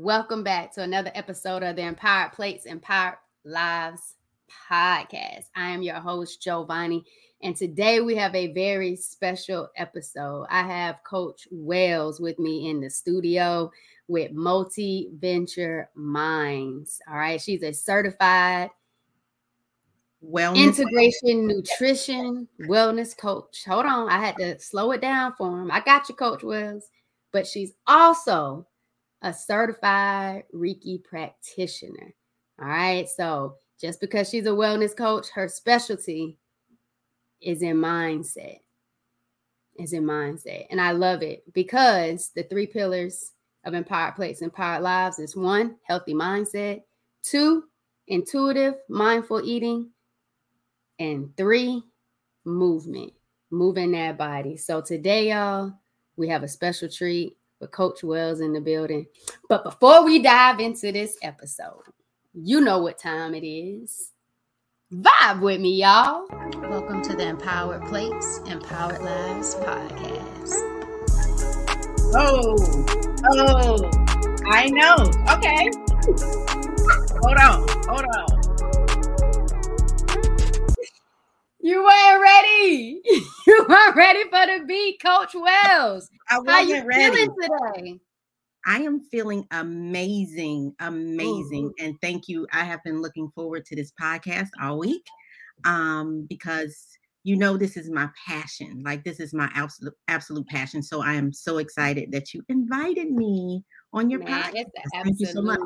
[0.00, 4.14] Welcome back to another episode of the Empowered Plates, Empowered Lives
[4.70, 5.46] podcast.
[5.56, 7.04] I am your host, Giovanni,
[7.42, 10.46] and today we have a very special episode.
[10.50, 13.72] I have Coach Wells with me in the studio
[14.06, 17.00] with Multi Venture Minds.
[17.10, 18.70] All right, she's a certified
[20.24, 23.64] wellness integration nutrition wellness coach.
[23.66, 25.72] Hold on, I had to slow it down for him.
[25.72, 26.88] I got you, Coach Wells,
[27.32, 28.64] but she's also
[29.22, 32.14] a certified Reiki practitioner.
[32.60, 33.08] All right.
[33.08, 36.38] So just because she's a wellness coach, her specialty
[37.40, 38.58] is in mindset.
[39.78, 40.66] Is in mindset.
[40.70, 43.32] And I love it because the three pillars
[43.64, 46.82] of empowered plates, empowered lives is one, healthy mindset,
[47.22, 47.64] two,
[48.08, 49.90] intuitive, mindful eating,
[50.98, 51.82] and three,
[52.44, 53.12] movement,
[53.50, 54.56] moving that body.
[54.56, 55.72] So today, y'all,
[56.16, 59.06] we have a special treat with Coach Wells in the building.
[59.48, 61.82] But before we dive into this episode,
[62.34, 64.12] you know what time it is.
[64.92, 66.26] Vibe with me, y'all.
[66.70, 70.54] Welcome to the Empowered Plates, Empowered Lives podcast.
[72.14, 72.56] Oh,
[73.32, 73.90] oh,
[74.50, 74.96] I know.
[75.34, 75.70] Okay.
[77.20, 78.37] Hold on, hold on.
[81.68, 83.02] You weren't ready.
[83.46, 86.08] You weren't ready for the beat, Coach Wells.
[86.30, 87.16] I wasn't How you ready.
[87.16, 88.00] feeling today?
[88.66, 91.66] I am feeling amazing, amazing.
[91.66, 91.74] Ooh.
[91.78, 92.46] And thank you.
[92.52, 95.04] I have been looking forward to this podcast all week
[95.66, 96.86] um, because
[97.24, 98.82] you know this is my passion.
[98.82, 100.82] Like this is my absolute absolute passion.
[100.82, 104.66] So I am so excited that you invited me on your Man, podcast.
[104.92, 105.60] Thank you so much.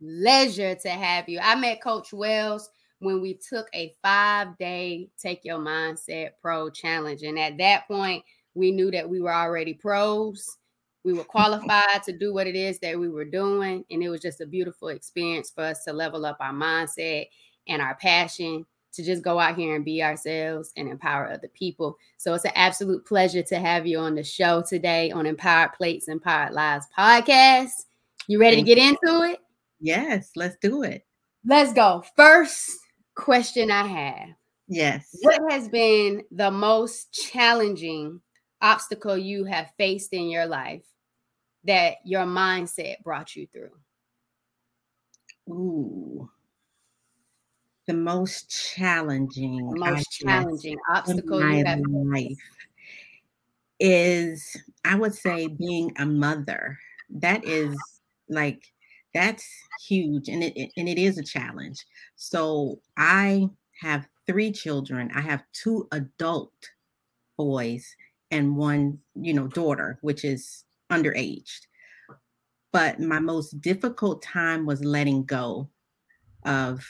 [0.00, 1.40] Pleasure to have you.
[1.42, 2.70] I met Coach Wells
[3.02, 7.22] when we took a five day Take Your Mindset Pro challenge.
[7.22, 10.58] And at that point, we knew that we were already pros.
[11.02, 13.84] We were qualified to do what it is that we were doing.
[13.90, 17.26] And it was just a beautiful experience for us to level up our mindset
[17.66, 21.96] and our passion to just go out here and be ourselves and empower other people.
[22.18, 26.06] So it's an absolute pleasure to have you on the show today on Empowered Plates,
[26.06, 27.86] Empowered Lives podcast.
[28.28, 29.40] You ready Thank to get into it?
[29.80, 31.04] Yes, let's do it.
[31.44, 32.04] Let's go.
[32.14, 32.78] First,
[33.22, 34.28] question I have.
[34.68, 35.08] Yes.
[35.22, 38.20] What has been the most challenging
[38.60, 40.84] obstacle you have faced in your life
[41.64, 43.70] that your mindset brought you through?
[45.48, 46.28] Ooh.
[47.86, 52.38] The most challenging, the most challenging obstacle you have life
[53.80, 56.78] is, I would say, being a mother.
[57.10, 57.76] That is
[58.28, 58.71] like
[59.14, 59.46] that's
[59.86, 61.84] huge and it and it is a challenge.
[62.16, 63.48] So i
[63.80, 66.52] have three children i have two adult
[67.36, 67.96] boys
[68.30, 71.66] and one you know daughter which is underaged.
[72.72, 75.68] But my most difficult time was letting go
[76.44, 76.86] of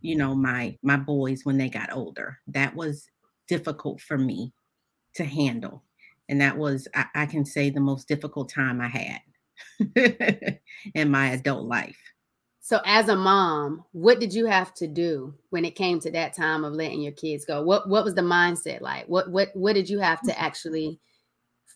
[0.00, 2.38] you know my my boys when they got older.
[2.48, 3.08] That was
[3.48, 4.52] difficult for me
[5.14, 5.84] to handle
[6.28, 9.20] and that was I, I can say the most difficult time i had
[10.94, 11.98] in my adult life.
[12.64, 16.32] So, as a mom, what did you have to do when it came to that
[16.32, 17.62] time of letting your kids go?
[17.62, 19.06] What What was the mindset like?
[19.06, 20.42] What What What did you have to mm-hmm.
[20.42, 20.98] actually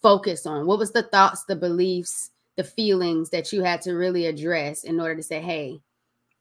[0.02, 0.66] focus on?
[0.66, 4.98] What was the thoughts, the beliefs, the feelings that you had to really address in
[4.98, 5.78] order to say, "Hey,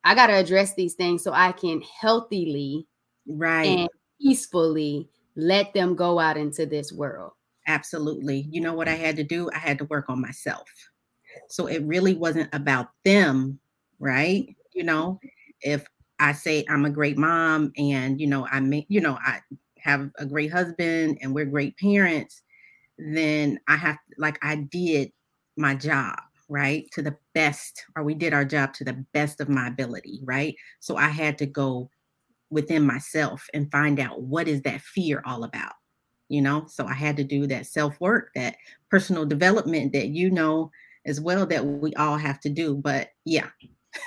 [0.05, 2.87] I got to address these things so I can healthily,
[3.27, 3.89] right, and
[4.21, 7.33] peacefully let them go out into this world."
[7.67, 8.47] Absolutely.
[8.49, 9.49] You know what I had to do?
[9.53, 10.69] I had to work on myself.
[11.49, 13.59] So it really wasn't about them,
[13.99, 14.55] right?
[14.73, 15.19] You know,
[15.61, 15.85] if
[16.19, 19.41] I say I'm a great mom and, you know, I may, you know, I
[19.79, 22.41] have a great husband and we're great parents,
[22.97, 25.11] then I have, like, I did
[25.57, 26.17] my job,
[26.49, 26.89] right?
[26.93, 30.55] To the best, or we did our job to the best of my ability, right?
[30.79, 31.89] So I had to go
[32.49, 35.73] within myself and find out what is that fear all about
[36.29, 38.55] you know so i had to do that self work that
[38.89, 40.71] personal development that you know
[41.07, 42.75] as well that we all have to do.
[42.75, 43.47] But yeah,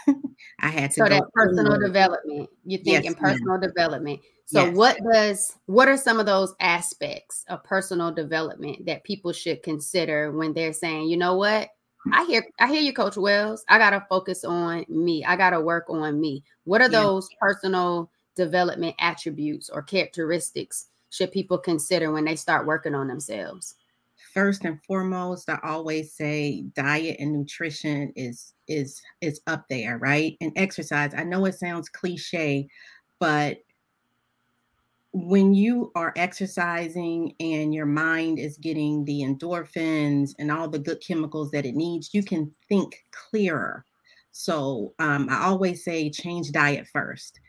[0.60, 1.00] I had to.
[1.00, 1.86] So that personal through.
[1.86, 3.60] development, you think yes, in personal ma'am.
[3.62, 4.20] development.
[4.46, 4.76] So yes.
[4.76, 10.32] what does what are some of those aspects of personal development that people should consider
[10.32, 11.70] when they're saying, you know what?
[12.12, 13.64] I hear I hear you, Coach Wells.
[13.68, 15.24] I gotta focus on me.
[15.24, 16.44] I gotta work on me.
[16.64, 22.94] What are those personal development attributes or characteristics should people consider when they start working
[22.94, 23.74] on themselves?
[24.34, 30.36] First and foremost, I always say diet and nutrition is is is up there, right?
[30.40, 31.12] And exercise.
[31.16, 32.68] I know it sounds cliche,
[33.18, 33.58] but
[35.12, 41.02] when you are exercising and your mind is getting the endorphins and all the good
[41.06, 43.84] chemicals that it needs, you can think clearer,
[44.32, 47.40] So um, I always say change diet first.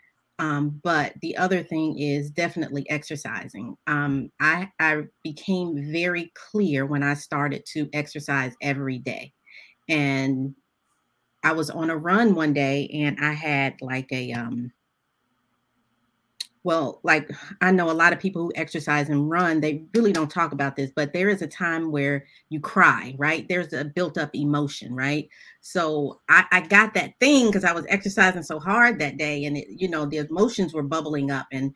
[0.41, 3.75] Um, but the other thing is definitely exercising.
[3.85, 9.33] Um, I, I became very clear when I started to exercise every day.
[9.87, 10.55] And
[11.43, 14.71] I was on a run one day and I had like a um,
[16.63, 17.29] well, like
[17.61, 20.75] I know a lot of people who exercise and run, they really don't talk about
[20.75, 23.47] this, but there is a time where you cry, right?
[23.47, 25.27] There's a built up emotion, right?
[25.61, 29.57] So I, I got that thing because I was exercising so hard that day and
[29.57, 31.73] it, you know, the emotions were bubbling up and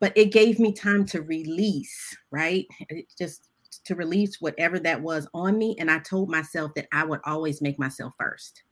[0.00, 2.66] but it gave me time to release, right?
[2.88, 3.48] It just
[3.84, 5.76] to release whatever that was on me.
[5.78, 8.62] And I told myself that I would always make myself first.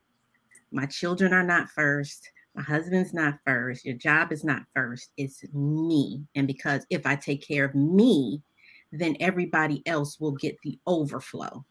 [0.71, 5.45] My children are not first my husband's not first, your job is not first, it's
[5.55, 6.23] me.
[6.35, 8.43] And because if I take care of me,
[8.93, 11.65] then everybody else will get the overflow.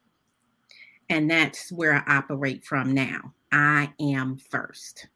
[1.10, 3.34] And that's where I operate from now.
[3.52, 5.08] I am first.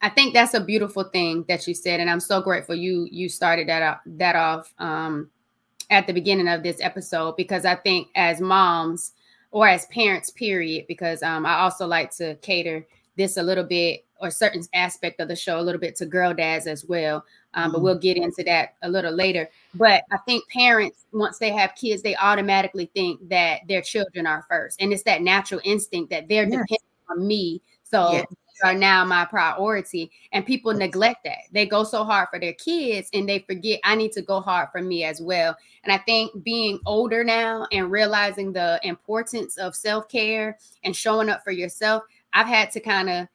[0.00, 3.28] I think that's a beautiful thing that you said, and I'm so grateful you you
[3.28, 5.30] started that that off um,
[5.90, 9.12] at the beginning of this episode because I think as moms
[9.50, 12.86] or as parents, period, because um, I also like to cater
[13.16, 16.34] this a little bit or certain aspect of the show a little bit to girl
[16.34, 17.24] dads as well.
[17.54, 17.72] Um, mm-hmm.
[17.72, 19.48] But we'll get into that a little later.
[19.74, 24.44] But I think parents, once they have kids, they automatically think that their children are
[24.48, 26.52] first, and it's that natural instinct that they're yes.
[26.52, 27.62] dependent on me.
[27.84, 28.26] So yes.
[28.64, 31.38] are now my priority, and people neglect that.
[31.52, 34.68] They go so hard for their kids, and they forget I need to go hard
[34.70, 35.56] for me as well.
[35.84, 41.30] And I think being older now and realizing the importance of self care and showing
[41.30, 42.02] up for yourself,
[42.34, 43.28] I've had to kind of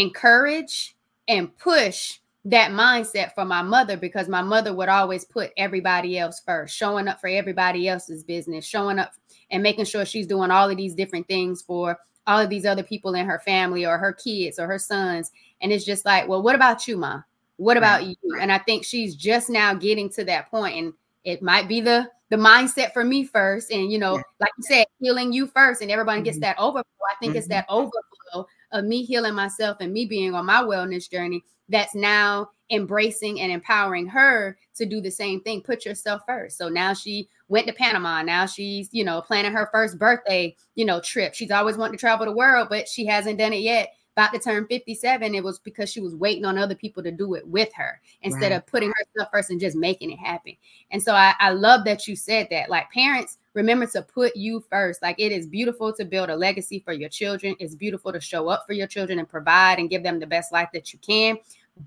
[0.00, 0.96] encourage
[1.26, 6.40] and push that mindset for my mother because my mother would always put everybody else
[6.44, 9.12] first, showing up for everybody else's business, showing up
[9.50, 12.82] and making sure she's doing all of these different things for all of these other
[12.82, 15.30] people in her family or her kids or her sons.
[15.60, 17.24] And it's just like, well, what about you, mom?
[17.56, 18.14] What about you?
[18.40, 20.92] And I think she's just now getting to that point, and
[21.24, 24.22] it might be the the mindset for me first, and you know, yeah.
[24.38, 26.26] like you said, healing you first, and everybody mm-hmm.
[26.26, 26.84] gets that overflow.
[27.10, 27.38] I think mm-hmm.
[27.38, 31.94] it's that overflow of me healing myself and me being on my wellness journey that's
[31.94, 35.62] now embracing and empowering her to do the same thing.
[35.62, 36.58] Put yourself first.
[36.58, 38.22] So now she went to panama.
[38.22, 41.34] Now she's you know planning her first birthday you know trip.
[41.34, 43.90] She's always wanted to travel the world but she hasn't done it yet.
[44.16, 47.34] About to turn 57 it was because she was waiting on other people to do
[47.34, 48.56] it with her instead right.
[48.56, 50.56] of putting herself first and just making it happen.
[50.90, 52.68] And so I, I love that you said that.
[52.68, 55.02] Like parents remember to put you first.
[55.02, 57.56] Like it is beautiful to build a legacy for your children.
[57.58, 60.52] It's beautiful to show up for your children and provide and give them the best
[60.52, 61.38] life that you can.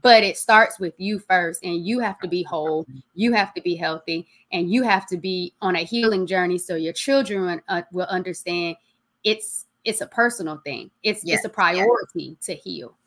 [0.02, 2.86] But it starts with you first, and you have to be whole.
[3.14, 6.76] You have to be healthy, and you have to be on a healing journey so
[6.76, 8.76] your children uh, will understand
[9.24, 10.92] it's it's a personal thing.
[11.04, 11.38] It's yes.
[11.38, 12.46] it's a priority yes.
[12.46, 12.98] to heal.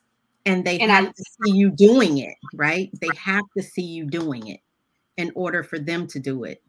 [0.46, 2.90] And they and have I, to see you doing it, right?
[3.00, 4.60] They have to see you doing it
[5.16, 6.62] in order for them to do it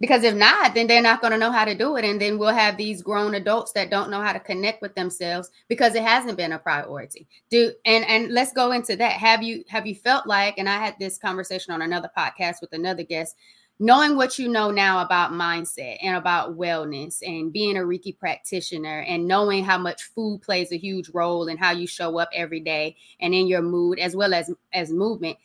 [0.00, 2.38] because if not then they're not going to know how to do it and then
[2.38, 6.02] we'll have these grown adults that don't know how to connect with themselves because it
[6.02, 7.26] hasn't been a priority.
[7.50, 9.12] Do and and let's go into that.
[9.12, 12.72] Have you have you felt like and i had this conversation on another podcast with
[12.72, 13.36] another guest
[13.80, 19.00] knowing what you know now about mindset and about wellness and being a reiki practitioner
[19.02, 22.60] and knowing how much food plays a huge role in how you show up every
[22.60, 25.36] day and in your mood as well as as movement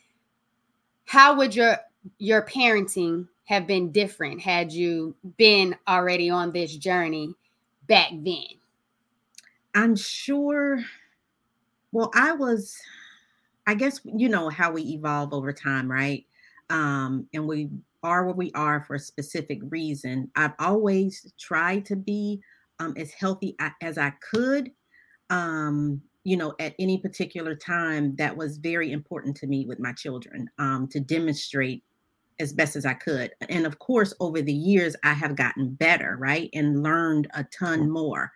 [1.05, 1.77] how would your
[2.17, 7.33] your parenting have been different had you been already on this journey
[7.87, 8.45] back then?
[9.75, 10.83] I'm sure.
[11.91, 12.77] Well, I was,
[13.67, 16.25] I guess, you know, how we evolve over time, right?
[16.69, 17.69] Um, and we
[18.03, 20.29] are where we are for a specific reason.
[20.35, 22.41] I've always tried to be
[22.79, 24.71] um, as healthy as I could.
[25.29, 29.91] Um, you know, at any particular time, that was very important to me with my
[29.91, 31.83] children um, to demonstrate
[32.39, 33.31] as best as I could.
[33.49, 36.49] And of course, over the years, I have gotten better, right?
[36.53, 38.31] And learned a ton more.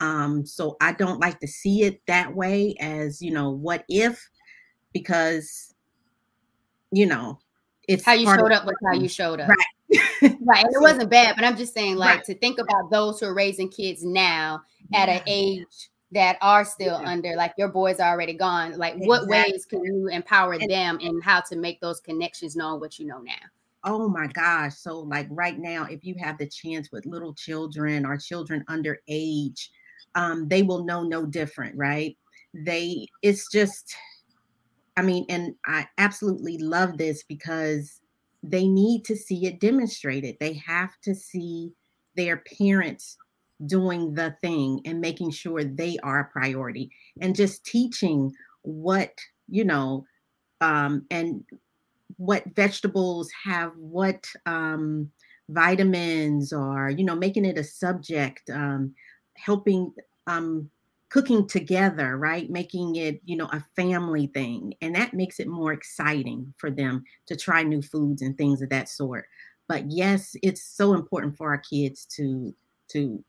[0.00, 4.28] Um, so I don't like to see it that way as, you know, what if,
[4.92, 5.74] because,
[6.90, 7.38] you know,
[7.88, 9.48] it's how you showed up was how you showed up.
[9.48, 10.08] Right.
[10.40, 10.64] right.
[10.64, 12.24] And it wasn't bad, but I'm just saying, like, right.
[12.24, 14.62] to think about those who are raising kids now
[14.94, 17.08] at an age that are still yeah.
[17.08, 19.08] under like your boys are already gone like exactly.
[19.08, 22.98] what ways can you empower and, them and how to make those connections knowing what
[22.98, 23.32] you know now
[23.84, 28.06] oh my gosh so like right now if you have the chance with little children
[28.06, 29.70] or children under age
[30.14, 32.16] um, they will know no different right
[32.52, 33.94] they it's just
[34.98, 38.00] i mean and i absolutely love this because
[38.42, 41.72] they need to see it demonstrated they have to see
[42.14, 43.16] their parents
[43.66, 46.90] doing the thing and making sure they are a priority
[47.20, 49.12] and just teaching what
[49.48, 50.04] you know
[50.60, 51.44] um, and
[52.16, 55.10] what vegetables have what um,
[55.48, 58.94] vitamins or you know making it a subject um,
[59.36, 59.92] helping
[60.26, 60.70] um,
[61.08, 62.48] cooking together right?
[62.48, 64.74] Making it you know a family thing.
[64.80, 68.70] And that makes it more exciting for them to try new foods and things of
[68.70, 69.26] that sort.
[69.68, 72.54] But yes it's so important for our kids to
[72.88, 73.22] to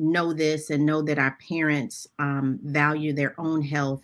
[0.00, 4.02] know this and know that our parents um, value their own health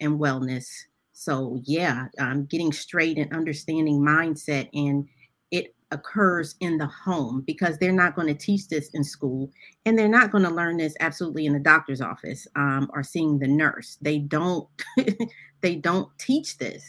[0.00, 0.66] and wellness.
[1.12, 5.06] So, yeah, um, getting straight and understanding mindset, and
[5.50, 9.50] it occurs in the home because they're not going to teach this in school
[9.84, 13.38] and they're not going to learn this absolutely in the doctor's office um, or seeing
[13.38, 13.98] the nurse.
[14.00, 14.68] They don't.
[15.62, 16.84] they don't teach this.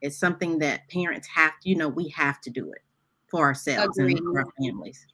[0.00, 2.82] It's something that parents have to, you know, we have to do it
[3.28, 4.18] for ourselves Agreed.
[4.18, 5.06] and for our families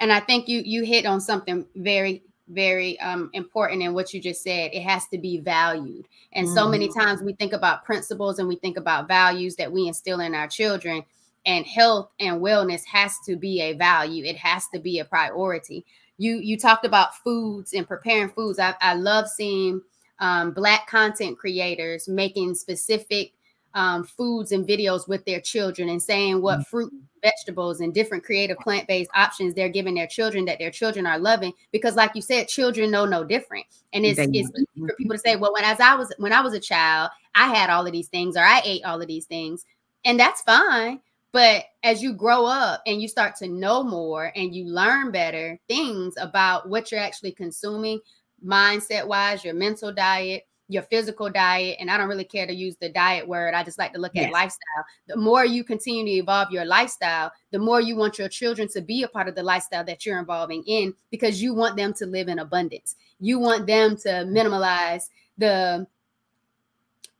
[0.00, 4.20] and I think you you hit on something very very um, important in what you
[4.20, 4.70] just said.
[4.72, 6.56] It has to be valued, and mm-hmm.
[6.56, 7.00] so many mm-hmm.
[7.00, 10.48] times we think about principles and we think about values that we instill in our
[10.48, 11.04] children.
[11.46, 14.24] And health and wellness has to be a value.
[14.24, 15.86] It has to be a priority.
[16.18, 18.58] You you talked about foods and preparing foods.
[18.58, 19.80] I, I love seeing
[20.18, 23.32] um, black content creators making specific
[23.74, 26.70] um, foods and videos with their children and saying what mm-hmm.
[26.70, 31.06] fruit, vegetables, and different creative plant based options they're giving their children that their children
[31.06, 31.52] are loving.
[31.72, 33.66] Because, like you said, children know no different.
[33.92, 36.40] And it's, it's easy for people to say, well, when as I was when I
[36.40, 39.26] was a child, I had all of these things or I ate all of these
[39.26, 39.64] things,
[40.04, 41.00] and that's fine.
[41.30, 45.60] But as you grow up and you start to know more and you learn better
[45.68, 48.00] things about what you're actually consuming,
[48.44, 52.76] mindset wise, your mental diet, your physical diet and i don't really care to use
[52.76, 54.26] the diet word i just like to look yes.
[54.26, 54.84] at lifestyle.
[55.06, 58.80] The more you continue to evolve your lifestyle the more you want your children to
[58.80, 62.06] be a part of the lifestyle that you're involving in because you want them to
[62.06, 62.96] live in abundance.
[63.20, 65.04] You want them to minimalize
[65.38, 65.86] the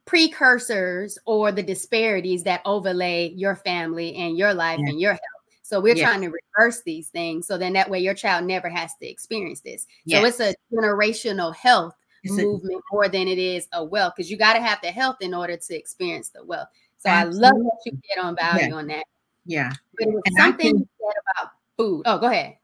[0.04, 5.20] precursors or the disparities that overlay your family and your life and your health.
[5.62, 8.94] So we're trying to reverse these things so then that way your child never has
[8.96, 9.86] to experience this.
[10.08, 14.54] So it's a generational health movement more than it is a wealth because you got
[14.54, 16.68] to have the health in order to experience the wealth.
[16.98, 17.46] So absolutely.
[17.46, 18.74] I love that you get on value yeah.
[18.74, 19.04] on that.
[19.44, 19.72] Yeah.
[19.96, 22.02] But it was and something can, you said about food.
[22.06, 22.56] Oh, go ahead.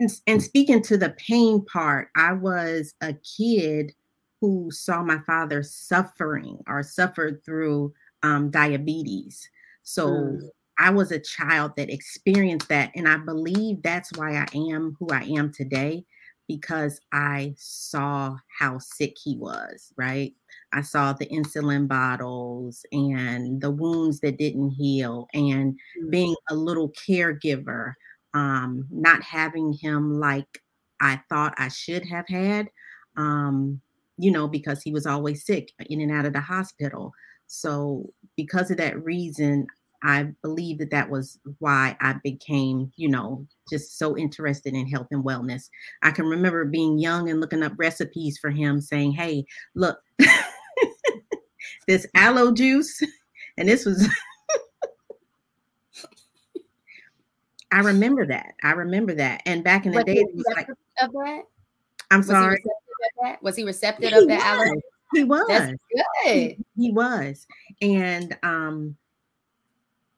[0.00, 3.92] And, and speaking to the pain part, I was a kid
[4.40, 9.48] who saw my father suffering or suffered through um, diabetes.
[9.82, 10.40] So mm.
[10.78, 12.90] I was a child that experienced that.
[12.94, 16.04] And I believe that's why I am who I am today
[16.48, 20.32] because I saw how sick he was, right?
[20.72, 26.10] I saw the insulin bottles and the wounds that didn't heal, and mm-hmm.
[26.10, 27.94] being a little caregiver,
[28.34, 30.62] um, not having him like
[31.00, 32.68] I thought I should have had,
[33.16, 33.80] um,
[34.18, 37.12] you know, because he was always sick in and out of the hospital.
[37.46, 39.66] So, because of that reason,
[40.02, 45.08] I believe that that was why I became, you know, just so interested in health
[45.10, 45.68] and wellness.
[46.02, 49.98] I can remember being young and looking up recipes for him saying, Hey, look,
[51.86, 53.02] this aloe juice,
[53.58, 54.08] and this was.
[57.72, 58.54] I remember that.
[58.62, 59.42] I remember that.
[59.44, 61.42] And back in the was day, it was like, of that?
[62.10, 62.62] I'm was sorry.
[62.62, 64.80] He was he receptive he of that aloe?
[65.12, 65.46] He was.
[65.48, 65.72] That's
[66.24, 66.32] good.
[66.32, 67.46] He, he was.
[67.82, 68.96] And um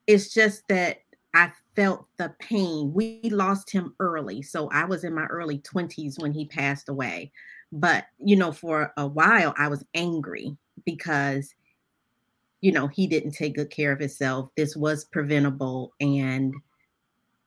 [0.09, 1.03] it's just that
[1.35, 2.93] I felt the pain.
[2.93, 4.43] We lost him early.
[4.43, 7.31] So I was in my early 20s when he passed away.
[7.71, 11.55] But, you know, for a while, I was angry because,
[12.63, 14.49] you know, he didn't take good care of himself.
[14.57, 15.93] This was preventable.
[16.01, 16.55] And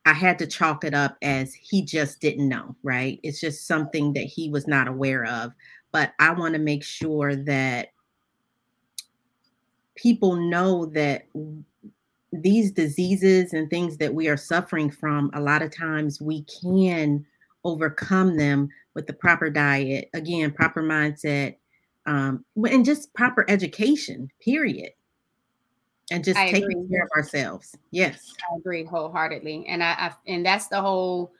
[0.06, 3.18] I had to chalk it up as he just didn't know, right?
[3.24, 5.52] It's just something that he was not aware of.
[5.90, 7.88] But I want to make sure that
[9.96, 11.26] people know that
[12.32, 17.24] these diseases and things that we are suffering from, a lot of times we can
[17.64, 21.56] overcome them with the proper diet, again, proper mindset,
[22.06, 24.90] um, and just proper education, period.
[26.10, 26.88] And just I taking agree.
[26.90, 27.74] care of ourselves.
[27.90, 28.34] Yes.
[28.50, 29.66] I agree wholeheartedly.
[29.68, 31.32] And I, I and that's the whole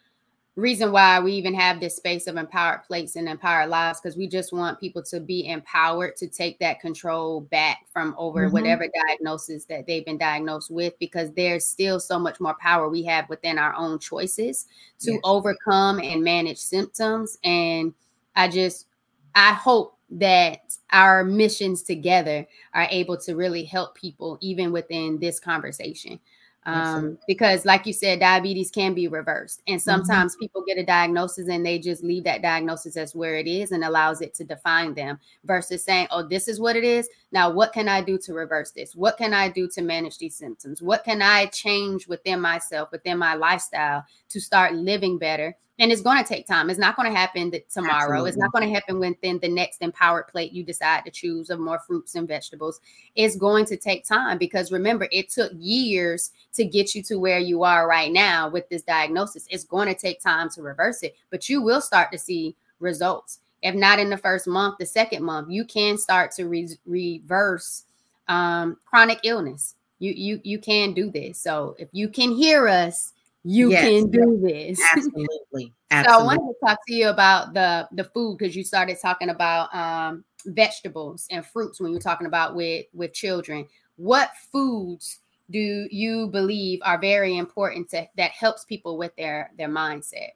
[0.54, 4.26] reason why we even have this space of empowered plates and empowered lives because we
[4.28, 8.52] just want people to be empowered to take that control back from over mm-hmm.
[8.52, 13.02] whatever diagnosis that they've been diagnosed with because there's still so much more power we
[13.02, 14.66] have within our own choices
[14.98, 15.20] to yes.
[15.24, 17.94] overcome and manage symptoms and
[18.36, 18.88] i just
[19.34, 25.40] i hope that our missions together are able to really help people even within this
[25.40, 26.20] conversation
[26.64, 29.90] um, because like you said diabetes can be reversed and mm-hmm.
[29.90, 30.40] sometimes mm-hmm.
[30.40, 33.84] people get a diagnosis and they just leave that diagnosis as where it is and
[33.84, 37.72] allows it to define them versus saying oh this is what it is now what
[37.72, 41.04] can i do to reverse this what can i do to manage these symptoms what
[41.04, 46.22] can i change within myself within my lifestyle to start living better and it's going
[46.22, 46.68] to take time.
[46.68, 48.02] It's not going to happen tomorrow.
[48.02, 48.28] Absolutely.
[48.28, 51.58] It's not going to happen within the next empowered plate you decide to choose of
[51.58, 52.78] more fruits and vegetables.
[53.16, 57.38] It's going to take time because remember, it took years to get you to where
[57.38, 59.46] you are right now with this diagnosis.
[59.50, 63.40] It's going to take time to reverse it, but you will start to see results.
[63.62, 67.84] If not in the first month, the second month, you can start to re- reverse
[68.28, 69.74] um, chronic illness.
[69.98, 71.38] You you you can do this.
[71.38, 73.12] So if you can hear us
[73.44, 74.80] you yes, can do this.
[74.92, 75.72] Absolutely.
[75.90, 76.04] Absolutely.
[76.04, 79.30] so I wanted to talk to you about the the food because you started talking
[79.30, 83.66] about um, vegetables and fruits when you're talking about with with children.
[83.96, 85.18] What foods
[85.50, 90.30] do you believe are very important to that helps people with their their mindset?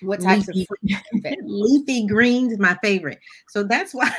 [0.00, 2.58] What types leafy, of leafy greens?
[2.58, 3.20] My favorite.
[3.48, 4.12] So that's why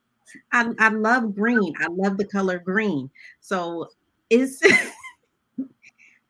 [0.52, 1.74] I, I love green.
[1.80, 3.10] I love the color green.
[3.40, 3.88] So
[4.30, 4.60] it's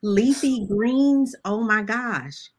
[0.02, 2.50] leafy greens oh my gosh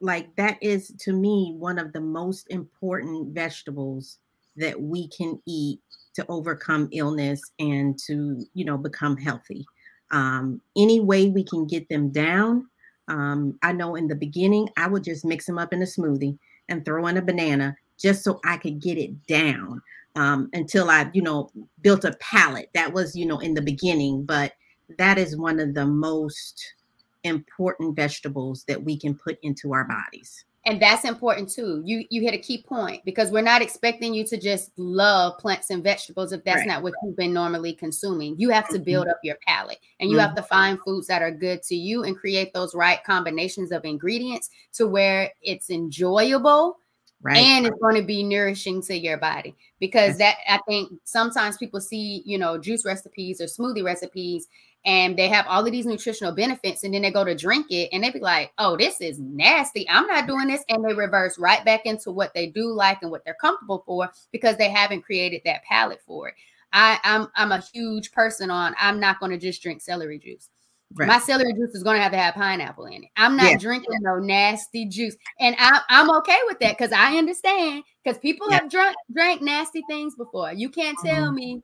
[0.00, 4.18] like that is to me one of the most important vegetables
[4.56, 5.78] that we can eat
[6.14, 9.64] to overcome illness and to you know become healthy
[10.10, 12.66] um, any way we can get them down
[13.08, 16.38] um, i know in the beginning i would just mix them up in a smoothie
[16.68, 19.80] and throw in a banana just so i could get it down
[20.16, 21.50] um, until i you know
[21.82, 22.70] built a palate.
[22.74, 24.52] That was you know in the beginning but
[24.98, 26.74] that is one of the most
[27.22, 32.20] important vegetables that we can put into our bodies and that's important too you you
[32.20, 36.32] hit a key point because we're not expecting you to just love plants and vegetables
[36.32, 36.68] if that's right.
[36.68, 38.84] not what you've been normally consuming you have to mm-hmm.
[38.84, 40.26] build up your palate and you mm-hmm.
[40.26, 43.84] have to find foods that are good to you and create those right combinations of
[43.84, 46.79] ingredients to where it's enjoyable
[47.22, 47.36] Right.
[47.36, 51.78] and it's going to be nourishing to your body because that i think sometimes people
[51.78, 54.48] see you know juice recipes or smoothie recipes
[54.86, 57.90] and they have all of these nutritional benefits and then they go to drink it
[57.92, 59.86] and they be like oh this is nasty.
[59.88, 63.10] I'm not doing this and they reverse right back into what they do like and
[63.10, 66.34] what they're comfortable for because they haven't created that palate for it.
[66.72, 70.48] I i'm i'm a huge person on i'm not going to just drink celery juice
[70.96, 71.06] Right.
[71.06, 73.10] My celery juice is going to have to have pineapple in it.
[73.16, 73.58] I'm not yeah.
[73.58, 78.48] drinking no nasty juice, and I, am okay with that because I understand because people
[78.50, 78.60] yeah.
[78.60, 80.52] have drunk drank nasty things before.
[80.52, 81.34] You can't tell mm-hmm.
[81.34, 81.62] me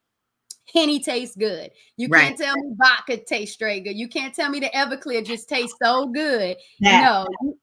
[0.72, 1.70] Henny tastes good.
[1.96, 2.22] You right.
[2.22, 3.96] can't tell me vodka tastes straight good.
[3.96, 6.56] You can't tell me the Everclear just tastes so good.
[6.80, 7.02] That.
[7.02, 7.54] No,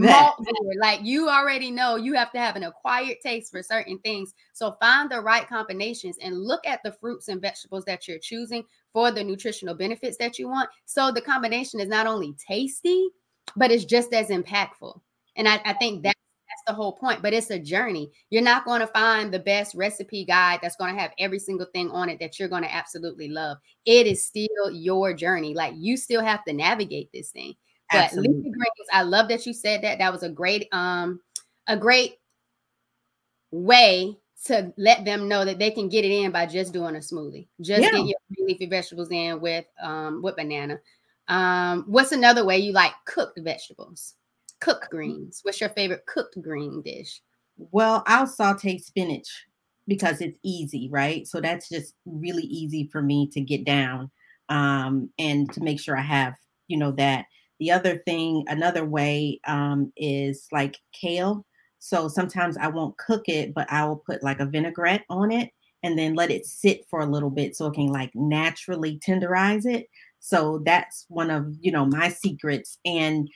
[0.00, 0.36] malt.
[0.80, 4.34] Like you already know you have to have an acquired taste for certain things.
[4.52, 8.64] So find the right combinations and look at the fruits and vegetables that you're choosing
[8.92, 10.70] for the nutritional benefits that you want.
[10.86, 13.08] So the combination is not only tasty,
[13.56, 15.00] but it's just as impactful.
[15.36, 16.14] And I, I think that
[16.50, 17.22] that's the whole point.
[17.22, 18.10] But it's a journey.
[18.30, 21.66] You're not going to find the best recipe guide that's going to have every single
[21.72, 23.58] thing on it that you're going to absolutely love.
[23.86, 25.54] It is still your journey.
[25.54, 27.54] Like you still have to navigate this thing.
[27.90, 28.36] But absolutely.
[28.36, 29.98] leafy greens, I love that you said that.
[29.98, 31.20] That was a great, um,
[31.66, 32.16] a great
[33.50, 37.00] way to let them know that they can get it in by just doing a
[37.00, 37.48] smoothie.
[37.60, 37.90] Just yeah.
[37.90, 40.80] get your leafy vegetables in with um with banana.
[41.28, 44.14] Um, what's another way you like cooked vegetables?
[44.60, 45.40] cooked greens.
[45.42, 47.20] What's your favorite cooked green dish?
[47.56, 49.46] Well, I'll saute spinach
[49.88, 51.26] because it's easy, right?
[51.26, 54.10] So that's just really easy for me to get down
[54.48, 56.34] um, and to make sure I have,
[56.68, 57.24] you know, that.
[57.60, 61.44] The other thing, another way um, is like kale.
[61.78, 65.50] So sometimes I won't cook it, but I will put like a vinaigrette on it
[65.82, 69.64] and then let it sit for a little bit so it can like naturally tenderize
[69.66, 69.86] it.
[70.20, 72.78] So that's one of, you know, my secrets.
[72.84, 73.28] And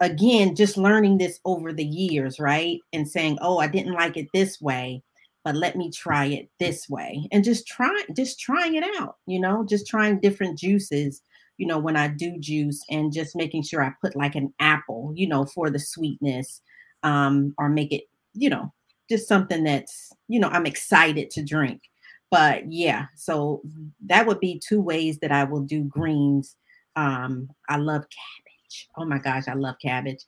[0.00, 2.80] again, just learning this over the years, right?
[2.92, 5.02] And saying, oh, I didn't like it this way,
[5.44, 7.28] but let me try it this way.
[7.32, 11.20] And just try, just trying it out, you know, just trying different juices,
[11.56, 15.12] you know, when I do juice and just making sure I put like an apple,
[15.14, 16.60] you know, for the sweetness,
[17.02, 18.72] um, or make it, you know,
[19.08, 21.82] just something that's, you know, I'm excited to drink.
[22.30, 23.62] But yeah, so
[24.06, 26.56] that would be two ways that I will do greens.
[26.96, 28.88] Um, I love cabbage.
[28.96, 30.24] Oh my gosh, I love cabbage.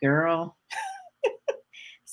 [0.00, 0.56] Girl.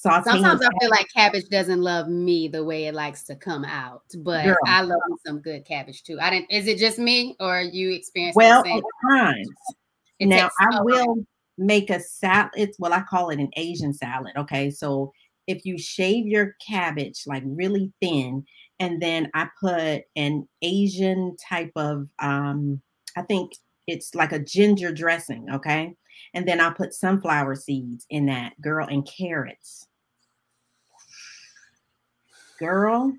[0.02, 4.04] Sometimes I feel like cabbage doesn't love me the way it likes to come out,
[4.20, 4.56] but Girl.
[4.66, 6.18] I love some good cabbage too.
[6.22, 6.50] I didn't.
[6.50, 8.36] Is it just me, or you experience?
[8.36, 8.82] Well, at
[9.12, 9.50] times.
[10.20, 11.28] It now I so will long.
[11.58, 12.52] make a salad.
[12.56, 14.32] It's well, I call it an Asian salad.
[14.38, 15.12] Okay, so
[15.48, 18.46] if you shave your cabbage like really thin,
[18.80, 22.82] and then I put an Asian type of, um,
[23.18, 23.52] I think
[23.86, 25.94] it's like a ginger dressing, okay?
[26.34, 29.88] And then I'll put sunflower seeds in that, girl, and carrots.
[32.60, 33.14] Girl.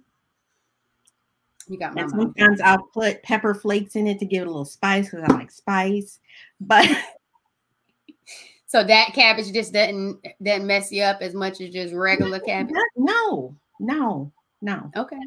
[1.68, 4.64] You got my sometimes I'll put pepper flakes in it to give it a little
[4.64, 6.18] spice because I like spice.
[6.60, 6.88] But
[8.66, 12.74] so that cabbage just doesn't doesn't mess you up as much as just regular cabbage.
[12.96, 14.90] No, no, no.
[14.96, 15.20] Okay.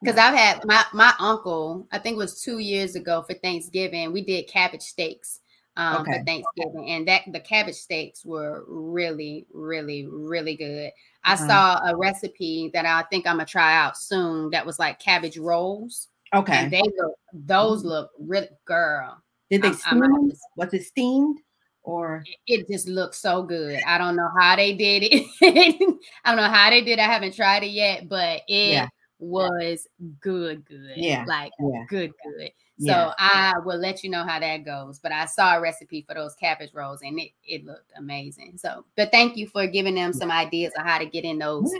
[0.00, 4.12] Because I've had my my uncle, I think it was two years ago for Thanksgiving,
[4.12, 5.40] we did cabbage steaks
[5.76, 6.18] um, okay.
[6.18, 10.92] for Thanksgiving, and that the cabbage steaks were really, really, really good.
[11.24, 14.50] I saw a recipe that I think I'm gonna try out soon.
[14.50, 16.08] That was like cabbage rolls.
[16.34, 17.88] Okay, and they look those mm-hmm.
[17.88, 19.22] look really girl.
[19.50, 20.02] Did they steam?
[20.02, 21.38] I'm, was it steamed?
[21.82, 23.78] Or it just looks so good.
[23.86, 25.26] I don't know how they did it.
[26.24, 26.98] I don't know how they did.
[26.98, 28.88] I haven't tried it yet, but it yeah.
[29.24, 29.86] Was
[30.20, 30.92] good, good.
[30.96, 31.84] Yeah, like yeah.
[31.88, 32.50] good, good.
[32.78, 33.12] So yeah.
[33.18, 34.98] I will let you know how that goes.
[34.98, 38.58] But I saw a recipe for those cabbage rolls and it, it looked amazing.
[38.58, 41.72] So, but thank you for giving them some ideas on how to get in those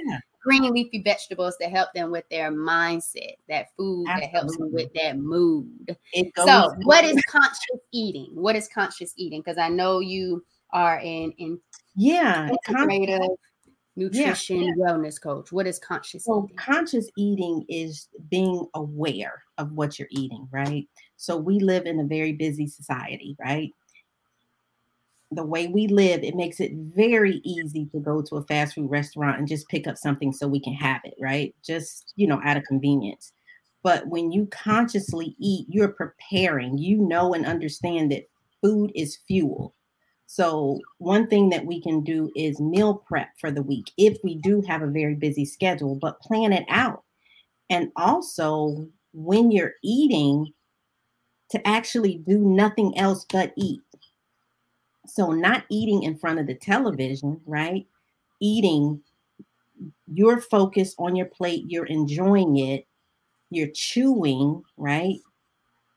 [0.45, 4.21] green leafy vegetables to help them with their mindset, that food Absolutely.
[4.21, 5.97] that helps them with that mood.
[6.37, 8.31] so, what is conscious eating?
[8.35, 9.41] What is conscious eating?
[9.41, 11.59] Because I know you are in in
[11.95, 13.37] yeah integrative
[13.97, 14.73] nutrition yeah.
[14.79, 15.53] wellness coach.
[15.53, 16.57] What is conscious so eating?
[16.57, 20.89] conscious eating is being aware of what you're eating, right?
[21.17, 23.71] So we live in a very busy society, right?
[25.31, 28.91] The way we live, it makes it very easy to go to a fast food
[28.91, 31.55] restaurant and just pick up something so we can have it, right?
[31.65, 33.33] Just, you know, out of convenience.
[33.83, 38.29] But when you consciously eat, you're preparing, you know, and understand that
[38.63, 39.74] food is fuel
[40.35, 44.35] so, one thing that we can do is meal prep for the week if we
[44.35, 47.05] do have a very busy schedule, but plan it out.
[47.71, 50.53] And also, when you're eating,
[51.51, 53.81] to actually do nothing else but eat.
[55.07, 57.87] So, not eating in front of the television, right?
[58.41, 59.01] Eating,
[60.13, 62.89] you're focused on your plate, you're enjoying it,
[63.51, 65.21] you're chewing, right?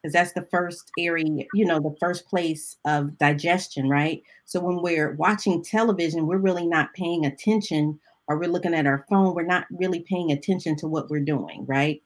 [0.08, 4.24] Because that's the first area, you know, the first place of digestion, right?
[4.46, 9.06] So when we're watching television, we're really not paying attention, or we're looking at our
[9.10, 12.02] phone, we're not really paying attention to what we're doing, right?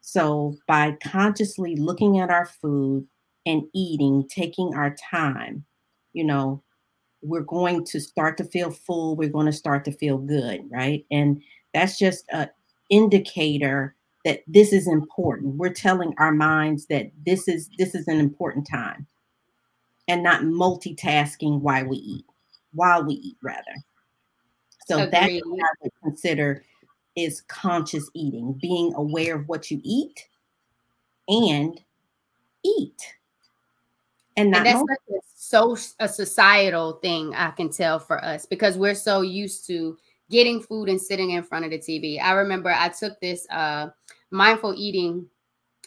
[0.00, 3.08] So by consciously looking at our food
[3.44, 5.64] and eating, taking our time,
[6.12, 6.62] you know,
[7.20, 11.04] we're going to start to feel full, we're going to start to feel good, right?
[11.10, 11.42] And
[11.74, 12.48] that's just a
[12.90, 15.56] indicator that this is important.
[15.56, 19.06] We're telling our minds that this is this is an important time
[20.08, 22.26] and not multitasking while we eat,
[22.72, 23.62] while we eat rather.
[24.86, 25.12] So Agreed.
[25.12, 26.64] that's what I would consider
[27.16, 30.28] is conscious eating, being aware of what you eat
[31.28, 31.80] and
[32.64, 33.14] eat.
[34.36, 38.94] And, and that's a, so a societal thing I can tell for us because we're
[38.94, 39.96] so used to
[40.30, 42.20] getting food and sitting in front of the TV.
[42.20, 43.88] I remember I took this uh,
[44.30, 45.26] mindful eating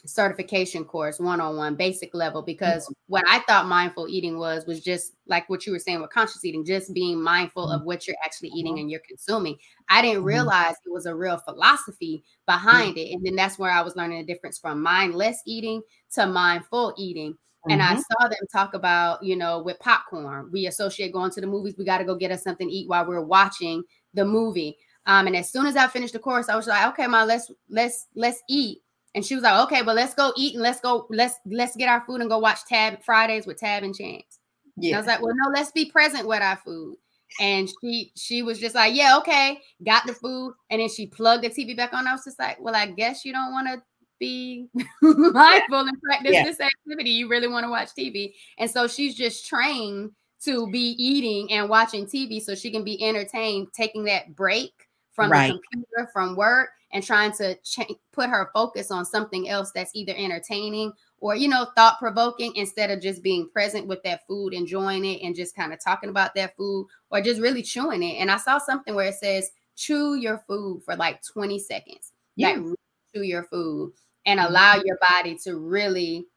[0.06, 2.94] certification course one-on-one basic level because mm-hmm.
[3.08, 6.44] what i thought mindful eating was was just like what you were saying with conscious
[6.44, 7.76] eating just being mindful mm-hmm.
[7.80, 9.56] of what you're actually eating and you're consuming
[9.88, 10.26] i didn't mm-hmm.
[10.28, 14.20] realize it was a real philosophy behind it and then that's where i was learning
[14.20, 17.38] the difference from mindless eating to mindful eating
[17.70, 18.00] and I mm-hmm.
[18.00, 21.76] saw them talk about, you know, with popcorn, we associate going to the movies.
[21.78, 24.78] We got to go get us something to eat while we're watching the movie.
[25.06, 27.52] Um, and as soon as I finished the course, I was like, okay, ma, let's
[27.70, 28.80] let's let's eat.
[29.16, 31.90] And she was like, okay, but let's go eat and let's go, let's let's get
[31.90, 34.40] our food and go watch Tab Fridays with Tab and Chance.
[34.78, 34.90] Yeah.
[34.90, 36.96] And I was like, well, no, let's be present with our food.
[37.40, 40.54] And she she was just like, yeah, okay, got the food.
[40.70, 42.08] And then she plugged the TV back on.
[42.08, 43.84] I was just like, well, I guess you don't want to
[44.20, 44.68] be
[45.02, 46.46] mindful and practice yeah.
[46.46, 47.10] this activity.
[47.10, 48.34] You really want to watch TV.
[48.58, 50.12] And so she's just trained
[50.46, 54.72] to be eating and watching TV so she can be entertained, taking that break
[55.14, 55.54] from right.
[55.54, 59.92] the computer, from work, and trying to ch- put her focus on something else that's
[59.96, 64.54] either entertaining or you know thought provoking instead of just being present with that food,
[64.54, 68.16] enjoying it, and just kind of talking about that food or just really chewing it.
[68.16, 72.12] And I saw something where it says chew your food for like 20 seconds.
[72.36, 72.50] Yeah.
[72.50, 72.76] Like really
[73.16, 73.94] chew your food
[74.26, 74.50] and mm-hmm.
[74.50, 76.28] allow your body to really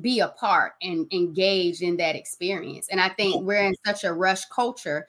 [0.00, 2.88] be a part and engage in that experience.
[2.90, 5.06] And I think we're in such a rush culture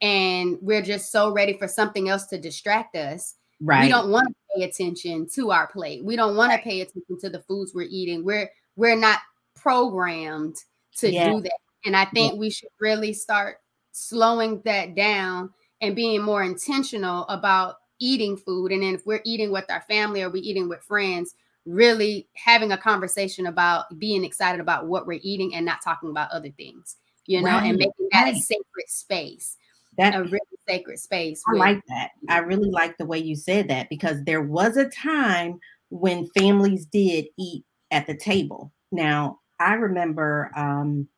[0.00, 3.34] and we're just so ready for something else to distract us.
[3.60, 3.84] Right.
[3.84, 6.04] We don't want to pay attention to our plate.
[6.04, 6.58] We don't want right.
[6.58, 8.24] to pay attention to the foods we're eating.
[8.24, 9.18] We're we're not
[9.56, 10.56] programmed
[10.98, 11.32] to yeah.
[11.32, 11.58] do that.
[11.84, 12.38] And I think yeah.
[12.38, 13.58] we should really start
[13.92, 18.72] slowing that down and being more intentional about eating food.
[18.72, 21.34] And then if we're eating with our family or we eating with friends,
[21.66, 26.30] really having a conversation about being excited about what we're eating and not talking about
[26.30, 28.34] other things, you know, right, and making that right.
[28.34, 29.56] a sacred space.
[29.98, 31.42] That a really sacred space.
[31.48, 32.12] I like that.
[32.28, 35.58] I really like the way you said that because there was a time
[35.90, 38.72] when families did eat at the table.
[38.92, 41.08] Now, I remember um,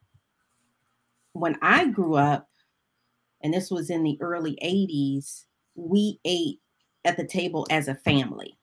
[1.32, 2.48] when I grew up,
[3.42, 6.60] and this was in the early 80s, we ate
[7.04, 8.56] at the table as a family.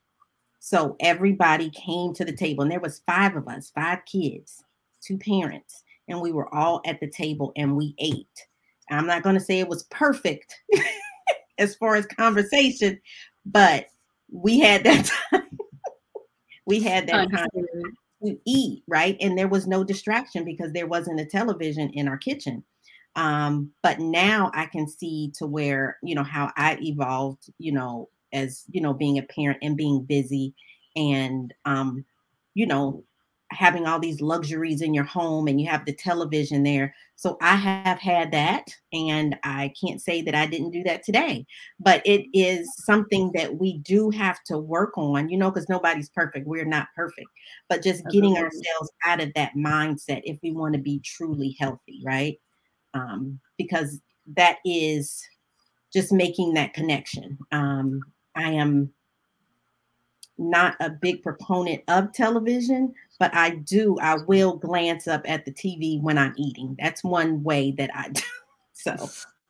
[0.60, 4.64] So everybody came to the table, and there was five of us, five kids,
[5.02, 8.48] two parents, and we were all at the table and we ate.
[8.90, 10.56] I'm not going to say it was perfect
[11.58, 13.00] as far as conversation,
[13.46, 13.88] but
[14.32, 15.60] we had that time.
[16.66, 17.48] we had that time
[18.24, 19.18] to eat, right?
[19.22, 22.64] And there was no distraction because there wasn't a television in our kitchen.
[23.16, 28.10] Um, but now I can see to where, you know, how I evolved, you know,
[28.32, 30.54] as, you know, being a parent and being busy
[30.96, 32.06] and, um,
[32.54, 33.04] you know,
[33.52, 36.94] having all these luxuries in your home and you have the television there.
[37.16, 41.46] So I have had that and I can't say that I didn't do that today,
[41.80, 46.10] but it is something that we do have to work on, you know, because nobody's
[46.10, 46.46] perfect.
[46.46, 47.30] We're not perfect,
[47.70, 52.02] but just getting ourselves out of that mindset if we want to be truly healthy,
[52.04, 52.38] right?
[52.98, 54.00] um, because
[54.36, 55.24] that is
[55.94, 57.38] just making that connection.
[57.52, 58.02] Um,
[58.36, 58.92] I am
[60.38, 65.52] not a big proponent of television, but I do, I will glance up at the
[65.52, 66.76] TV when I'm eating.
[66.80, 68.22] That's one way that I do.
[68.74, 69.10] So,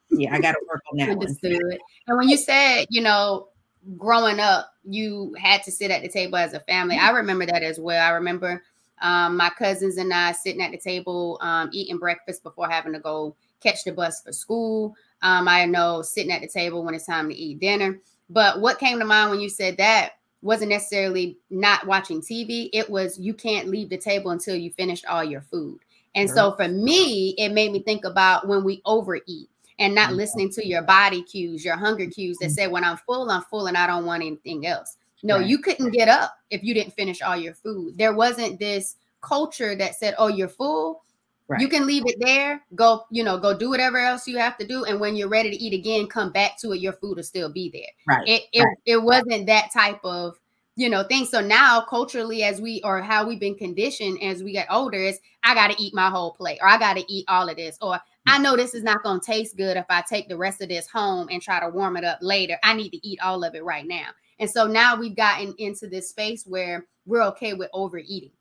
[0.09, 1.61] yeah, I got to work on that Understood.
[1.61, 1.77] one.
[2.07, 3.49] And when you said, you know,
[3.97, 7.63] growing up, you had to sit at the table as a family, I remember that
[7.63, 8.03] as well.
[8.03, 8.63] I remember
[9.01, 12.99] um, my cousins and I sitting at the table um, eating breakfast before having to
[12.99, 14.95] go catch the bus for school.
[15.21, 17.99] Um, I know sitting at the table when it's time to eat dinner.
[18.29, 22.69] But what came to mind when you said that wasn't necessarily not watching TV.
[22.73, 25.79] It was you can't leave the table until you finished all your food.
[26.15, 30.17] And so for me, it made me think about when we overeat and not mm-hmm.
[30.17, 32.53] listening to your body cues, your hunger cues that mm-hmm.
[32.53, 34.97] said, when I'm full, I'm full and I don't want anything else.
[35.21, 35.47] No, right.
[35.47, 37.97] you couldn't get up if you didn't finish all your food.
[37.97, 41.03] There wasn't this culture that said, oh, you're full.
[41.49, 41.61] Right.
[41.61, 44.67] You can leave it there, go, you know, go do whatever else you have to
[44.67, 44.83] do.
[44.83, 46.81] And when you're ready to eat again, come back to it.
[46.81, 48.17] Your food will still be there.
[48.17, 48.27] Right.
[48.27, 48.77] It it, right.
[48.85, 50.37] it wasn't that type of,
[50.75, 51.25] you know, thing.
[51.25, 55.19] So now culturally, as we or how we've been conditioned as we get older, is
[55.41, 58.01] I gotta eat my whole plate, or I gotta eat all of this, or mm.
[58.27, 60.89] I know this is not gonna taste good if I take the rest of this
[60.89, 62.57] home and try to warm it up later.
[62.61, 64.09] I need to eat all of it right now.
[64.39, 68.31] And so now we've gotten into this space where we're okay with overeating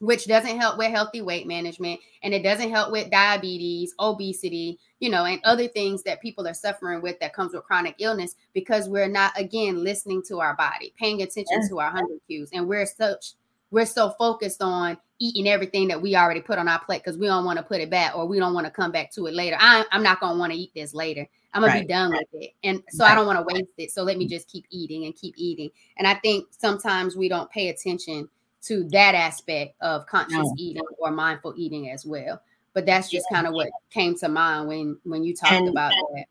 [0.00, 5.10] which doesn't help with healthy weight management and it doesn't help with diabetes, obesity, you
[5.10, 8.88] know, and other things that people are suffering with that comes with chronic illness because
[8.88, 11.68] we're not again listening to our body, paying attention yeah.
[11.68, 13.34] to our hunger cues and we're such
[13.70, 17.26] we're so focused on eating everything that we already put on our plate because we
[17.26, 19.34] don't want to put it back or we don't want to come back to it
[19.34, 19.56] later.
[19.60, 21.28] I, am not going to want to eat this later.
[21.52, 21.80] I'm going right.
[21.80, 22.52] to be done with it.
[22.64, 23.12] And so right.
[23.12, 23.92] I don't want to waste it.
[23.92, 25.70] So let me just keep eating and keep eating.
[25.98, 28.28] And I think sometimes we don't pay attention
[28.62, 30.54] to that aspect of conscious no.
[30.58, 32.40] eating or mindful eating as well.
[32.72, 33.38] But that's just yeah.
[33.38, 36.26] kind of what came to mind when when you talked and about that.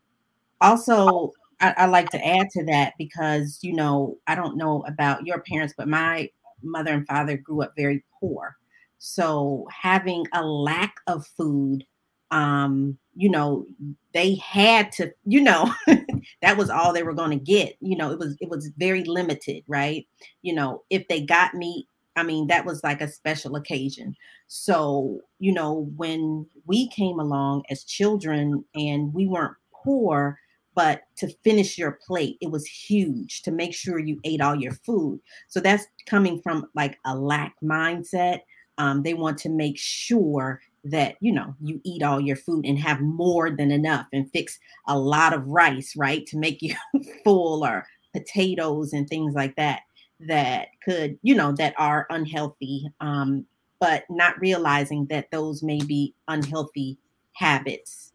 [0.61, 5.25] Also, I, I like to add to that because you know I don't know about
[5.25, 6.29] your parents, but my
[6.63, 8.55] mother and father grew up very poor.
[8.99, 11.85] So having a lack of food,
[12.31, 13.65] um, you know,
[14.13, 15.73] they had to, you know,
[16.41, 17.75] that was all they were going to get.
[17.79, 20.05] You know, it was it was very limited, right?
[20.41, 21.87] You know, if they got meat,
[22.19, 24.15] I mean, that was like a special occasion.
[24.47, 30.37] So, you know, when we came along as children and we weren't poor,
[30.75, 34.73] but to finish your plate, it was huge to make sure you ate all your
[34.73, 35.19] food.
[35.47, 38.41] So that's coming from like a lack mindset.
[38.77, 42.79] Um, they want to make sure that you know you eat all your food and
[42.79, 46.73] have more than enough and fix a lot of rice right to make you
[47.23, 49.81] full or potatoes and things like that
[50.21, 53.45] that could, you know, that are unhealthy, um,
[53.79, 56.97] but not realizing that those may be unhealthy
[57.33, 58.11] habits,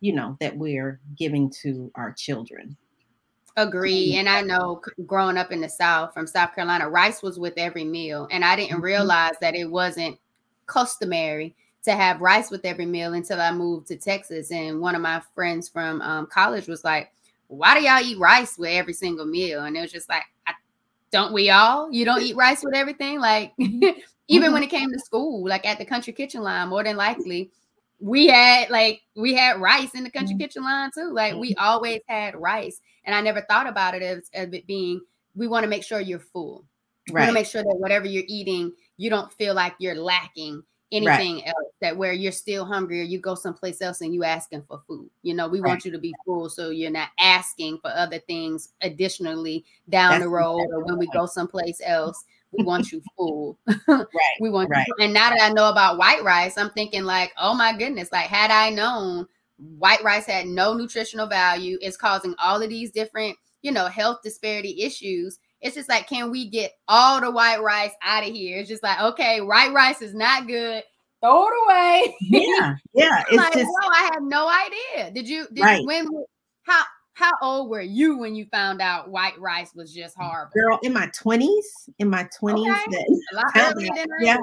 [0.00, 2.76] you know, that we're giving to our children.
[3.56, 4.14] Agree.
[4.14, 7.82] And I know growing up in the South from South Carolina, rice was with every
[7.82, 8.28] meal.
[8.30, 8.84] And I didn't mm-hmm.
[8.84, 10.16] realize that it wasn't
[10.66, 14.52] customary to have rice with every meal until I moved to Texas.
[14.52, 17.10] And one of my friends from um, college was like,
[17.48, 19.64] Why do y'all eat rice with every single meal?
[19.64, 20.52] And it was just like, I
[21.10, 21.90] don't we all?
[21.92, 23.20] You don't eat rice with everything.
[23.20, 23.98] Like mm-hmm.
[24.28, 24.74] even when mm-hmm.
[24.74, 27.50] it came to school, like at the country kitchen line, more than likely,
[28.00, 30.42] we had like we had rice in the country mm-hmm.
[30.42, 31.10] kitchen line too.
[31.12, 35.00] Like we always had rice, and I never thought about it as, as it being
[35.34, 36.64] we want to make sure you're full.
[37.10, 37.22] right.
[37.22, 41.36] want to make sure that whatever you're eating, you don't feel like you're lacking anything
[41.36, 41.48] right.
[41.48, 44.78] else that where you're still hungry or you go someplace else and you asking for
[44.86, 45.70] food you know we right.
[45.70, 50.24] want you to be full so you're not asking for other things additionally down That's
[50.24, 54.06] the road or when we go someplace else we want you full right
[54.40, 54.86] we want right.
[54.86, 58.10] You, and now that i know about white rice i'm thinking like oh my goodness
[58.10, 59.26] like had i known
[59.78, 64.20] white rice had no nutritional value it's causing all of these different you know health
[64.22, 68.58] disparity issues it's just like, can we get all the white rice out of here?
[68.58, 70.82] It's just like, okay, white rice is not good.
[71.20, 72.16] Throw it away.
[72.20, 73.24] Yeah, yeah.
[73.28, 75.10] It's like, just, I had no idea.
[75.12, 75.46] Did you?
[75.52, 75.80] Did right.
[75.80, 76.06] you, when?
[76.62, 76.82] How?
[77.14, 80.52] How old were you when you found out white rice was just horrible?
[80.54, 81.68] Girl, in my twenties.
[81.98, 82.72] In my twenties.
[82.86, 83.04] Okay.
[84.20, 84.36] yeah,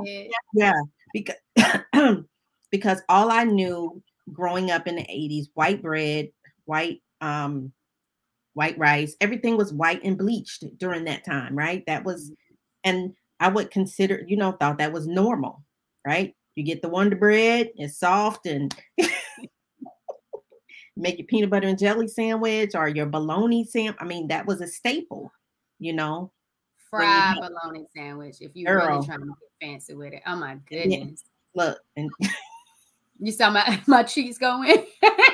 [0.54, 0.73] yeah.
[1.13, 1.38] Because
[2.71, 6.32] because all I knew growing up in the eighties, white bread,
[6.65, 7.71] white um
[8.56, 9.15] white rice.
[9.22, 11.84] Everything was white and bleached during that time, right?
[11.86, 12.89] That was, mm-hmm.
[12.89, 15.63] and I would consider, you know, thought that was normal,
[16.06, 16.34] right?
[16.56, 18.74] You get the Wonder Bread, it's soft and
[20.98, 23.98] make your peanut butter and jelly sandwich or your bologna sandwich.
[24.00, 25.32] I mean, that was a staple,
[25.78, 26.32] you know.
[26.89, 28.88] Fried bologna sandwich if you Girl.
[28.88, 30.22] really trying to get fancy with it.
[30.26, 31.24] Oh my goodness.
[31.54, 31.65] Yeah.
[31.65, 32.10] Look, and
[33.20, 34.86] you saw my, my cheeks going.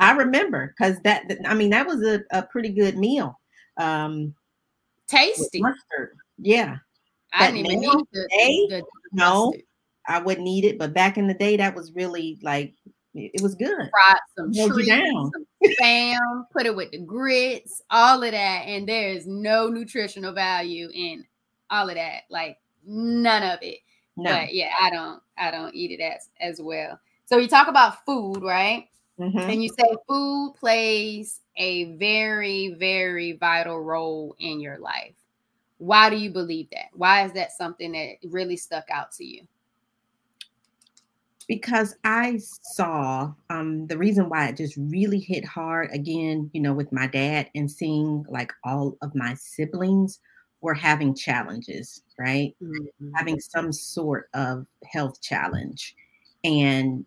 [0.00, 3.38] I remember because that I mean that was a, a pretty good meal.
[3.76, 4.34] Um
[5.06, 5.62] tasty.
[6.38, 6.76] Yeah.
[7.32, 8.82] I didn't even need the, the, the
[9.12, 9.54] no,
[10.06, 12.74] I wouldn't eat it, but back in the day, that was really like
[13.14, 13.90] it was good.
[13.90, 19.10] Fried some trees, some spam, put it with the grits, all of that, and there
[19.10, 21.24] is no nutritional value in
[21.70, 22.22] all of that.
[22.30, 23.80] Like none of it.
[24.16, 24.30] No.
[24.30, 26.98] But yeah, I don't I don't eat it as as well.
[27.26, 28.88] So you talk about food, right?
[29.18, 29.38] Mm-hmm.
[29.38, 35.14] And you say food plays a very, very vital role in your life.
[35.78, 36.86] Why do you believe that?
[36.92, 39.42] Why is that something that really stuck out to you?
[41.48, 46.74] Because I saw um, the reason why it just really hit hard again, you know,
[46.74, 50.20] with my dad and seeing like all of my siblings
[50.60, 52.54] were having challenges, right?
[52.62, 53.14] Mm-hmm.
[53.14, 55.96] Having some sort of health challenge.
[56.44, 57.06] And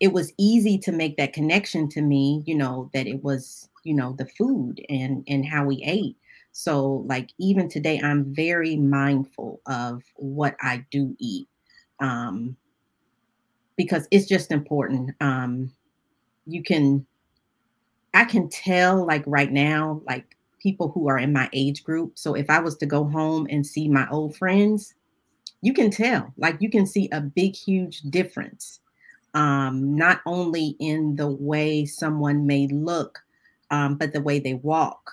[0.00, 3.94] it was easy to make that connection to me, you know, that it was, you
[3.94, 6.16] know, the food and and how we ate.
[6.52, 11.48] So like even today I'm very mindful of what I do eat.
[12.00, 12.56] Um
[13.76, 15.10] because it's just important.
[15.20, 15.70] Um
[16.46, 17.06] you can
[18.14, 22.18] I can tell like right now like people who are in my age group.
[22.18, 24.94] So if I was to go home and see my old friends,
[25.62, 26.32] you can tell.
[26.38, 28.80] Like you can see a big huge difference
[29.34, 33.18] um, not only in the way someone may look,
[33.70, 35.12] um, but the way they walk.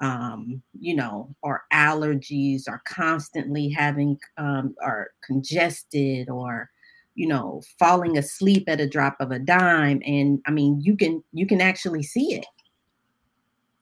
[0.00, 6.68] Um, you know, or allergies, or constantly having, um, or congested, or
[7.14, 10.02] you know, falling asleep at a drop of a dime.
[10.04, 12.46] And I mean, you can you can actually see it.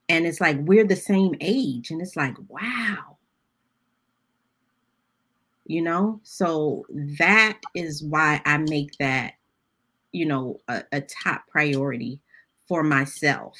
[0.08, 3.14] And it's like we're the same age, and it's like, wow,
[5.66, 6.84] you know so
[7.18, 9.34] that is why i make that
[10.14, 12.20] you know a, a top priority
[12.68, 13.58] for myself.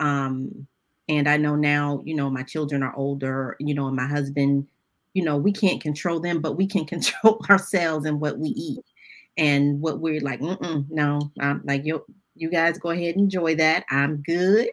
[0.00, 0.66] Um
[1.10, 4.66] and i know now you know my children are older you know and my husband
[5.14, 8.84] you know we can't control them but we can control ourselves and what we eat
[9.38, 12.04] and what we're like no i'm like you
[12.38, 13.84] you guys go ahead and enjoy that.
[13.90, 14.68] I'm good.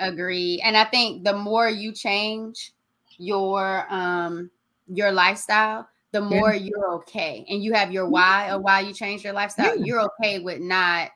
[0.00, 2.72] Agree and i think the more you change
[3.16, 4.50] your um
[4.88, 6.70] your lifestyle the more yeah.
[6.70, 9.84] you're okay and you have your why or why you change your lifestyle, yeah.
[9.84, 11.10] you're okay with not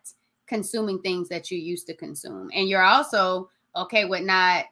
[0.48, 2.50] consuming things that you used to consume.
[2.52, 4.64] And you're also okay with not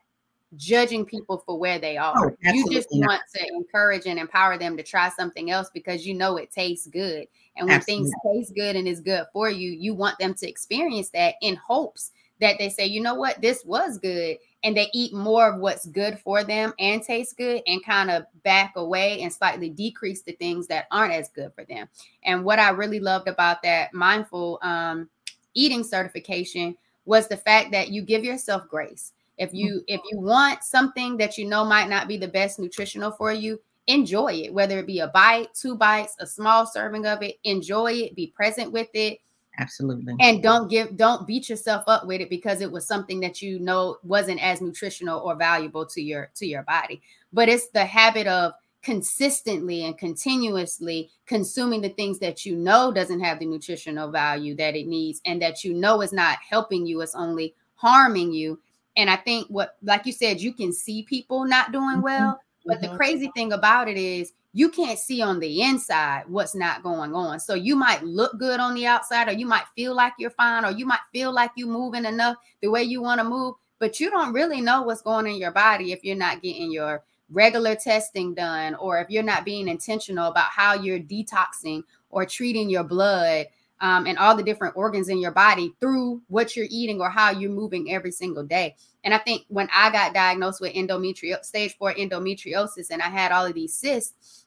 [0.56, 2.36] judging people for where they oh, are.
[2.44, 6.12] Oh, you just want to encourage and empower them to try something else because you
[6.12, 7.28] know it tastes good.
[7.56, 8.10] And when absolutely.
[8.10, 11.54] things taste good and is good for you, you want them to experience that in
[11.54, 12.10] hopes
[12.40, 15.86] that they say, you know what, this was good and they eat more of what's
[15.86, 20.32] good for them and tastes good and kind of back away and slightly decrease the
[20.32, 21.88] things that aren't as good for them.
[22.24, 25.08] And what I really loved about that mindful um,
[25.54, 29.12] eating certification was the fact that you give yourself grace.
[29.38, 33.12] If you if you want something that you know might not be the best nutritional
[33.12, 34.52] for you, enjoy it.
[34.52, 38.28] Whether it be a bite, two bites, a small serving of it, enjoy it, be
[38.28, 39.20] present with it
[39.58, 40.14] Absolutely.
[40.20, 43.58] And don't give don't beat yourself up with it because it was something that you
[43.58, 47.00] know wasn't as nutritional or valuable to your to your body.
[47.32, 48.52] But it's the habit of
[48.82, 54.76] consistently and continuously consuming the things that you know doesn't have the nutritional value that
[54.76, 58.60] it needs and that you know is not helping you it's only harming you
[58.96, 62.80] and i think what like you said you can see people not doing well But
[62.80, 62.92] mm-hmm.
[62.92, 67.14] the crazy thing about it is you can't see on the inside what's not going
[67.14, 67.38] on.
[67.38, 70.64] So you might look good on the outside, or you might feel like you're fine,
[70.64, 74.00] or you might feel like you're moving enough the way you want to move, but
[74.00, 77.74] you don't really know what's going in your body if you're not getting your regular
[77.74, 82.84] testing done, or if you're not being intentional about how you're detoxing or treating your
[82.84, 83.44] blood
[83.82, 87.30] um, and all the different organs in your body through what you're eating or how
[87.30, 88.74] you're moving every single day.
[89.04, 93.32] And I think when I got diagnosed with endometriosis, stage four endometriosis, and I had
[93.32, 94.45] all of these cysts,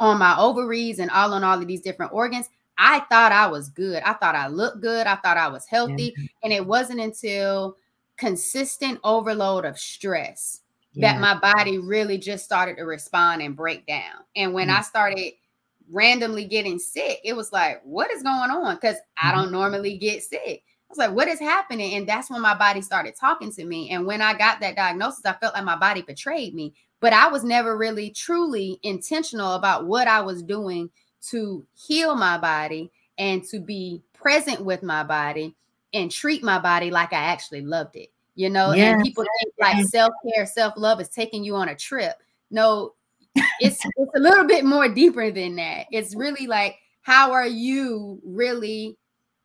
[0.00, 3.68] on my ovaries and all on all of these different organs, I thought I was
[3.68, 4.02] good.
[4.02, 5.06] I thought I looked good.
[5.06, 6.12] I thought I was healthy.
[6.12, 6.24] Mm-hmm.
[6.42, 7.76] And it wasn't until
[8.16, 10.60] consistent overload of stress
[10.92, 11.12] yeah.
[11.12, 14.24] that my body really just started to respond and break down.
[14.36, 14.78] And when mm-hmm.
[14.78, 15.32] I started
[15.90, 18.74] randomly getting sick, it was like, what is going on?
[18.76, 19.42] Because I mm-hmm.
[19.42, 20.62] don't normally get sick.
[20.64, 21.94] I was like, what is happening?
[21.94, 23.90] And that's when my body started talking to me.
[23.90, 26.74] And when I got that diagnosis, I felt like my body betrayed me
[27.04, 30.88] but I was never really truly intentional about what I was doing
[31.28, 35.54] to heal my body and to be present with my body
[35.92, 38.10] and treat my body like I actually loved it.
[38.36, 38.94] You know, yes.
[38.94, 42.14] and people think like self-care, self-love is taking you on a trip.
[42.50, 42.94] No,
[43.60, 45.88] it's it's a little bit more deeper than that.
[45.92, 48.96] It's really like how are you really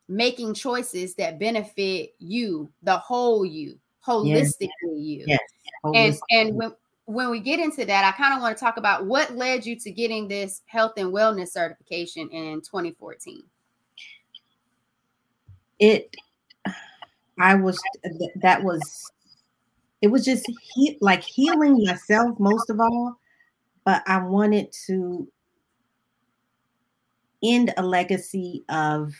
[0.07, 4.95] making choices that benefit you, the whole you, holistically yes.
[4.95, 5.23] you.
[5.27, 5.39] Yes.
[5.83, 6.71] And and when
[7.09, 9.75] when we get into that, I kind of want to talk about what led you
[9.79, 13.41] to getting this health and wellness certification in 2014.
[15.79, 16.15] It,
[17.39, 17.81] I was,
[18.35, 19.11] that was,
[20.03, 20.45] it was just
[20.75, 23.15] he, like healing myself most of all,
[23.85, 25.27] but I wanted to
[27.43, 29.15] end a legacy of,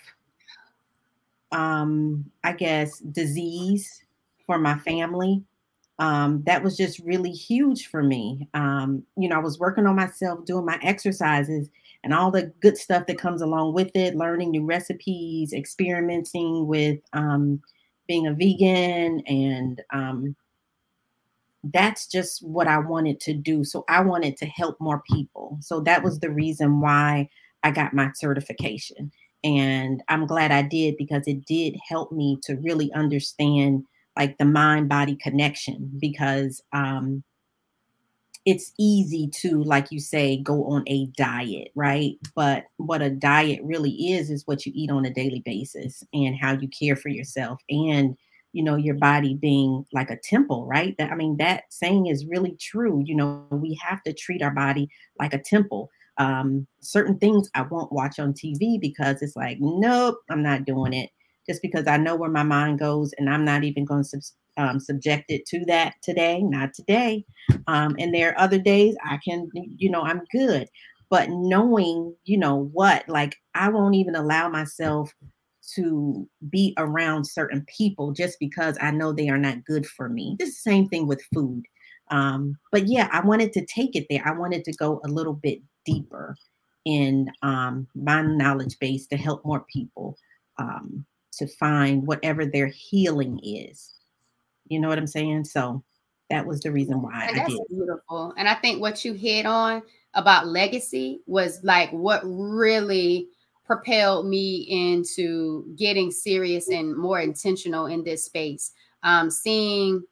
[1.52, 4.04] um, I guess, disease
[4.46, 5.44] for my family
[6.00, 8.48] um, that was just really huge for me.
[8.54, 11.70] Um, you know, I was working on myself, doing my exercises
[12.04, 17.00] and all the good stuff that comes along with it, learning new recipes, experimenting with
[17.12, 17.62] um,
[18.08, 19.22] being a vegan.
[19.28, 20.36] And um,
[21.66, 23.66] that's just what I wanted to do.
[23.66, 25.58] So I wanted to help more people.
[25.60, 27.28] So that was the reason why
[27.64, 29.12] I got my certification.
[29.44, 33.84] And I'm glad I did because it did help me to really understand
[34.20, 37.24] like the mind body connection because um,
[38.44, 42.16] it's easy to, like you say, go on a diet, right?
[42.36, 46.36] But what a diet really is, is what you eat on a daily basis and
[46.36, 48.18] how you care for yourself and
[48.52, 50.96] you know your body being like a temple right?
[50.98, 53.02] That i mean that saying is really true.
[53.06, 54.90] You know we have to treat our body
[55.20, 55.92] like a temple.
[56.18, 60.94] Um certain things i won't watch on tv because it's like nope i'm not doing
[60.94, 61.12] it
[61.50, 64.22] just because I know where my mind goes and I'm not even going to
[64.58, 67.26] um, subject it to that today, not today.
[67.66, 70.70] Um, and there are other days I can, you know, I'm good.
[71.10, 75.12] But knowing, you know, what, like I won't even allow myself
[75.74, 80.36] to be around certain people just because I know they are not good for me.
[80.40, 81.64] It's the same thing with food.
[82.12, 84.22] Um, but yeah, I wanted to take it there.
[84.24, 86.36] I wanted to go a little bit deeper
[86.86, 90.16] in um, my knowledge base to help more people.
[90.58, 93.94] Um, to find whatever their healing is.
[94.68, 95.46] You know what I'm saying?
[95.46, 95.84] So
[96.30, 97.68] that was the reason why and I that's did.
[97.70, 98.34] beautiful.
[98.38, 99.82] And I think what you hit on
[100.14, 103.28] about legacy was like what really
[103.66, 108.72] propelled me into getting serious and more intentional in this space.
[109.04, 110.04] Um, seeing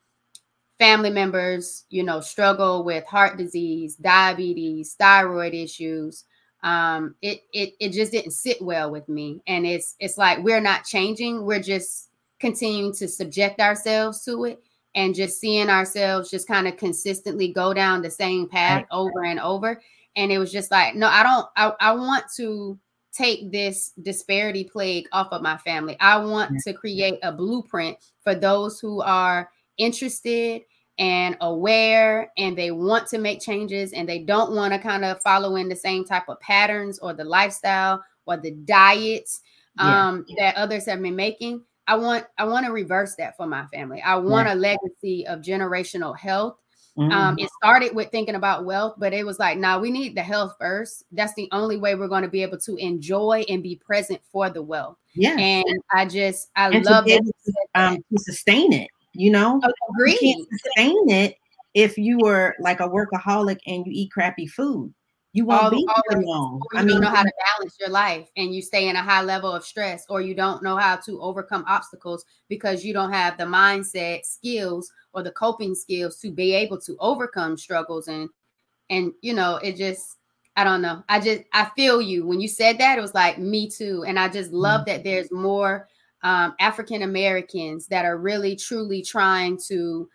[0.77, 6.25] family members, you know, struggle with heart disease, diabetes, thyroid issues,
[6.67, 9.41] um it it it just didn't sit well with me.
[9.47, 11.45] And it's it's like we're not changing.
[11.45, 12.09] We're just
[12.39, 14.61] continuing to subject ourselves to it
[14.93, 19.39] and just seeing ourselves just kind of consistently go down the same path over and
[19.39, 19.81] over.
[20.17, 22.77] And it was just like no i don't i, I want to
[23.13, 25.97] take this disparity plague off of my family.
[25.99, 30.61] I want to create a blueprint for those who are interested
[30.99, 35.21] and aware and they want to make changes and they don't want to kind of
[35.21, 39.41] follow in the same type of patterns or the lifestyle or the diets
[39.79, 40.53] um, yeah.
[40.53, 41.63] that others have been making.
[41.89, 44.01] I want i want to reverse that for my family.
[44.01, 44.55] I want yeah.
[44.55, 46.57] a legacy of generational health.
[46.97, 47.17] Um, mm-hmm.
[47.17, 50.23] um, it started with thinking about wealth but it was like nah, we need the
[50.23, 51.03] health first.
[51.11, 54.49] That's the only way we're going to be able to enjoy and be present for
[54.49, 54.97] the wealth.
[55.13, 57.23] Yeah and i just i and love it
[57.75, 59.61] um, to sustain it you know,
[59.95, 60.19] Agreed.
[60.21, 61.37] you can't sustain it
[61.73, 64.93] if you were like a workaholic and you eat crappy food.
[65.33, 66.61] You won't all, be all long.
[66.73, 69.21] I mean, don't know how to balance your life, and you stay in a high
[69.21, 73.37] level of stress, or you don't know how to overcome obstacles because you don't have
[73.37, 78.29] the mindset skills or the coping skills to be able to overcome struggles and
[78.89, 80.17] and you know, it just
[80.55, 81.03] I don't know.
[81.07, 82.97] I just I feel you when you said that.
[82.97, 84.89] It was like me too, and I just love mm-hmm.
[84.89, 85.87] that there's more
[86.23, 90.09] um, African Americans that are really truly trying to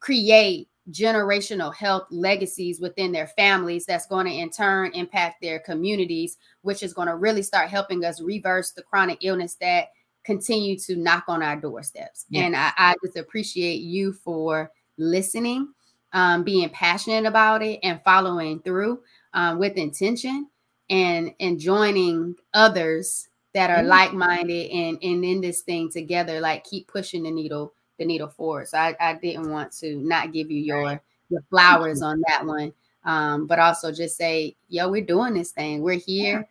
[0.00, 6.38] create generational health legacies within their families that's going to in turn impact their communities
[6.62, 9.88] which is going to really start helping us reverse the chronic illness that
[10.24, 12.42] continue to knock on our doorsteps yeah.
[12.42, 15.68] and I, I, just appreciate you for listening
[16.14, 19.00] um, being passionate about it and following through
[19.34, 20.48] um, with intention
[20.88, 23.88] and and joining others that are mm-hmm.
[23.88, 28.68] like-minded and and in this thing together like keep pushing the needle the needle forward.
[28.68, 32.72] So i, I didn't want to not give you your your flowers on that one.
[33.04, 35.82] Um, but also just say yo we're doing this thing.
[35.82, 36.46] We're here.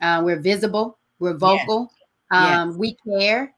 [0.00, 0.98] Uh, we're visible.
[1.18, 1.92] We're vocal.
[2.32, 2.42] Yes.
[2.42, 2.78] Um, yes.
[2.78, 3.54] we care.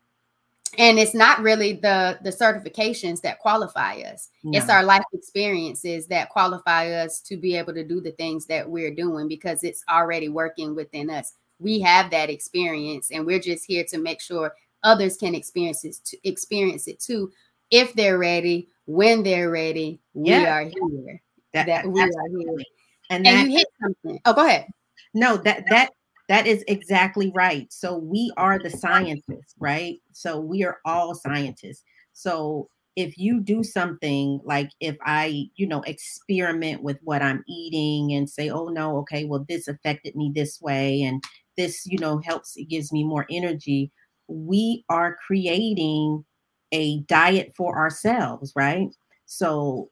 [0.78, 4.30] And it's not really the the certifications that qualify us.
[4.43, 4.59] No.
[4.59, 8.68] it's our life experiences that qualify us to be able to do the things that
[8.68, 13.64] we're doing because it's already working within us we have that experience and we're just
[13.64, 17.30] here to make sure others can experience it to experience it too
[17.70, 21.22] if they're ready when they're ready we are here
[21.54, 22.46] that, that we absolutely.
[22.46, 22.64] are here
[23.10, 24.66] and, and you hit something oh go ahead
[25.14, 25.90] no that that
[26.28, 27.70] that is exactly right.
[27.72, 29.98] So we are the scientists, right?
[30.12, 31.82] So we are all scientists.
[32.12, 38.14] So if you do something like if I, you know, experiment with what I'm eating
[38.14, 41.22] and say, oh no, okay, well, this affected me this way, and
[41.57, 43.90] this, you know, helps, it gives me more energy.
[44.28, 46.24] We are creating
[46.72, 48.88] a diet for ourselves, right?
[49.26, 49.90] So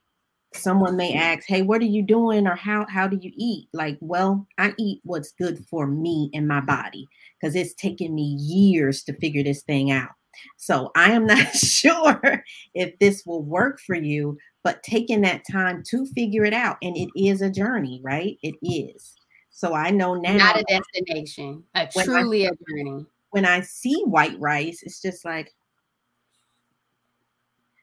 [0.55, 3.99] someone may ask, "Hey, what are you doing?" or "How how do you eat?" Like,
[4.01, 7.07] well, I eat what's good for me and my body
[7.41, 10.11] because it's taken me years to figure this thing out.
[10.57, 12.45] So I am not sure
[12.75, 16.97] if this will work for you, but taking that time to figure it out, and
[16.97, 18.37] it is a journey, right?
[18.43, 19.15] It is.
[19.61, 23.05] So I know now, not a destination, a truly I, a journey.
[23.29, 25.53] When I see white rice, it's just like,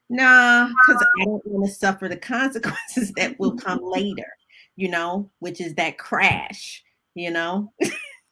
[0.10, 4.26] Nah, because I don't want to suffer the consequences that will come later,
[4.76, 7.72] you know, which is that crash, you know.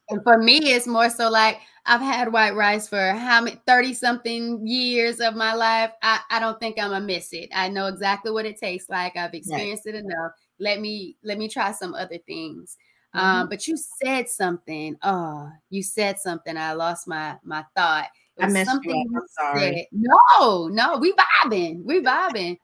[0.08, 3.94] and for me, it's more so like I've had white rice for how many 30
[3.94, 5.92] something years of my life.
[6.02, 7.50] I, I don't think I'm gonna miss it.
[7.54, 9.16] I know exactly what it tastes like.
[9.16, 9.94] I've experienced right.
[9.94, 10.32] it enough.
[10.58, 12.76] Let me let me try some other things.
[13.16, 13.40] Um, mm-hmm.
[13.42, 14.96] Um, but you said something.
[15.02, 16.56] Oh, you said something.
[16.56, 18.06] I lost my my thought
[18.38, 19.22] I messed something you up.
[19.22, 19.88] I'm sorry.
[19.92, 21.14] No, no, we
[21.44, 21.82] vibing.
[21.84, 22.58] We vibing.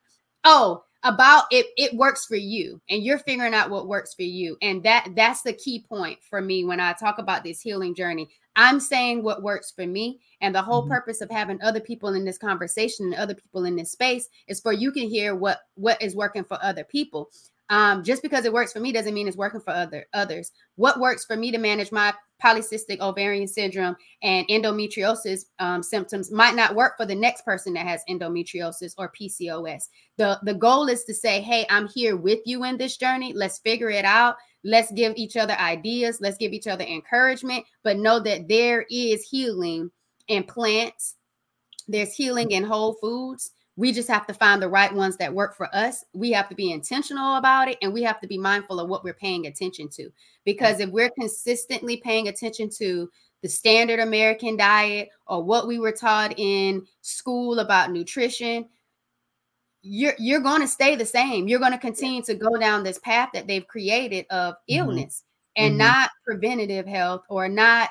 [0.44, 4.56] oh, about it it works for you and you're figuring out what works for you
[4.62, 8.28] and that that's the key point for me when i talk about this healing journey
[8.54, 10.92] i'm saying what works for me and the whole mm-hmm.
[10.92, 14.60] purpose of having other people in this conversation and other people in this space is
[14.60, 17.28] for you can hear what what is working for other people
[17.72, 20.52] um, just because it works for me doesn't mean it's working for other others.
[20.76, 22.12] What works for me to manage my
[22.44, 27.86] polycystic ovarian syndrome and endometriosis um, symptoms might not work for the next person that
[27.86, 29.88] has endometriosis or PCOS.
[30.18, 33.32] The the goal is to say, "Hey, I'm here with you in this journey.
[33.32, 34.36] Let's figure it out.
[34.64, 36.18] Let's give each other ideas.
[36.20, 39.90] Let's give each other encouragement, but know that there is healing
[40.28, 41.14] in plants.
[41.88, 45.56] There's healing in whole foods." We just have to find the right ones that work
[45.56, 46.04] for us.
[46.12, 49.02] We have to be intentional about it and we have to be mindful of what
[49.02, 50.10] we're paying attention to.
[50.44, 53.10] Because if we're consistently paying attention to
[53.42, 58.66] the standard American diet or what we were taught in school about nutrition,
[59.82, 61.48] you're you're going to stay the same.
[61.48, 64.78] You're going to continue to go down this path that they've created of mm-hmm.
[64.78, 65.24] illness
[65.58, 65.64] mm-hmm.
[65.64, 65.88] and mm-hmm.
[65.88, 67.90] not preventative health or not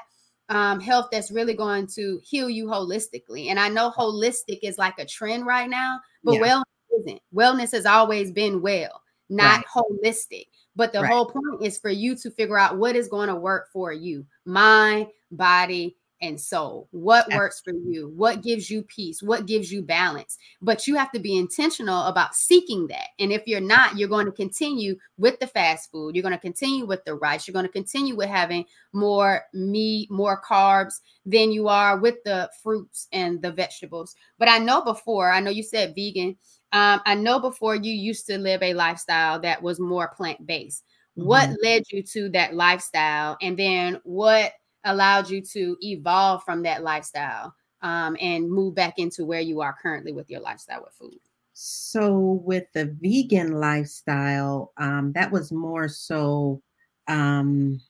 [0.51, 3.47] um, health that's really going to heal you holistically.
[3.47, 6.41] And I know holistic is like a trend right now, but yeah.
[6.41, 7.21] wellness isn't.
[7.33, 9.85] Wellness has always been well, not right.
[10.03, 10.47] holistic.
[10.75, 11.11] But the right.
[11.11, 14.25] whole point is for you to figure out what is going to work for you
[14.45, 16.88] mind, body, and soul.
[16.91, 18.11] What works for you?
[18.15, 19.22] What gives you peace?
[19.22, 20.38] What gives you balance?
[20.61, 23.07] But you have to be intentional about seeking that.
[23.19, 26.15] And if you're not, you're going to continue with the fast food.
[26.15, 27.47] You're going to continue with the rice.
[27.47, 32.49] You're going to continue with having more meat, more carbs than you are with the
[32.61, 34.15] fruits and the vegetables.
[34.38, 36.38] But I know before, I know you said vegan.
[36.74, 40.84] Um, I know before you used to live a lifestyle that was more plant based.
[41.17, 41.28] Mm-hmm.
[41.28, 43.38] What led you to that lifestyle?
[43.41, 44.53] And then what
[44.86, 49.75] allowed you to evolve from that lifestyle um, and move back into where you are
[49.82, 51.19] currently with your lifestyle with food?
[51.53, 56.61] So, with the vegan lifestyle, um, that was more so
[57.07, 57.82] um,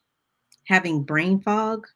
[0.66, 1.88] having brain fog.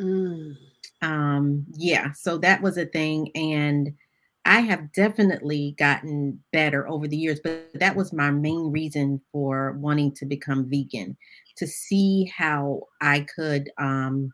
[0.00, 0.56] Mm.
[1.00, 3.30] Um, yeah, so that was a thing.
[3.34, 3.94] And
[4.44, 9.72] I have definitely gotten better over the years, but that was my main reason for
[9.72, 11.16] wanting to become vegan
[11.56, 14.32] to see how I could, um,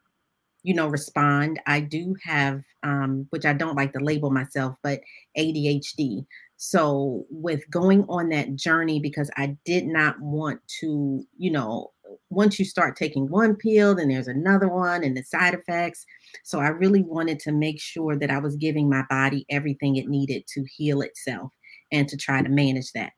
[0.68, 1.58] you know, respond.
[1.64, 5.00] I do have, um, which I don't like to label myself, but
[5.34, 6.26] ADHD.
[6.58, 11.92] So, with going on that journey, because I did not want to, you know,
[12.28, 16.04] once you start taking one pill, then there's another one and the side effects.
[16.44, 20.08] So I really wanted to make sure that I was giving my body everything it
[20.08, 21.50] needed to heal itself
[21.92, 23.12] and to try to manage that.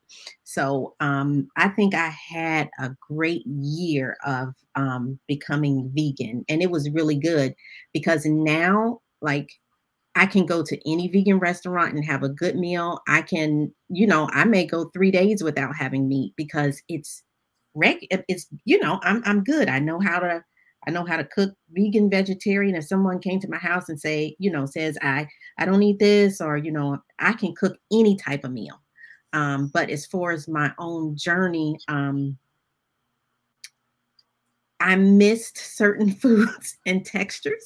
[0.44, 6.70] So um, I think I had a great year of um, becoming vegan, and it
[6.70, 7.54] was really good
[7.92, 9.48] because now, like,
[10.16, 13.00] I can go to any vegan restaurant and have a good meal.
[13.08, 17.22] I can, you know, I may go three days without having meat because it's
[17.74, 20.42] reg it's you know i'm i'm good i know how to
[20.87, 24.35] i know how to cook vegan vegetarian if someone came to my house and say
[24.39, 25.26] you know says i
[25.59, 28.81] i don't eat this or you know i can cook any type of meal.
[29.33, 32.37] Um but as far as my own journey um
[34.81, 37.64] i missed certain foods and textures.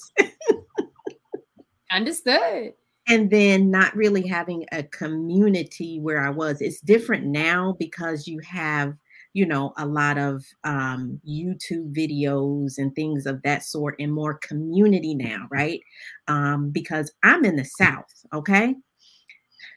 [1.91, 2.75] Understood.
[3.07, 6.61] And then not really having a community where i was.
[6.61, 8.95] It's different now because you have
[9.35, 14.35] you know, a lot of um, YouTube videos and things of that sort and more
[14.39, 15.80] community now, right?
[16.28, 18.76] Um, because I'm in the South, okay?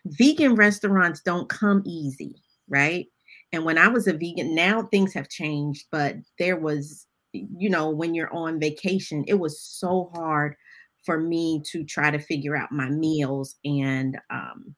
[0.06, 2.36] Vegan restaurants don't come easy,
[2.70, 3.08] right?
[3.52, 7.90] And when I was a vegan, now things have changed, but there was, you know,
[7.90, 10.56] when you're on vacation, it was so hard
[11.04, 13.56] for me to try to figure out my meals.
[13.66, 14.76] And um,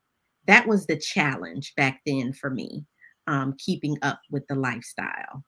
[0.47, 2.85] that was the challenge back then for me
[3.29, 5.43] um, keeping up with the lifestyle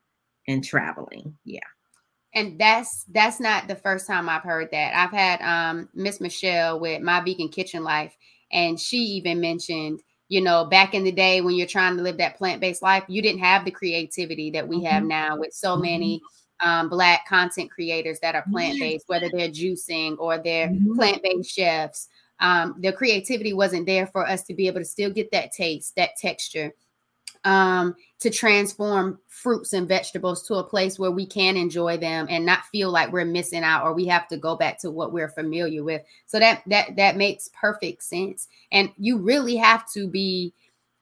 [0.48, 1.36] and traveling.
[1.44, 1.60] Yeah.
[2.34, 4.94] And that's that's not the first time I've heard that.
[4.94, 8.16] I've had um, Miss Michelle with my vegan kitchen life,
[8.50, 12.16] and she even mentioned, you know, back in the day when you're trying to live
[12.18, 14.86] that plant-based life, you didn't have the creativity that we mm-hmm.
[14.86, 15.82] have now with so mm-hmm.
[15.82, 16.22] many
[16.62, 20.94] um, black content creators that are plant-based, whether they're juicing or they're mm-hmm.
[20.94, 22.08] plant-based chefs.
[22.40, 25.96] Um, the creativity wasn't there for us to be able to still get that taste,
[25.96, 26.72] that texture,
[27.44, 32.46] um, to transform fruits and vegetables to a place where we can enjoy them and
[32.46, 35.28] not feel like we're missing out or we have to go back to what we're
[35.28, 36.02] familiar with.
[36.26, 38.48] So that that that makes perfect sense.
[38.70, 40.54] And you really have to be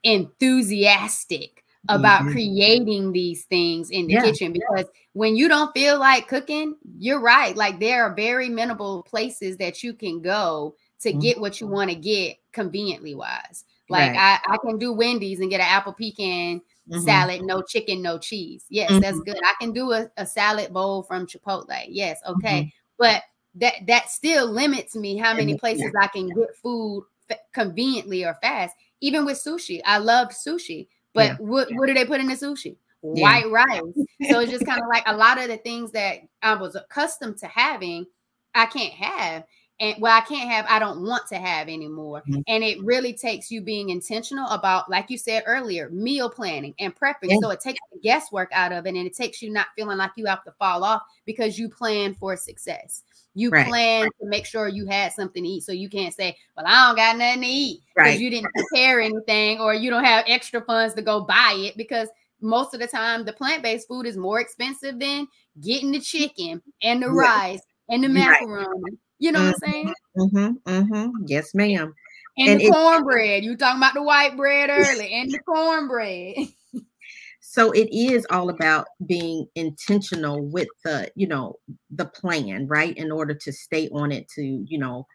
[0.02, 2.32] enthusiastic about mm-hmm.
[2.32, 4.22] creating these things in the yeah.
[4.22, 7.56] kitchen because when you don't feel like cooking, you're right.
[7.56, 11.20] Like there are very minimal places that you can go to mm-hmm.
[11.20, 13.64] get what you want to get conveniently wise.
[13.90, 14.40] Like right.
[14.46, 17.00] I, I can do Wendy's and get an apple pecan mm-hmm.
[17.00, 18.64] salad, no chicken, no cheese.
[18.68, 19.00] Yes, mm-hmm.
[19.00, 19.38] that's good.
[19.42, 21.86] I can do a, a, salad bowl from Chipotle.
[21.88, 22.60] Yes, okay.
[22.60, 22.68] Mm-hmm.
[22.98, 23.22] But
[23.56, 26.04] that that still limits me how many places yeah.
[26.04, 28.76] I can get food f- conveniently or fast.
[29.00, 31.36] Even with sushi, I love sushi, but yeah.
[31.38, 32.76] what what do they put in the sushi?
[33.02, 33.22] Yeah.
[33.22, 34.06] White rice.
[34.30, 37.38] so it's just kind of like a lot of the things that I was accustomed
[37.38, 38.06] to having,
[38.54, 39.44] I can't have
[39.80, 42.40] and well i can't have i don't want to have anymore mm-hmm.
[42.46, 46.94] and it really takes you being intentional about like you said earlier meal planning and
[46.94, 47.36] prepping yeah.
[47.40, 50.12] so it takes the guesswork out of it and it takes you not feeling like
[50.16, 53.02] you have to fall off because you plan for success
[53.34, 53.66] you right.
[53.66, 56.86] plan to make sure you had something to eat so you can't say well i
[56.86, 58.20] don't got nothing to eat because right.
[58.20, 62.08] you didn't prepare anything or you don't have extra funds to go buy it because
[62.42, 65.28] most of the time the plant-based food is more expensive than
[65.60, 69.72] getting the chicken and the rice and the macaroni right you know mm-hmm, what I'm
[69.72, 69.94] saying?
[70.16, 71.24] Mm-hmm, mm-hmm.
[71.26, 71.94] Yes, ma'am.
[72.38, 73.44] And, and the it, cornbread.
[73.44, 76.48] You talking about the white bread early and the cornbread.
[77.40, 81.56] so it is all about being intentional with the, you know,
[81.90, 82.96] the plan, right?
[82.96, 85.06] In order to stay on it to, you know,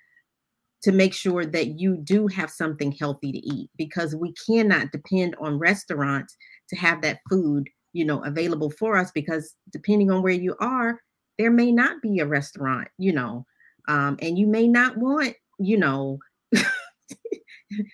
[0.84, 5.36] to make sure that you do have something healthy to eat because we cannot depend
[5.42, 6.38] on restaurants
[6.70, 11.00] to have that food, you know, available for us because depending on where you are,
[11.40, 13.46] there may not be a restaurant, you know,
[13.88, 16.20] um, and you may not want, you know,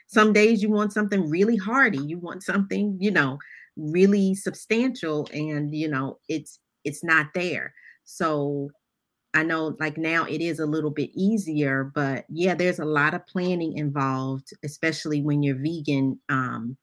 [0.07, 3.37] some days you want something really hearty, you want something, you know,
[3.77, 7.73] really substantial, and you know, it's it's not there.
[8.03, 8.71] So
[9.33, 13.13] I know like now it is a little bit easier, but yeah, there's a lot
[13.13, 16.19] of planning involved, especially when you're vegan.
[16.29, 16.77] Um,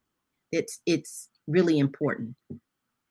[0.51, 2.35] it's it's really important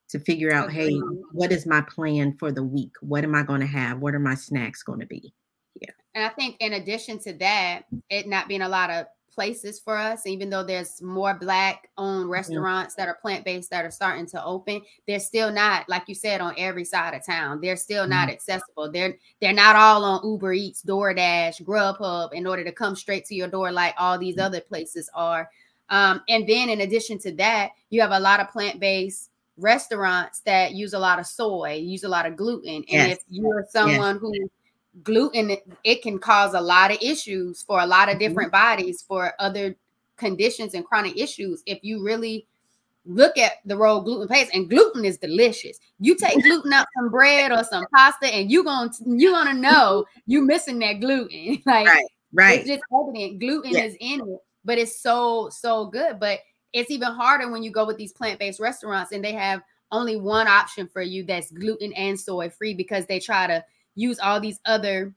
[0.09, 0.97] to figure out, hey,
[1.33, 2.93] what is my plan for the week?
[3.01, 3.99] What am I going to have?
[3.99, 5.33] What are my snacks going to be?
[6.17, 9.95] And I think in addition to that, it not being a lot of places for
[9.95, 10.25] us.
[10.25, 12.31] Even though there's more black owned mm-hmm.
[12.31, 13.01] restaurants mm-hmm.
[13.03, 16.41] that are plant based that are starting to open, they're still not, like you said,
[16.41, 17.61] on every side of town.
[17.61, 18.13] They're still mm-hmm.
[18.13, 18.91] not accessible.
[18.91, 23.35] They're they're not all on Uber Eats, DoorDash, Grubhub in order to come straight to
[23.35, 24.45] your door like all these mm-hmm.
[24.45, 25.47] other places are.
[25.89, 30.39] Um, and then in addition to that, you have a lot of plant based restaurants
[30.41, 32.75] that use a lot of soy, use a lot of gluten.
[32.75, 33.17] And yes.
[33.17, 34.19] if you're someone yes.
[34.19, 34.49] who
[35.03, 38.19] gluten it can cause a lot of issues for a lot of mm-hmm.
[38.19, 38.77] different mm-hmm.
[38.77, 39.75] bodies for other
[40.15, 42.47] conditions and chronic issues if you really
[43.05, 47.09] look at the role gluten plays and gluten is delicious you take gluten out some
[47.09, 51.87] bread or some pasta and you're gonna you're gonna know you're missing that gluten like
[51.87, 52.59] right, right.
[52.59, 53.91] it's just evident gluten yes.
[53.91, 56.39] is in it but it's so so good but
[56.73, 60.47] it's even harder when you go with these plant-based restaurants and they have only one
[60.47, 63.63] option for you that's gluten and soy free because they try to
[63.97, 65.13] use all these other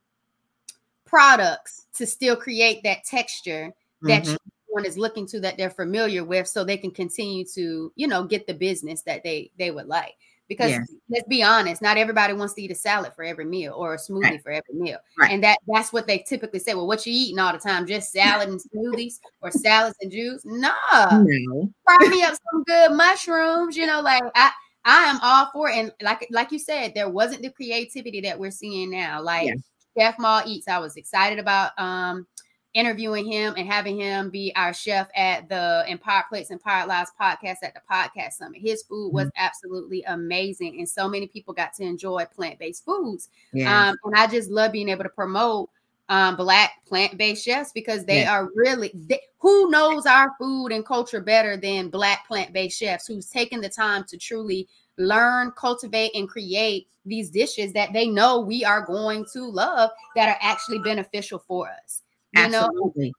[1.04, 3.72] products to still create that texture
[4.02, 4.36] that mm-hmm.
[4.68, 8.24] one is looking to that they're familiar with so they can continue to you know
[8.24, 10.14] get the business that they they would like
[10.48, 10.80] because yeah.
[11.10, 13.98] let's be honest not everybody wants to eat a salad for every meal or a
[13.98, 14.42] smoothie right.
[14.42, 15.32] for every meal right.
[15.32, 18.12] and that that's what they typically say well what you eating all the time just
[18.12, 20.70] salad and smoothies or salads and juice nah
[21.10, 21.70] no.
[21.84, 24.50] fry me up some good mushrooms you know like i
[24.84, 25.76] I am all for it.
[25.76, 29.22] And like like you said, there wasn't the creativity that we're seeing now.
[29.22, 29.54] Like yeah.
[29.98, 32.26] Chef Maul Eats, I was excited about um
[32.72, 37.10] interviewing him and having him be our chef at the Empowered Plates and Empowered Lives
[37.20, 38.60] podcast at the podcast summit.
[38.60, 39.44] His food was mm-hmm.
[39.44, 43.28] absolutely amazing, and so many people got to enjoy plant-based foods.
[43.52, 43.88] Yeah.
[43.88, 45.70] Um, and I just love being able to promote
[46.10, 48.34] um, black plant-based chefs because they yeah.
[48.34, 53.30] are really they, who knows our food and culture better than black plant-based chefs who's
[53.30, 58.64] taken the time to truly learn cultivate and create these dishes that they know we
[58.64, 62.02] are going to love that are actually beneficial for us
[62.34, 63.06] you Absolutely.
[63.06, 63.12] know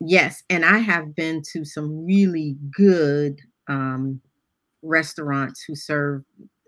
[0.00, 4.20] yes and i have been to some really good um
[4.82, 6.22] restaurants who serve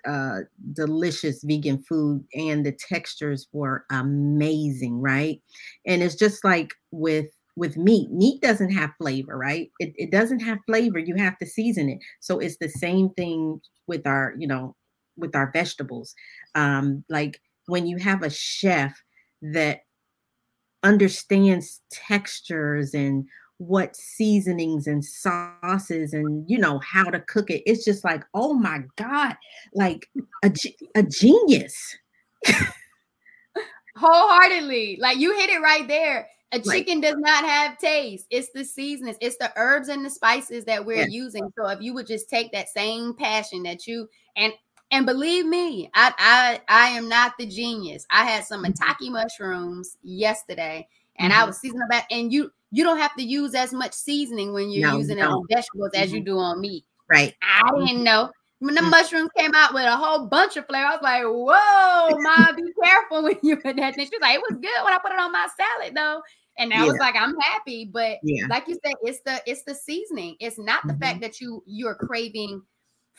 [0.06, 0.40] uh,
[0.72, 5.40] delicious vegan food and the textures were amazing right?
[5.86, 7.26] And it's just like with
[7.56, 9.70] with meat meat doesn't have flavor right?
[9.78, 11.98] It, it doesn't have flavor you have to season it.
[12.20, 14.76] So it's the same thing with our you know
[15.16, 16.14] with our vegetables.
[16.54, 18.94] Um like when you have a chef
[19.42, 19.80] that
[20.82, 23.26] understands textures and
[23.60, 27.62] what seasonings and sauces and you know how to cook it.
[27.66, 29.36] It's just like oh my god
[29.74, 30.08] like
[30.42, 30.50] a,
[30.94, 31.96] a genius.
[33.96, 34.98] Wholeheartedly.
[34.98, 36.26] Like you hit it right there.
[36.52, 38.26] A chicken does not have taste.
[38.30, 39.18] It's the seasonings.
[39.20, 41.52] It's the herbs and the spices that we're using.
[41.56, 44.52] So if you would just take that same passion that you and
[44.90, 48.06] and believe me i i i am not the genius.
[48.10, 48.72] I had some mm-hmm.
[48.72, 50.88] maitake mushrooms yesterday
[51.18, 51.42] and mm-hmm.
[51.42, 54.70] i was seasoning back and you you don't have to use as much seasoning when
[54.70, 56.02] you're no, using it on vegetables mm-hmm.
[56.02, 56.26] as you mm-hmm.
[56.26, 56.84] do on meat.
[57.08, 57.34] Right.
[57.42, 58.30] I didn't know.
[58.60, 58.90] When the mm-hmm.
[58.90, 62.72] mushrooms came out with a whole bunch of flavor, I was like, whoa, mom, be
[62.82, 63.96] careful when you put that.
[63.96, 66.22] And she was like, it was good when I put it on my salad though.
[66.58, 66.84] And I yeah.
[66.84, 67.86] was like, I'm happy.
[67.90, 68.46] But yeah.
[68.48, 70.36] like you said, it's the it's the seasoning.
[70.40, 71.02] It's not the mm-hmm.
[71.02, 72.62] fact that you you're craving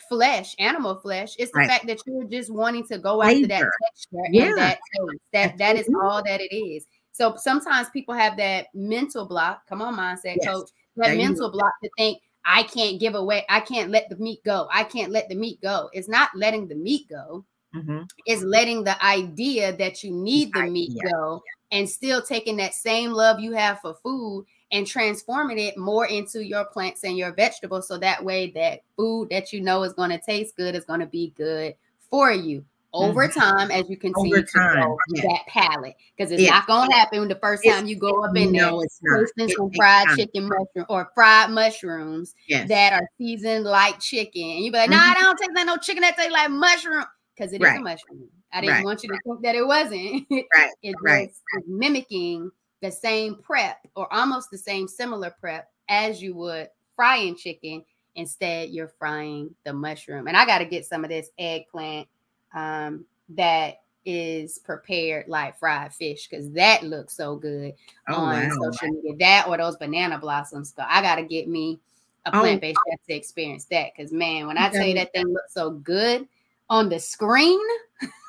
[0.10, 1.36] flesh, animal flesh.
[1.40, 1.70] It's the right.
[1.70, 4.46] fact that you're just wanting to go after that texture yeah.
[4.46, 5.22] and that taste.
[5.34, 6.86] That that is all that it is.
[7.22, 9.68] So sometimes people have that mental block.
[9.68, 10.48] Come on, mindset yes.
[10.48, 10.70] coach.
[10.96, 13.46] That there mental block to think I can't give away.
[13.48, 14.68] I can't let the meat go.
[14.72, 15.92] I can't let the meat go.
[15.94, 17.46] It's not letting the meat go.
[17.76, 18.02] Mm-hmm.
[18.26, 23.12] It's letting the idea that you need the meat go and still taking that same
[23.12, 27.88] love you have for food and transforming it more into your plants and your vegetables.
[27.88, 31.02] So that way, that food that you know is going to taste good is going
[31.02, 31.76] to be good
[32.10, 33.40] for you over mm-hmm.
[33.40, 35.22] time as you continue over to grow yeah.
[35.22, 36.52] that palate because it's yeah.
[36.52, 39.72] not going to happen the first time you go up in no, there tasting some
[39.76, 42.68] fried chicken mushroom or fried mushrooms yes.
[42.68, 45.00] that are seasoned like chicken and you be like mm-hmm.
[45.00, 47.76] no i don't taste like no chicken that tastes like mushroom because it right.
[47.76, 48.86] is a mushroom i didn't right.
[48.86, 51.30] want you to think that it wasn't right it right.
[51.54, 57.36] was mimicking the same prep or almost the same similar prep as you would frying
[57.36, 57.84] chicken
[58.16, 62.06] instead you're frying the mushroom and i got to get some of this eggplant
[62.54, 67.74] um, that is prepared like fried fish because that looks so good
[68.10, 68.72] oh, on wow.
[68.72, 69.16] social media.
[69.18, 70.74] That or those banana blossoms.
[70.76, 71.80] So I gotta get me
[72.26, 72.40] a oh.
[72.42, 75.54] plant based chef to experience that because man, when I tell you that thing looks
[75.54, 76.28] so good
[76.70, 77.60] on the screen,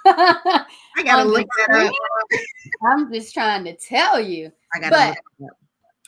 [0.05, 0.65] I
[1.05, 1.93] gotta look that up.
[2.91, 4.53] I'm just trying to tell you.
[4.75, 5.51] I gotta but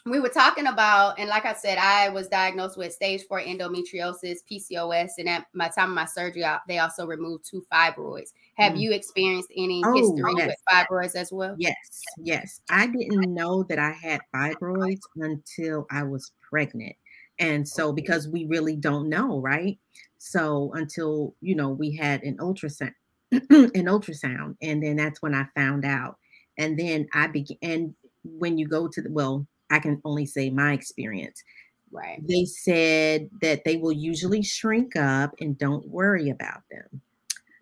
[0.07, 4.39] we were talking about, and like I said, I was diagnosed with stage four endometriosis,
[4.51, 8.33] PCOS, and at my time of my surgery, they also removed two fibroids.
[8.59, 8.81] Have mm.
[8.81, 10.49] you experienced any oh, history yes.
[10.49, 11.57] with fibroids as well?
[11.59, 12.61] Yes, yes.
[12.69, 16.95] I didn't know that I had fibroids until I was pregnant.
[17.39, 19.79] And so, because we really don't know, right?
[20.19, 22.93] So, until you know, we had an ultrasound,
[23.33, 23.41] an
[23.87, 26.19] ultrasound, and then that's when I found out.
[26.59, 30.51] And then I began, and when you go to the, well, I can only say
[30.51, 31.43] my experience.
[31.91, 32.21] Right.
[32.27, 37.01] They said that they will usually shrink up and don't worry about them.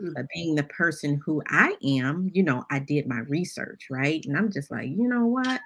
[0.00, 0.12] Mm-hmm.
[0.14, 4.22] But being the person who I am, you know, I did my research, right?
[4.26, 5.60] And I'm just like, you know what?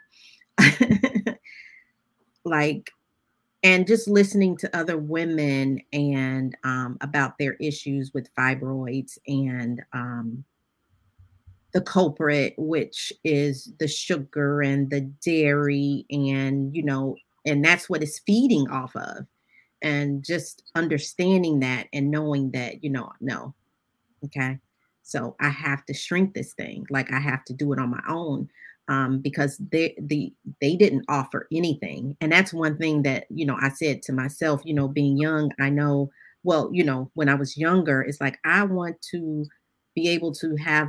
[2.44, 2.90] like,
[3.64, 10.44] and just listening to other women and um, about their issues with fibroids and um,
[11.76, 18.02] the culprit, which is the sugar and the dairy, and you know, and that's what
[18.02, 19.26] it's feeding off of.
[19.82, 23.54] And just understanding that and knowing that, you know, no,
[24.24, 24.58] okay.
[25.02, 28.02] So I have to shrink this thing, like I have to do it on my
[28.08, 28.48] own.
[28.88, 32.16] Um, because they the they didn't offer anything.
[32.22, 35.50] And that's one thing that, you know, I said to myself, you know, being young,
[35.60, 36.08] I know,
[36.42, 39.44] well, you know, when I was younger, it's like I want to
[39.94, 40.88] be able to have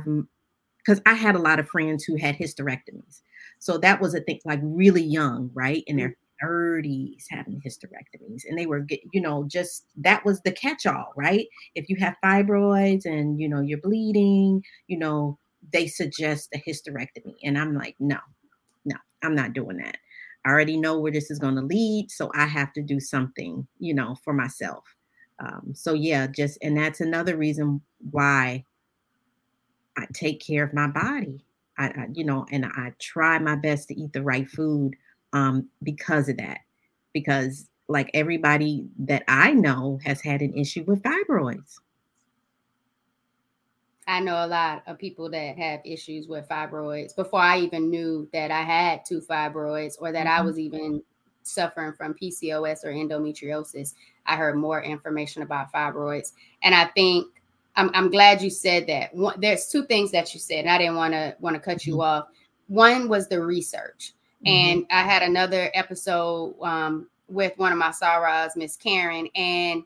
[0.88, 3.20] because I had a lot of friends who had hysterectomies.
[3.58, 5.84] So that was a thing, like really young, right?
[5.86, 8.42] In their 30s having hysterectomies.
[8.48, 11.46] And they were, you know, just that was the catch all, right?
[11.74, 15.38] If you have fibroids and, you know, you're bleeding, you know,
[15.74, 17.34] they suggest a hysterectomy.
[17.44, 18.18] And I'm like, no,
[18.86, 19.98] no, I'm not doing that.
[20.46, 22.06] I already know where this is going to lead.
[22.10, 24.84] So I have to do something, you know, for myself.
[25.38, 28.64] Um, so yeah, just, and that's another reason why
[29.98, 31.44] I take care of my body.
[31.76, 34.94] I, I, you know, and I try my best to eat the right food
[35.32, 36.60] um, because of that.
[37.12, 41.80] Because like everybody that I know has had an issue with fibroids.
[44.06, 48.28] I know a lot of people that have issues with fibroids before I even knew
[48.32, 50.40] that I had two fibroids or that mm-hmm.
[50.40, 51.02] I was even
[51.42, 53.94] suffering from PCOS or endometriosis.
[54.26, 56.32] I heard more information about fibroids.
[56.62, 57.26] And I think
[57.78, 59.14] I'm, I'm glad you said that.
[59.14, 61.86] One, there's two things that you said, and I didn't want to want to cut
[61.86, 62.02] you mm-hmm.
[62.02, 62.28] off.
[62.66, 64.14] One was the research,
[64.44, 64.48] mm-hmm.
[64.48, 69.84] and I had another episode um, with one of my sorors, Miss Karen, and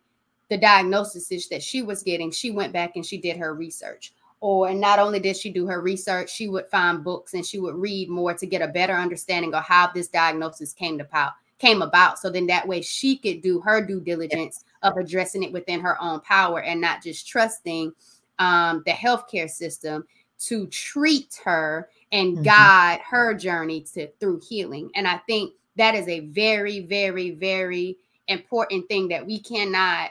[0.49, 2.31] the diagnosis that she was getting.
[2.31, 4.15] She went back and she did her research.
[4.41, 7.61] Or and not only did she do her research, she would find books and she
[7.61, 11.31] would read more to get a better understanding of how this diagnosis came to pow-
[11.59, 12.19] came about.
[12.19, 16.01] So then that way she could do her due diligence of addressing it within her
[16.03, 17.93] own power and not just trusting
[18.39, 20.05] um, the healthcare system
[20.39, 22.43] to treat her and mm-hmm.
[22.43, 24.91] guide her journey to through healing.
[24.95, 27.97] And I think that is a very, very, very
[28.29, 30.11] important thing that we cannot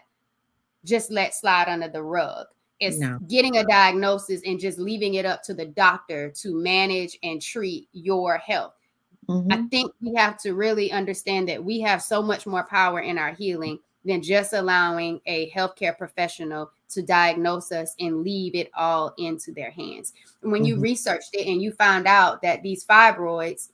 [0.86, 2.47] just let slide under the rug.
[2.80, 3.19] It's no.
[3.28, 7.88] getting a diagnosis and just leaving it up to the doctor to manage and treat
[7.91, 8.74] your health.
[9.30, 9.51] Mm-hmm.
[9.51, 13.19] I think we have to really understand that we have so much more power in
[13.19, 19.14] our healing than just allowing a healthcare professional to diagnose us and leave it all
[19.18, 20.14] into their hands.
[20.41, 20.66] When mm-hmm.
[20.66, 23.70] you researched it and you found out that these fibroids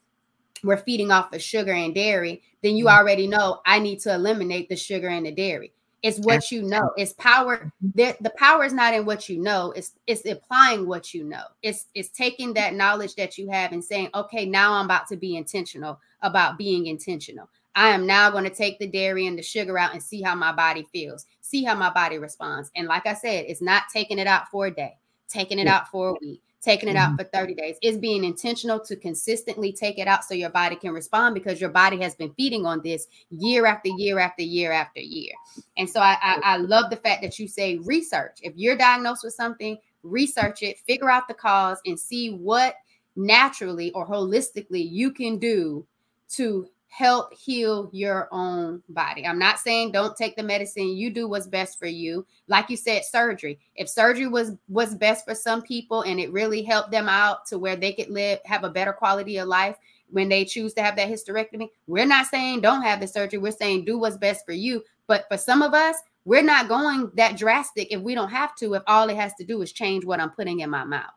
[0.64, 2.98] were feeding off of sugar and dairy, then you mm-hmm.
[2.98, 5.74] already know I need to eliminate the sugar and the dairy.
[6.04, 6.92] It's what you know.
[6.96, 7.58] It's power.
[7.58, 7.90] Mm-hmm.
[7.96, 9.72] The, the power is not in what you know.
[9.72, 11.44] It's it's applying what you know.
[11.64, 15.18] It's it's taking that knowledge that you have and saying, okay, now I'm about to
[15.18, 17.50] be intentional about being intentional.
[17.78, 20.34] I am now going to take the dairy and the sugar out and see how
[20.34, 22.72] my body feels, see how my body responds.
[22.76, 24.98] And like I said, it's not taking it out for a day,
[25.28, 25.76] taking it yeah.
[25.76, 27.14] out for a week, taking it mm-hmm.
[27.14, 27.76] out for 30 days.
[27.84, 31.70] It's being intentional to consistently take it out so your body can respond because your
[31.70, 35.34] body has been feeding on this year after year after year after year.
[35.78, 38.40] And so I, I, I love the fact that you say research.
[38.42, 42.74] If you're diagnosed with something, research it, figure out the cause, and see what
[43.16, 45.86] naturally or holistically you can do
[46.30, 46.68] to
[46.98, 49.24] help heal your own body.
[49.24, 50.98] I'm not saying don't take the medicine.
[50.98, 52.26] You do what's best for you.
[52.48, 53.60] Like you said, surgery.
[53.76, 57.60] If surgery was was best for some people and it really helped them out to
[57.60, 59.76] where they could live, have a better quality of life
[60.10, 63.38] when they choose to have that hysterectomy, we're not saying don't have the surgery.
[63.38, 64.84] We're saying do what's best for you.
[65.06, 68.74] But for some of us, we're not going that drastic if we don't have to,
[68.74, 71.14] if all it has to do is change what I'm putting in my mouth.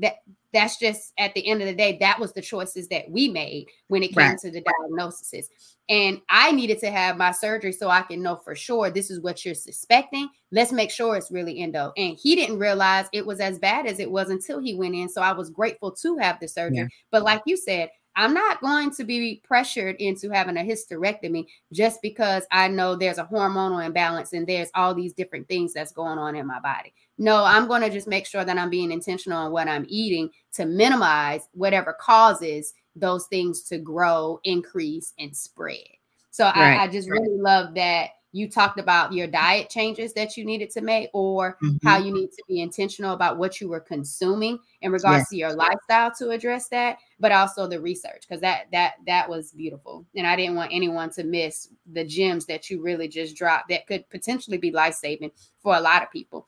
[0.00, 0.16] That
[0.52, 3.66] that's just at the end of the day, that was the choices that we made
[3.88, 4.38] when it came right.
[4.38, 5.48] to the diagnosis.
[5.90, 9.20] And I needed to have my surgery so I can know for sure this is
[9.20, 10.28] what you're suspecting.
[10.52, 11.92] Let's make sure it's really endo.
[11.96, 15.08] And he didn't realize it was as bad as it was until he went in.
[15.08, 16.78] So I was grateful to have the surgery.
[16.78, 16.88] Yeah.
[17.10, 22.02] But like you said, I'm not going to be pressured into having a hysterectomy just
[22.02, 26.18] because I know there's a hormonal imbalance and there's all these different things that's going
[26.18, 26.92] on in my body.
[27.18, 30.30] No, I'm going to just make sure that I'm being intentional on what I'm eating
[30.54, 35.78] to minimize whatever causes those things to grow, increase, and spread.
[36.30, 36.78] So right.
[36.78, 40.70] I, I, just really love that you talked about your diet changes that you needed
[40.70, 41.86] to make or mm-hmm.
[41.86, 45.28] how you need to be intentional about what you were consuming in regards yes.
[45.30, 49.52] to your lifestyle to address that but also the research because that that that was
[49.52, 53.68] beautiful and i didn't want anyone to miss the gems that you really just dropped
[53.68, 56.46] that could potentially be life-saving for a lot of people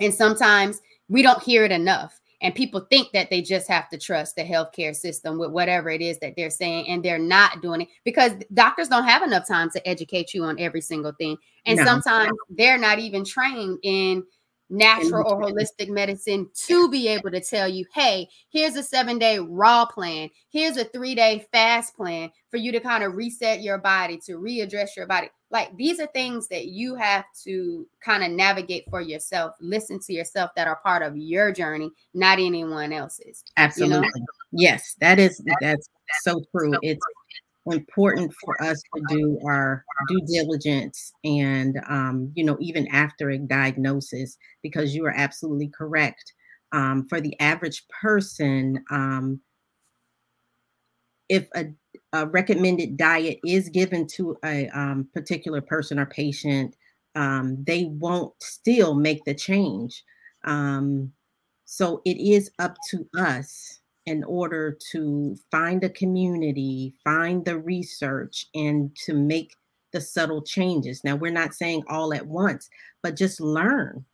[0.00, 3.98] and sometimes we don't hear it enough and people think that they just have to
[3.98, 7.82] trust the healthcare system with whatever it is that they're saying, and they're not doing
[7.82, 11.36] it because doctors don't have enough time to educate you on every single thing.
[11.64, 11.84] And no.
[11.84, 14.24] sometimes they're not even trained in
[14.70, 19.38] natural or holistic medicine to be able to tell you, hey, here's a seven day
[19.38, 23.78] raw plan, here's a three day fast plan for you to kind of reset your
[23.78, 25.28] body, to readdress your body.
[25.50, 30.12] Like these are things that you have to kind of navigate for yourself, listen to
[30.12, 33.44] yourself that are part of your journey, not anyone else's.
[33.58, 33.96] Absolutely.
[34.14, 34.26] You know?
[34.52, 35.88] Yes, that is that's
[36.22, 36.72] so true.
[36.82, 37.04] It's
[37.66, 43.38] important for us to do our due diligence and um, you know even after a
[43.38, 46.32] diagnosis because you are absolutely correct.
[46.72, 49.40] Um, for the average person um,
[51.28, 51.66] if a,
[52.14, 56.74] a, recommended diet is given to a um, particular person or patient
[57.14, 60.02] um, they won't still make the change.
[60.44, 61.12] Um,
[61.64, 68.46] so it is up to us in order to find a community, find the research,
[68.54, 69.54] and to make
[69.92, 71.04] the subtle changes.
[71.04, 72.68] Now, we're not saying all at once,
[73.02, 74.04] but just learn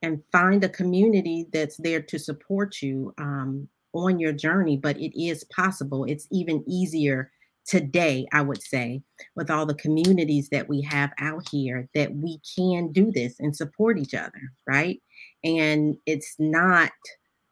[0.00, 4.76] and find a community that's there to support you um, on your journey.
[4.76, 6.04] But it is possible.
[6.04, 7.30] It's even easier
[7.66, 9.02] today, I would say,
[9.36, 13.54] with all the communities that we have out here, that we can do this and
[13.54, 15.00] support each other, right?
[15.44, 16.90] And it's not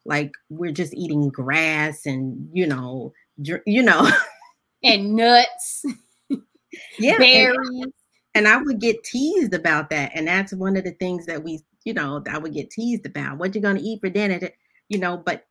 [0.05, 4.09] like we're just eating grass and you know dr- you know
[4.85, 5.85] and nuts
[6.99, 7.93] yeah berries and,
[8.35, 11.61] and i would get teased about that and that's one of the things that we
[11.85, 14.41] you know i would get teased about what you gonna eat for dinner
[14.89, 15.47] you know but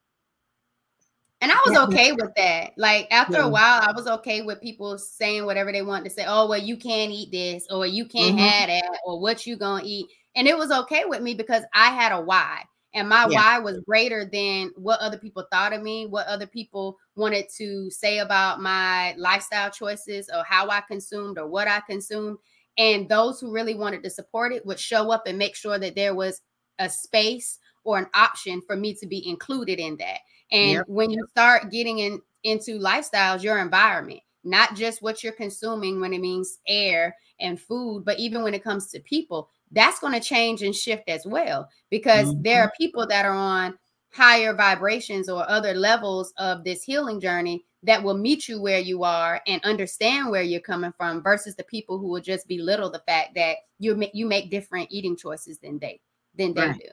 [1.41, 2.71] and I was okay with that.
[2.75, 3.45] Like after yeah.
[3.45, 6.25] a while, I was okay with people saying whatever they want to say.
[6.27, 8.45] Oh, well, you can't eat this, or you can't mm-hmm.
[8.45, 10.07] have that, or what you gonna eat.
[10.35, 13.57] And it was okay with me because I had a why and my yeah.
[13.57, 17.89] why was greater than what other people thought of me what other people wanted to
[17.91, 22.37] say about my lifestyle choices or how i consumed or what i consumed
[22.77, 25.95] and those who really wanted to support it would show up and make sure that
[25.95, 26.41] there was
[26.79, 30.19] a space or an option for me to be included in that
[30.51, 30.85] and yep.
[30.87, 36.13] when you start getting in into lifestyles your environment not just what you're consuming when
[36.13, 40.19] it means air and food but even when it comes to people that's going to
[40.19, 42.41] change and shift as well because mm-hmm.
[42.41, 43.77] there are people that are on
[44.11, 49.03] higher vibrations or other levels of this healing journey that will meet you where you
[49.03, 53.01] are and understand where you're coming from versus the people who will just belittle the
[53.07, 55.99] fact that you make you make different eating choices than they
[56.35, 56.75] than they right.
[56.75, 56.89] do.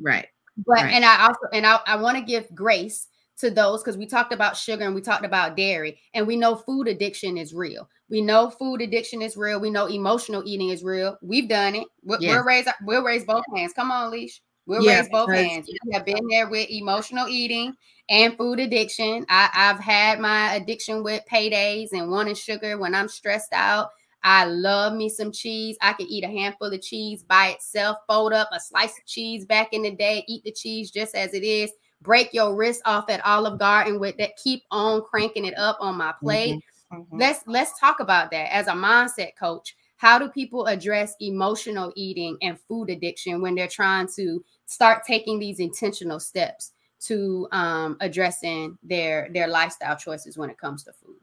[0.00, 0.28] Right.
[0.66, 0.92] But right.
[0.94, 3.08] and I also and I, I want to give grace
[3.40, 6.54] to those because we talked about sugar and we talked about dairy and we know
[6.54, 7.88] food addiction is real.
[8.08, 9.60] We know food addiction is real.
[9.60, 11.18] We know emotional eating is real.
[11.22, 11.86] We've done it.
[12.02, 12.34] We're, yes.
[12.34, 13.72] we're raised we'll raise both hands.
[13.72, 14.40] Come on leash.
[14.66, 15.68] We'll yeah, raise both hands.
[15.68, 17.74] We have been there with emotional eating
[18.08, 19.24] and food addiction.
[19.28, 23.90] I, i've had my addiction with paydays and wanting sugar when i'm stressed out.
[24.22, 25.78] I love me some cheese.
[25.80, 29.46] I could eat a handful of cheese by itself, fold up a slice of cheese
[29.46, 31.72] back in the day, eat the cheese just as it is
[32.02, 34.36] break your wrist off at Olive Garden with that.
[34.36, 36.56] Keep on cranking it up on my plate.
[36.56, 37.00] Mm-hmm.
[37.00, 37.18] Mm-hmm.
[37.18, 39.76] Let's let's talk about that as a mindset coach.
[39.96, 45.38] How do people address emotional eating and food addiction when they're trying to start taking
[45.38, 51.16] these intentional steps to um, addressing their their lifestyle choices when it comes to food?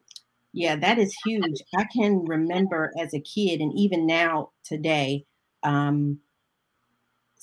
[0.54, 1.62] Yeah, that is huge.
[1.76, 5.26] I can remember as a kid, and even now today,
[5.64, 6.20] um,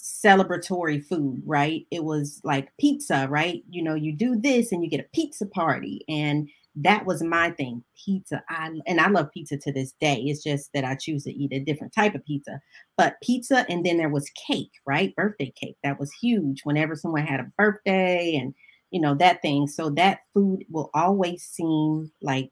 [0.05, 1.87] celebratory food, right?
[1.91, 3.65] It was like pizza, right?
[3.71, 6.05] You know, you do this and you get a pizza party.
[6.09, 8.43] And that was my thing, pizza.
[8.51, 10.17] I and I love pizza to this day.
[10.17, 12.61] It's just that I choose to eat a different type of pizza.
[12.99, 15.15] But pizza and then there was cake, right?
[15.17, 15.77] Birthday cake.
[15.83, 18.55] That was huge whenever someone had a birthday and
[18.91, 19.69] you know that thing.
[19.69, 22.51] So that food will always seem like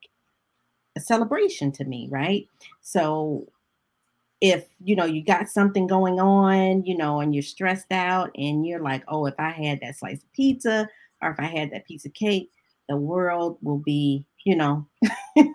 [0.96, 2.46] a celebration to me, right?
[2.80, 3.46] So
[4.42, 8.66] if you know you got something going on, you know, and you're stressed out and
[8.66, 10.86] you're like, oh, if I had that slice of pizza
[11.22, 12.50] or if I had that piece of cake,
[12.88, 14.86] the world will be you know,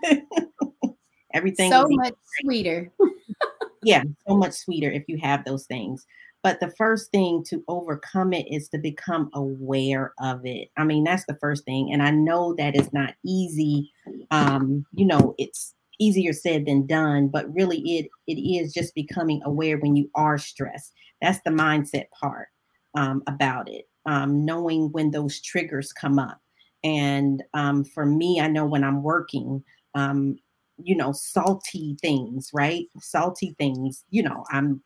[1.34, 2.90] everything so much sweeter.
[3.82, 6.06] yeah, so much sweeter if you have those things.
[6.42, 10.68] But the first thing to overcome it is to become aware of it.
[10.76, 11.92] I mean, that's the first thing.
[11.92, 13.92] And I know that is not easy.
[14.30, 19.40] Um, you know, it's easier said than done, but really it it is just becoming
[19.44, 20.92] aware when you are stressed.
[21.20, 22.48] That's the mindset part
[22.94, 23.88] um, about it.
[24.06, 26.40] Um, knowing when those triggers come up.
[26.82, 29.62] And um, for me, I know when I'm working,
[29.94, 30.36] um,
[30.78, 32.86] you know, salty things, right?
[33.00, 34.80] Salty things, you know, I'm,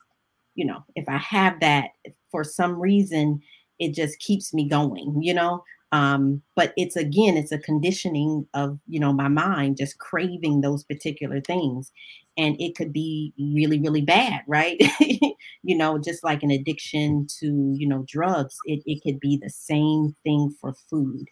[0.55, 1.91] you know, if I have that
[2.31, 3.41] for some reason,
[3.79, 5.63] it just keeps me going, you know.
[5.93, 10.84] Um, but it's again, it's a conditioning of, you know, my mind just craving those
[10.84, 11.93] particular things.
[12.38, 14.80] And it could be really, really bad, right?
[15.62, 19.51] you know, just like an addiction to, you know, drugs, it, it could be the
[19.51, 21.26] same thing for food.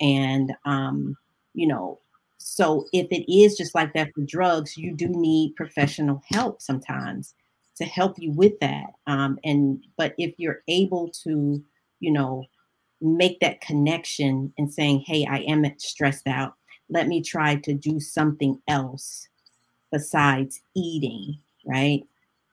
[0.00, 1.16] And, um,
[1.54, 2.00] you know,
[2.38, 7.34] so if it is just like that for drugs, you do need professional help sometimes
[7.76, 8.86] to help you with that.
[9.06, 11.62] Um, and but if you're able to,
[12.00, 12.44] you know,
[13.00, 16.54] make that connection and saying, "Hey, I am stressed out.
[16.88, 19.28] Let me try to do something else
[19.92, 22.02] besides eating." Right?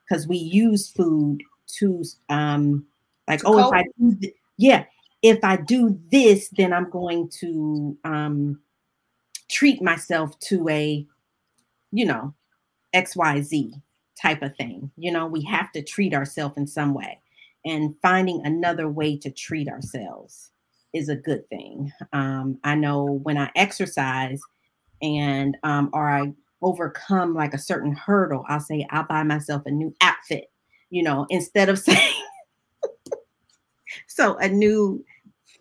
[0.08, 1.42] Because we use food
[1.78, 2.86] to, um,
[3.26, 3.66] like, to oh, cope.
[3.66, 4.84] if I do, th- yeah,
[5.22, 8.60] if I do this, then I'm going to um
[9.48, 11.06] treat myself to a,
[11.92, 12.34] you know,
[12.94, 13.80] XYZ
[14.20, 14.90] type of thing.
[14.96, 17.18] You know, we have to treat ourselves in some way.
[17.64, 20.50] And finding another way to treat ourselves
[20.92, 21.92] is a good thing.
[22.12, 24.40] Um, I know when I exercise
[25.02, 29.70] and um, or I overcome like a certain hurdle, I'll say I'll buy myself a
[29.70, 30.50] new outfit,
[30.90, 32.12] you know, instead of saying
[34.06, 35.04] so a new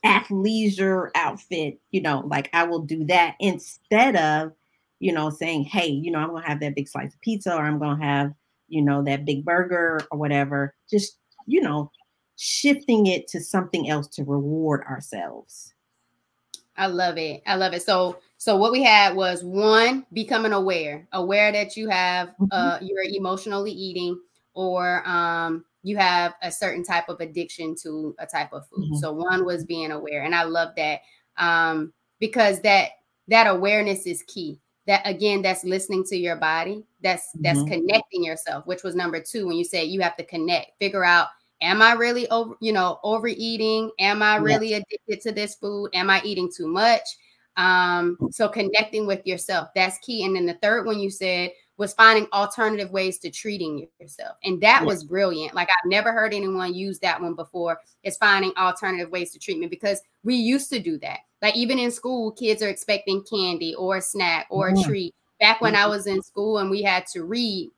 [0.05, 4.53] athleisure outfit, you know, like I will do that instead of,
[4.99, 7.61] you know, saying, hey, you know, I'm gonna have that big slice of pizza or
[7.61, 8.33] I'm gonna have,
[8.67, 10.75] you know, that big burger or whatever.
[10.89, 11.91] Just, you know,
[12.37, 15.73] shifting it to something else to reward ourselves.
[16.75, 17.43] I love it.
[17.45, 17.83] I love it.
[17.83, 22.45] So so what we had was one becoming aware, aware that you have mm-hmm.
[22.51, 24.19] uh you're emotionally eating
[24.53, 28.85] or um you have a certain type of addiction to a type of food.
[28.85, 28.95] Mm-hmm.
[28.95, 31.01] So one was being aware, and I love that
[31.37, 32.91] um, because that
[33.27, 34.59] that awareness is key.
[34.85, 36.83] That again, that's listening to your body.
[37.01, 37.73] That's that's mm-hmm.
[37.73, 41.27] connecting yourself, which was number two when you said you have to connect, figure out.
[41.61, 43.89] Am I really over, you know, overeating?
[43.97, 45.91] Am I really addicted to this food?
[45.93, 47.03] Am I eating too much?
[47.55, 50.25] Um, so connecting with yourself, that's key.
[50.25, 54.37] And then the third one you said was finding alternative ways to treating yourself.
[54.43, 54.87] And that yeah.
[54.87, 55.55] was brilliant.
[55.55, 57.79] Like I've never heard anyone use that one before.
[58.03, 61.19] It's finding alternative ways to treatment because we used to do that.
[61.41, 65.15] Like even in school, kids are expecting candy or a snack or a treat.
[65.39, 65.89] Back when I mm-hmm.
[65.89, 67.71] was in school and we had to read,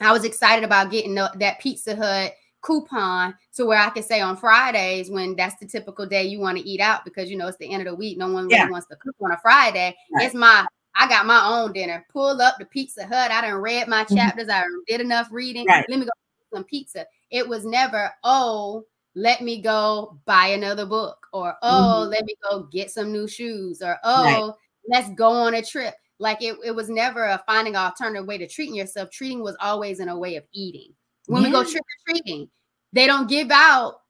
[0.00, 2.32] I was excited about getting the, that Pizza Hut
[2.62, 6.56] coupon to where I could say on Fridays when that's the typical day you want
[6.58, 8.16] to eat out because you know it's the end of the week.
[8.16, 8.70] No one really yeah.
[8.70, 9.94] wants to cook on a Friday.
[10.14, 10.26] Right.
[10.26, 10.64] It's my
[10.94, 12.06] I got my own dinner.
[12.12, 13.30] Pull up the Pizza Hut.
[13.30, 14.16] I done read my mm-hmm.
[14.16, 14.48] chapters.
[14.48, 15.66] I did enough reading.
[15.66, 15.84] Right.
[15.88, 16.10] Let me go
[16.52, 17.06] some pizza.
[17.30, 18.84] It was never, oh,
[19.14, 22.10] let me go buy another book, or oh, mm-hmm.
[22.10, 24.52] let me go get some new shoes, or oh, right.
[24.88, 25.94] let's go on a trip.
[26.18, 29.10] Like it, it was never a finding an alternative way to treating yourself.
[29.10, 30.92] Treating was always in a way of eating.
[31.26, 31.48] When yeah.
[31.48, 32.48] we go trick or treating,
[32.92, 34.01] they don't give out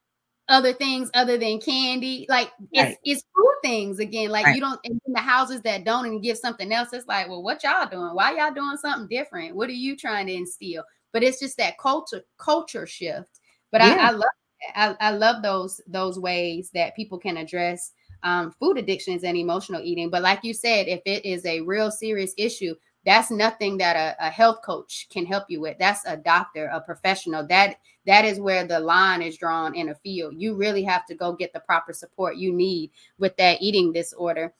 [0.49, 2.27] other things other than candy.
[2.29, 2.99] Like it's right.
[3.05, 4.31] it's food things again.
[4.31, 4.55] Like right.
[4.55, 6.93] you don't in the houses that don't and give something else.
[6.93, 8.15] It's like, well, what y'all doing?
[8.15, 9.57] Why y'all doing something different?
[9.57, 10.85] What are you trying to instill?
[11.13, 13.41] But it's just that culture culture shift.
[13.71, 13.97] But yeah.
[14.01, 14.31] I, I, love
[14.75, 19.81] I, I, love those those ways that people can address um, food addictions and emotional
[19.83, 20.11] eating.
[20.11, 22.75] But like you said, if it is a real serious issue,
[23.05, 25.77] that's nothing that a, a, health coach can help you with.
[25.79, 27.47] That's a doctor a professional.
[27.47, 27.77] That
[28.07, 30.35] that is where the line is drawn in a field.
[30.37, 34.55] You really have to go get the proper support you need with that eating disorder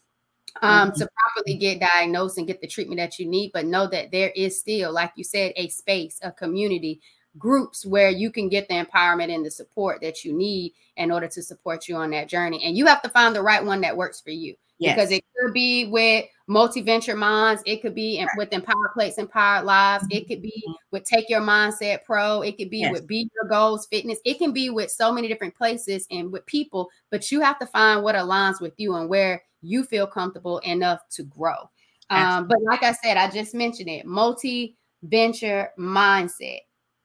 [0.61, 0.99] um, mm-hmm.
[0.99, 4.31] to properly get diagnosed and get the treatment that you need but know that there
[4.37, 7.01] is still like you said a space a community
[7.39, 11.29] groups where you can get the empowerment and the support that you need in order
[11.29, 12.63] to support you on that journey.
[12.65, 14.97] And you have to find the right one that works for you yes.
[14.97, 20.05] because it could be with multi-venture minds it could be with empowered plates empowered lives
[20.11, 20.73] it could be mm-hmm.
[20.91, 22.93] with take your mindset pro it could be yes.
[22.93, 26.45] with be your goals fitness it can be with so many different places and with
[26.47, 30.59] people but you have to find what aligns with you and where you feel comfortable
[30.59, 31.57] enough to grow
[32.11, 36.59] um, but like i said i just mentioned it multi-venture mindset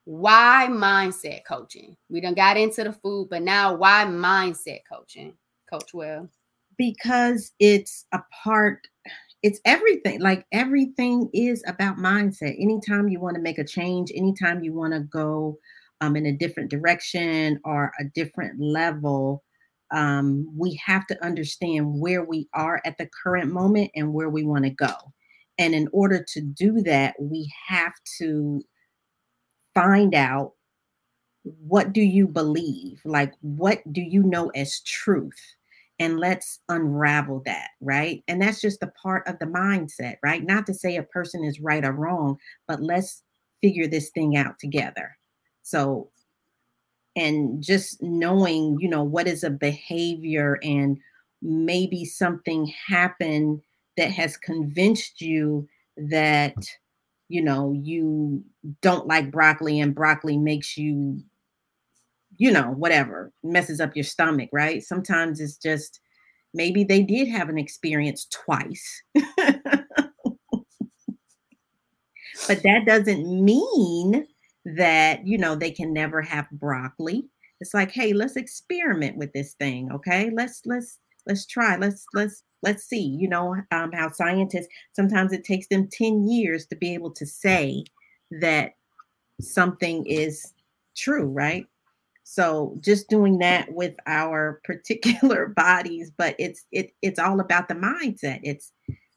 [0.05, 5.33] why mindset coaching we done got into the food but now why mindset coaching
[5.69, 6.27] coach well
[6.77, 8.87] because it's a part
[9.43, 10.19] it's everything.
[10.19, 12.59] Like everything is about mindset.
[12.59, 15.57] Anytime you want to make a change, anytime you want to go
[16.01, 19.43] um, in a different direction or a different level,
[19.91, 24.43] um, we have to understand where we are at the current moment and where we
[24.43, 24.93] want to go.
[25.57, 28.61] And in order to do that, we have to
[29.73, 30.53] find out
[31.43, 32.99] what do you believe?
[33.05, 35.56] Like, what do you know as truth?
[35.99, 38.23] And let's unravel that, right?
[38.27, 40.43] And that's just a part of the mindset, right?
[40.43, 42.37] Not to say a person is right or wrong,
[42.67, 43.23] but let's
[43.61, 45.17] figure this thing out together.
[45.63, 46.09] So,
[47.15, 50.99] and just knowing, you know, what is a behavior and
[51.41, 53.61] maybe something happened
[53.97, 55.67] that has convinced you
[55.97, 56.55] that
[57.29, 58.43] you know you
[58.81, 61.19] don't like broccoli and broccoli makes you
[62.37, 64.83] you know whatever messes up your stomach right?
[64.83, 65.99] Sometimes it's just
[66.53, 69.03] maybe they did have an experience twice.
[72.47, 74.25] But that doesn't mean
[74.65, 77.25] that you know they can never have broccoli.
[77.59, 80.29] It's like hey let's experiment with this thing okay?
[80.29, 85.43] Let's let's let's try let's let's let's see you know um, how scientists sometimes it
[85.43, 87.83] takes them 10 years to be able to say
[88.41, 88.71] that
[89.39, 90.53] something is
[90.95, 91.67] true right
[92.29, 97.73] so just doing that with our particular bodies but it's it it's all about the
[97.73, 98.73] mindset it's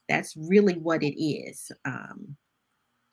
[0.07, 2.37] that's really what it is um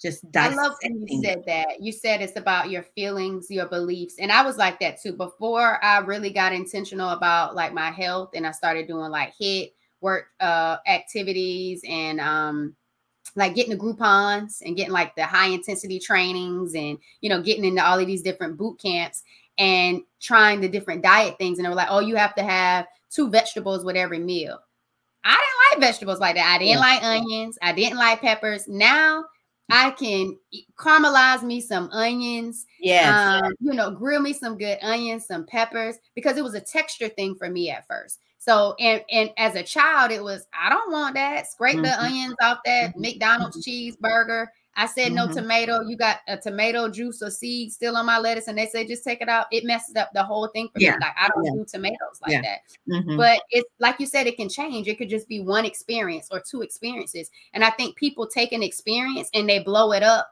[0.00, 1.80] just I love when you said that.
[1.82, 4.14] You said it's about your feelings, your beliefs.
[4.20, 5.12] And I was like that too.
[5.12, 9.72] Before I really got intentional about like my health and I started doing like HIIT
[10.00, 12.76] work uh activities and um
[13.34, 17.64] like getting the Groupons and getting like the high intensity trainings and you know getting
[17.64, 19.24] into all of these different boot camps
[19.58, 22.86] and trying the different diet things and they were like oh you have to have
[23.10, 24.58] two vegetables with every meal
[25.24, 26.78] i didn't like vegetables like that i didn't yeah.
[26.78, 29.24] like onions i didn't like peppers now
[29.70, 30.38] I can
[30.78, 32.64] caramelize me some onions.
[32.80, 33.40] Yeah.
[33.44, 37.08] Um, you know, grill me some good onions, some peppers, because it was a texture
[37.08, 38.20] thing for me at first.
[38.38, 41.50] So, and and as a child, it was I don't want that.
[41.50, 41.82] Scrape mm-hmm.
[41.82, 43.00] the onions off that mm-hmm.
[43.02, 44.04] McDonald's mm-hmm.
[44.04, 44.46] cheeseburger.
[44.78, 45.34] I said no mm-hmm.
[45.34, 45.80] tomato.
[45.80, 49.02] You got a tomato juice or seed still on my lettuce, and they say just
[49.02, 49.46] take it out.
[49.50, 50.92] It messes up the whole thing for yeah.
[50.92, 50.98] me.
[51.00, 51.50] Like I don't yeah.
[51.52, 52.42] do tomatoes like yeah.
[52.42, 52.58] that.
[52.88, 53.16] Mm-hmm.
[53.16, 54.86] But it's like you said, it can change.
[54.86, 57.28] It could just be one experience or two experiences.
[57.54, 60.30] And I think people take an experience and they blow it up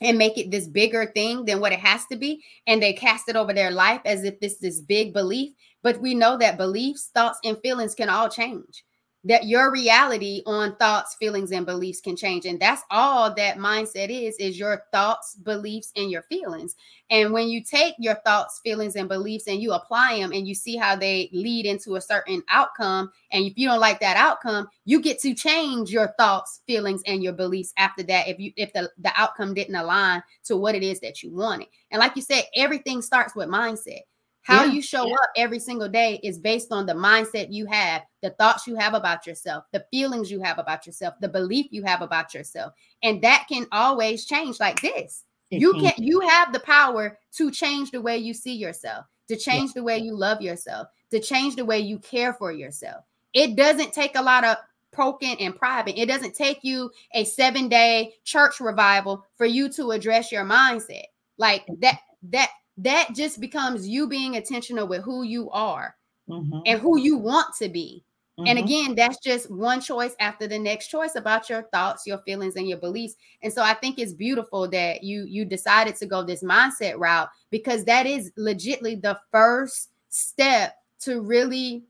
[0.00, 3.28] and make it this bigger thing than what it has to be, and they cast
[3.28, 5.52] it over their life as if it's this big belief.
[5.82, 8.84] But we know that beliefs, thoughts, and feelings can all change
[9.24, 12.46] that your reality on thoughts feelings and beliefs can change.
[12.46, 16.74] And that's all that mindset is is your thoughts beliefs and your feelings.
[17.10, 20.54] And when you take your thoughts feelings and beliefs and you apply them and you
[20.54, 24.68] see how they lead into a certain outcome and if you don't like that outcome
[24.84, 28.72] you get to change your thoughts feelings and your beliefs after that if you if
[28.72, 31.66] the, the outcome didn't align to what it is that you wanted.
[31.90, 34.00] And like you said everything starts with mindset
[34.42, 34.72] how yeah.
[34.72, 35.14] you show yeah.
[35.14, 38.94] up every single day is based on the mindset you have, the thoughts you have
[38.94, 42.72] about yourself, the feelings you have about yourself, the belief you have about yourself.
[43.02, 45.24] And that can always change like this.
[45.50, 49.70] you can you have the power to change the way you see yourself, to change
[49.70, 49.80] yeah.
[49.80, 53.04] the way you love yourself, to change the way you care for yourself.
[53.34, 54.56] It doesn't take a lot of
[54.92, 56.00] poking and private.
[56.00, 61.04] It doesn't take you a 7-day church revival for you to address your mindset.
[61.36, 62.00] Like that
[62.30, 62.50] that
[62.82, 65.96] that just becomes you being intentional with who you are
[66.28, 66.60] mm-hmm.
[66.66, 68.04] and who you want to be.
[68.38, 68.48] Mm-hmm.
[68.48, 72.56] And again, that's just one choice after the next choice about your thoughts, your feelings,
[72.56, 73.16] and your beliefs.
[73.42, 77.28] And so I think it's beautiful that you you decided to go this mindset route
[77.50, 81.84] because that is legitly the first step to really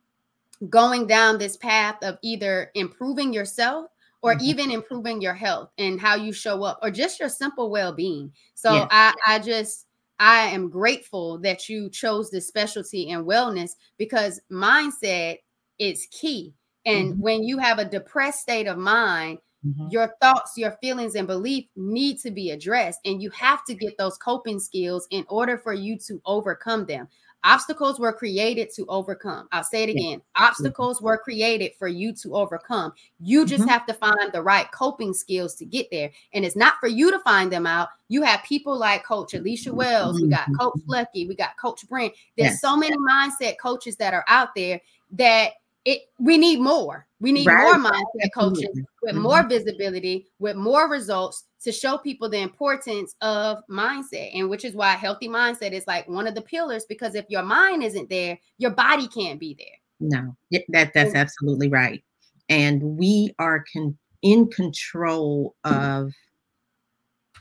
[0.68, 3.86] going down this path of either improving yourself
[4.22, 4.44] or mm-hmm.
[4.44, 8.32] even improving your health and how you show up or just your simple well-being.
[8.54, 8.88] So yeah.
[8.90, 9.86] I I just
[10.20, 15.38] I am grateful that you chose this specialty in wellness because mindset
[15.78, 16.52] is key.
[16.84, 17.22] And mm-hmm.
[17.22, 19.88] when you have a depressed state of mind, mm-hmm.
[19.90, 23.00] your thoughts, your feelings, and belief need to be addressed.
[23.06, 27.08] And you have to get those coping skills in order for you to overcome them.
[27.42, 29.48] Obstacles were created to overcome.
[29.52, 30.18] I'll say it again.
[30.18, 30.44] Mm-hmm.
[30.44, 32.92] Obstacles were created for you to overcome.
[33.18, 33.70] You just mm-hmm.
[33.70, 36.10] have to find the right coping skills to get there.
[36.34, 37.88] And it's not for you to find them out.
[38.08, 40.90] You have people like Coach Alycia Wells, we got Coach mm-hmm.
[40.90, 42.12] Lucky, we got Coach Brent.
[42.36, 42.60] There's yes.
[42.60, 44.80] so many mindset coaches that are out there
[45.12, 45.52] that
[45.84, 47.06] it we need more.
[47.20, 47.62] We need right.
[47.62, 48.68] more mindset coaches
[49.02, 49.22] with mm-hmm.
[49.22, 54.30] more visibility, with more results to show people the importance of mindset.
[54.34, 57.42] And which is why healthy mindset is like one of the pillars because if your
[57.42, 59.66] mind isn't there, your body can't be there.
[60.00, 60.36] No,
[60.72, 62.02] that that's absolutely right.
[62.48, 66.12] And we are con- in control of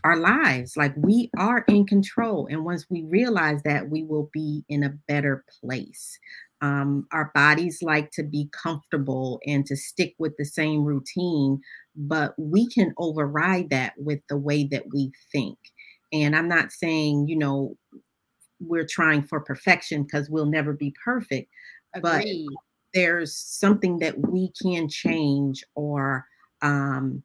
[0.04, 0.78] our lives.
[0.78, 2.48] Like we are in control.
[2.50, 6.18] And once we realize that, we will be in a better place.
[6.62, 11.62] Um, our bodies like to be comfortable and to stick with the same routine,
[12.00, 15.58] but we can override that with the way that we think.
[16.14, 17.76] And I'm not saying, you know,
[18.62, 21.52] we're trying for perfection because we'll never be perfect,
[21.94, 22.48] Agreed.
[22.48, 22.56] but
[22.94, 26.26] there's something that we can change or
[26.62, 27.22] um,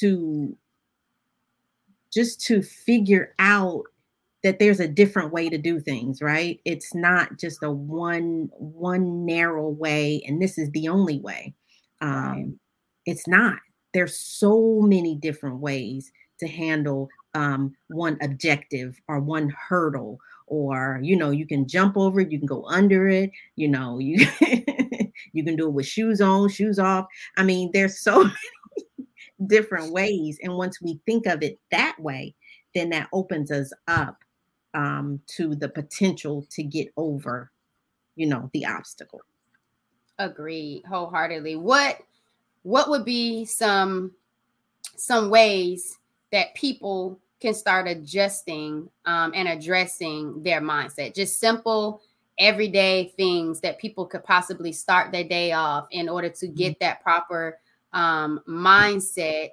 [0.00, 0.56] to
[2.12, 3.84] just to figure out
[4.42, 9.26] that there's a different way to do things right it's not just a one one
[9.26, 11.52] narrow way and this is the only way
[12.00, 12.58] um.
[13.08, 13.58] It's not
[13.94, 21.16] there's so many different ways to handle um, one objective or one hurdle or you
[21.16, 24.26] know you can jump over it you can go under it you know you
[25.32, 27.06] you can do it with shoes on shoes off
[27.36, 29.08] i mean there's so many
[29.46, 32.34] different ways and once we think of it that way
[32.74, 34.18] then that opens us up
[34.74, 37.50] um, to the potential to get over,
[38.16, 39.20] you know, the obstacle.
[40.18, 41.56] Agreed wholeheartedly.
[41.56, 42.00] What
[42.62, 44.12] what would be some
[44.96, 45.98] some ways
[46.32, 51.14] that people can start adjusting um, and addressing their mindset?
[51.14, 52.02] Just simple
[52.38, 56.84] everyday things that people could possibly start their day off in order to get mm-hmm.
[56.84, 57.58] that proper
[57.92, 59.50] um, mindset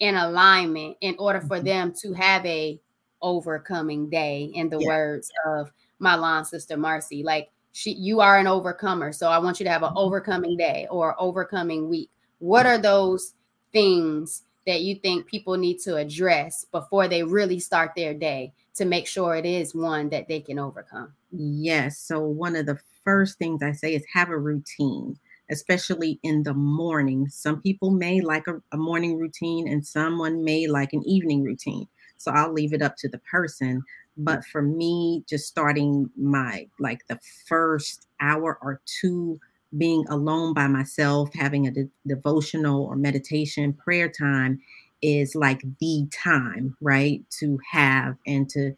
[0.00, 1.66] in alignment in order for mm-hmm.
[1.66, 2.80] them to have a
[3.22, 4.88] overcoming day in the yeah.
[4.88, 7.22] words of my line sister Marcy.
[7.22, 9.12] Like she you are an overcomer.
[9.12, 9.98] So I want you to have an mm-hmm.
[9.98, 12.10] overcoming day or overcoming week.
[12.44, 13.32] What are those
[13.72, 18.84] things that you think people need to address before they really start their day to
[18.84, 21.14] make sure it is one that they can overcome?
[21.30, 21.98] Yes.
[21.98, 25.18] So one of the first things I say is have a routine
[25.50, 27.28] especially in the morning.
[27.28, 31.86] Some people may like a, a, morning routine and someone may like an evening routine.
[32.16, 33.82] So I'll leave it up to the person.
[34.16, 39.38] But for me, just starting my like the first hour or two
[39.76, 44.60] being alone by myself, having a de- devotional or meditation prayer time
[45.02, 47.22] is like the time, right?
[47.38, 48.74] To have and to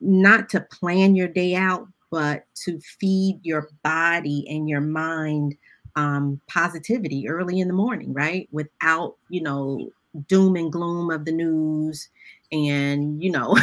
[0.00, 5.56] not to plan your day out, but to feed your body and your mind
[5.96, 8.48] um, positivity early in the morning, right?
[8.50, 9.90] Without, you know,
[10.26, 12.08] doom and gloom of the news
[12.52, 13.56] and you know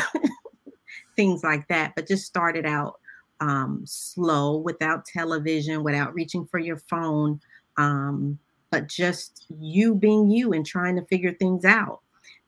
[1.16, 3.00] things like that but just started out
[3.42, 7.40] um, slow without television without reaching for your phone
[7.78, 8.38] um,
[8.72, 12.02] but just you being you and trying to figure things out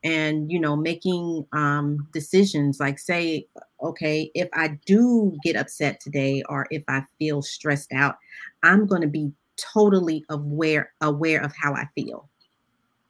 [0.04, 3.46] and you know making um, decisions like say
[3.82, 8.18] okay if i do get upset today or if i feel stressed out
[8.64, 12.28] i'm going to be totally aware aware of how i feel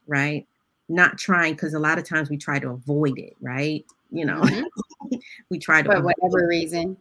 [0.06, 0.46] right
[0.92, 3.84] not trying because a lot of times we try to avoid it, right?
[4.10, 5.16] You know, mm-hmm.
[5.50, 6.96] we try to for whatever reason.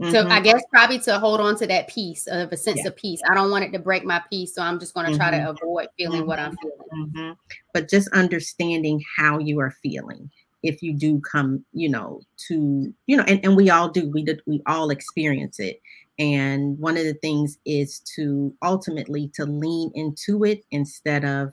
[0.00, 0.12] Mm-hmm.
[0.12, 0.44] So I mm-hmm.
[0.44, 2.88] guess probably to hold on to that peace of a sense yeah.
[2.88, 3.20] of peace.
[3.28, 5.20] I don't want it to break my peace, so I'm just going to mm-hmm.
[5.20, 5.64] try to mm-hmm.
[5.64, 6.28] avoid feeling mm-hmm.
[6.28, 7.08] what I'm feeling.
[7.14, 7.32] Mm-hmm.
[7.72, 10.30] But just understanding how you are feeling
[10.62, 14.10] if you do come, you know, to you know, and, and we all do.
[14.10, 14.42] We did.
[14.46, 15.80] We all experience it.
[16.18, 21.52] And one of the things is to ultimately to lean into it instead of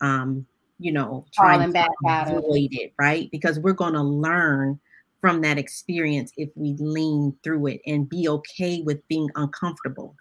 [0.00, 0.46] um,
[0.78, 3.30] you know, trying to avoid it, right?
[3.30, 4.78] Because we're going to learn
[5.24, 10.14] from that experience if we lean through it and be okay with being uncomfortable.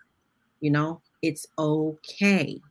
[0.62, 2.62] You know, it's okay,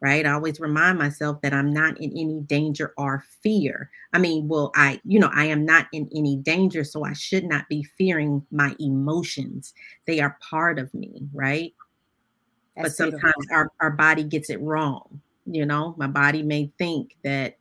[0.00, 0.24] right?
[0.24, 3.90] I always remind myself that I'm not in any danger or fear.
[4.12, 7.44] I mean, well, I, you know, I am not in any danger, so I should
[7.44, 9.74] not be fearing my emotions.
[10.06, 11.74] They are part of me, right?
[12.76, 17.16] That's but sometimes our, our body gets it wrong you know, my body may think
[17.24, 17.56] that,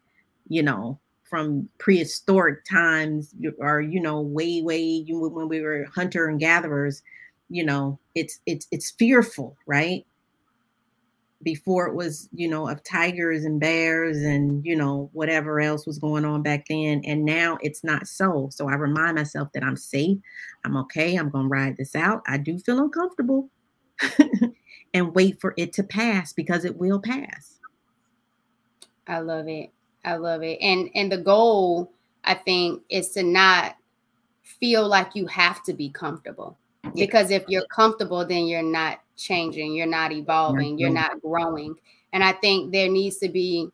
[0.47, 0.99] you know,
[1.31, 7.01] from prehistoric times or you know, way, way when we were hunter and gatherers,
[7.49, 10.05] you know, it's it's it's fearful, right?
[11.41, 15.97] Before it was, you know, of tigers and bears and you know whatever else was
[15.97, 18.49] going on back then, and now it's not so.
[18.51, 20.17] So I remind myself that I'm safe,
[20.65, 22.23] I'm okay, I'm gonna ride this out.
[22.27, 23.49] I do feel uncomfortable,
[24.93, 27.57] and wait for it to pass because it will pass.
[29.07, 29.71] I love it.
[30.03, 30.57] I love it.
[30.61, 31.91] And and the goal,
[32.23, 33.75] I think, is to not
[34.43, 36.57] feel like you have to be comfortable.
[36.95, 41.75] Because if you're comfortable, then you're not changing, you're not evolving, you're not growing.
[42.11, 43.69] And I think there needs to be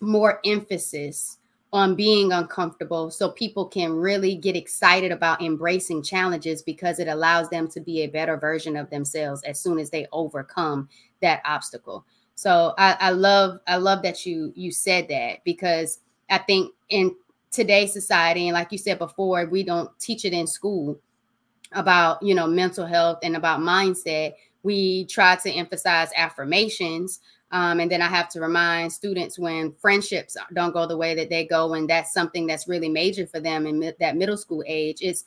[0.00, 1.38] more emphasis
[1.72, 7.50] on being uncomfortable so people can really get excited about embracing challenges because it allows
[7.50, 10.88] them to be a better version of themselves as soon as they overcome
[11.20, 12.06] that obstacle.
[12.38, 15.98] So I, I love I love that you you said that because
[16.30, 17.16] I think in
[17.50, 21.00] today's society and like you said before, we don't teach it in school
[21.72, 24.34] about you know mental health and about mindset.
[24.62, 27.18] We try to emphasize affirmations,
[27.50, 31.30] um, and then I have to remind students when friendships don't go the way that
[31.30, 34.62] they go, and that's something that's really major for them in mi- that middle school
[34.64, 35.02] age.
[35.02, 35.24] Is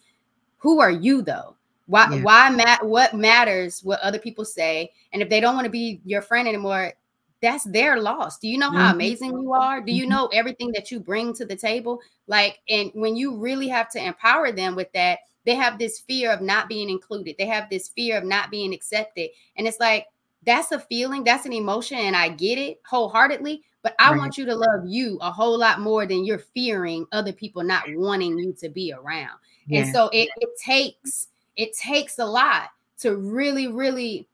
[0.59, 1.57] who are you though?
[1.87, 2.21] Why yeah.
[2.21, 4.93] why mat what matters what other people say?
[5.11, 6.93] And if they don't want to be your friend anymore,
[7.41, 8.37] that's their loss.
[8.37, 8.95] Do you know how mm-hmm.
[8.95, 9.81] amazing you are?
[9.81, 10.11] Do you mm-hmm.
[10.11, 11.99] know everything that you bring to the table?
[12.27, 16.31] Like, and when you really have to empower them with that, they have this fear
[16.31, 17.35] of not being included.
[17.37, 19.29] They have this fear of not being accepted.
[19.57, 20.05] And it's like,
[20.45, 23.63] that's a feeling, that's an emotion, and I get it wholeheartedly.
[23.83, 24.17] But I right.
[24.17, 27.83] want you to love you a whole lot more than you're fearing other people not
[27.87, 29.37] wanting you to be around.
[29.65, 29.81] Yeah.
[29.81, 31.27] And so it, it takes
[31.57, 32.69] it takes a lot
[32.99, 34.27] to really, really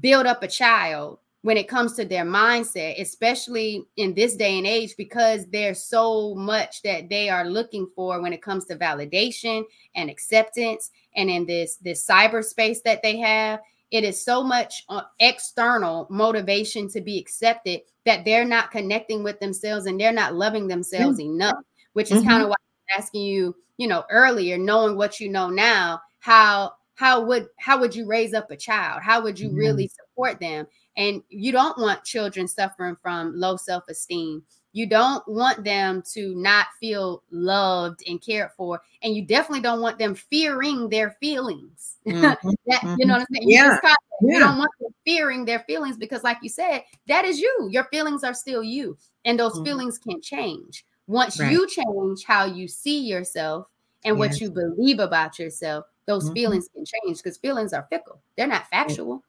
[0.00, 4.66] build up a child when it comes to their mindset, especially in this day and
[4.66, 9.62] age, because there's so much that they are looking for when it comes to validation
[9.94, 10.90] and acceptance.
[11.14, 13.60] And in this this cyberspace that they have,
[13.92, 19.38] it is so much uh, external motivation to be accepted that they're not connecting with
[19.38, 21.30] themselves and they're not loving themselves mm-hmm.
[21.36, 21.58] enough,
[21.92, 22.28] which is mm-hmm.
[22.28, 26.72] kind of why I'm asking you, you know, earlier, knowing what you know now, how
[26.96, 29.02] how would how would you raise up a child?
[29.04, 29.58] How would you mm-hmm.
[29.58, 30.66] really support them?
[30.96, 34.42] And you don't want children suffering from low self esteem.
[34.72, 38.82] You don't want them to not feel loved and cared for.
[39.02, 41.94] And you definitely don't want them fearing their feelings.
[42.06, 42.50] Mm-hmm.
[42.66, 43.50] that, you know what I'm saying?
[43.50, 43.78] Yeah.
[44.20, 44.34] You, yeah.
[44.34, 47.68] you don't want them fearing their feelings because, like you said, that is you.
[47.70, 48.96] Your feelings are still you.
[49.24, 49.64] And those mm-hmm.
[49.64, 50.84] feelings can change.
[51.08, 51.50] Once right.
[51.50, 53.68] you change how you see yourself
[54.04, 54.18] and yes.
[54.18, 56.34] what you believe about yourself, those mm-hmm.
[56.34, 58.20] feelings can change because feelings are fickle.
[58.36, 59.24] They're not factual.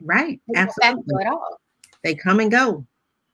[0.00, 0.40] Right.
[0.54, 1.24] Absolutely.
[1.24, 1.60] at all.
[2.02, 2.86] They come and go.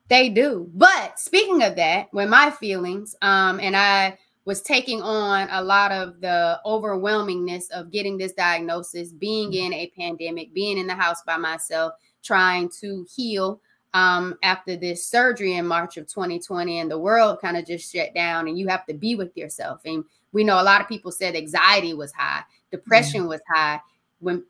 [0.09, 0.69] They do.
[0.75, 5.93] But speaking of that, when my feelings, um, and I was taking on a lot
[5.93, 11.23] of the overwhelmingness of getting this diagnosis, being in a pandemic, being in the house
[11.23, 11.93] by myself,
[12.23, 13.61] trying to heal
[13.95, 18.15] um, after this surgery in March of 2020, and the world kind of just shut
[18.15, 19.81] down, and you have to be with yourself.
[19.85, 23.81] And we know a lot of people said anxiety was high, depression was high.
[24.21, 24.45] When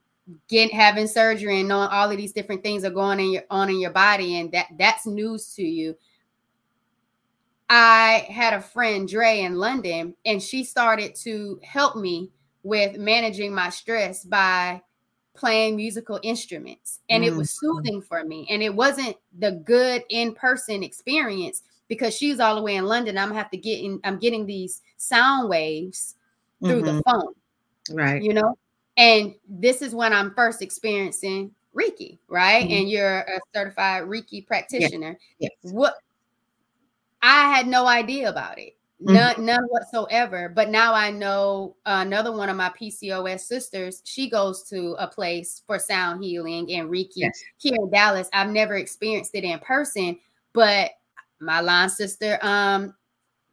[0.49, 3.69] getting having surgery and knowing all of these different things are going in your on
[3.69, 5.97] in your body and that that's news to you
[7.69, 12.31] i had a friend dre in london and she started to help me
[12.63, 14.81] with managing my stress by
[15.35, 17.35] playing musical instruments and mm-hmm.
[17.35, 17.57] it was mm.
[17.61, 22.77] soothing for me and it wasn't the good in-person experience because she's all the way
[22.77, 26.17] in london i'm gonna have to get in i'm getting these sound waves
[26.63, 26.97] through mm-hmm.
[26.97, 27.35] the phone
[27.93, 28.57] right you know
[29.01, 32.65] and this is when I'm first experiencing Reiki, right?
[32.65, 32.73] Mm-hmm.
[32.73, 35.19] And you're a certified Reiki practitioner.
[35.39, 35.53] Yes.
[35.63, 35.73] yes.
[35.73, 35.95] What
[37.23, 38.77] I had no idea about it.
[39.03, 39.15] Mm-hmm.
[39.15, 40.51] None, none whatsoever.
[40.51, 44.03] But now I know another one of my PCOS sisters.
[44.05, 47.43] She goes to a place for sound healing and Reiki yes.
[47.57, 48.29] here in Dallas.
[48.35, 50.19] I've never experienced it in person,
[50.53, 50.91] but
[51.41, 52.95] my line sister, um,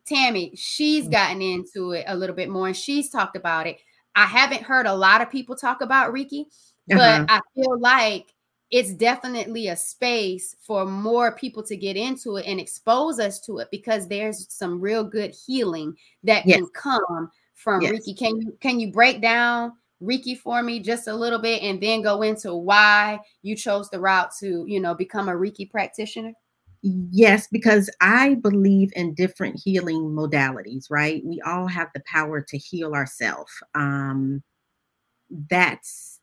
[0.05, 1.11] Tammy, she's mm-hmm.
[1.13, 3.79] gotten into it a little bit more, and she's talked about it.
[4.17, 6.45] I haven't heard a lot of people talk about Reiki,
[6.87, 7.25] but uh-huh.
[7.29, 8.33] I feel like
[8.71, 13.59] it's definitely a space for more people to get into it and expose us to
[13.59, 16.57] it because there's some real good healing that yes.
[16.57, 17.93] can come from yes.
[17.93, 18.17] Reiki.
[18.17, 22.01] Can you can you break down Reiki for me just a little bit and then
[22.01, 26.33] go into why you chose the route to, you know, become a Reiki practitioner?
[26.83, 31.23] Yes, because I believe in different healing modalities, right?
[31.25, 33.51] We all have the power to heal ourselves.
[33.75, 34.43] Um,
[35.49, 36.19] that's,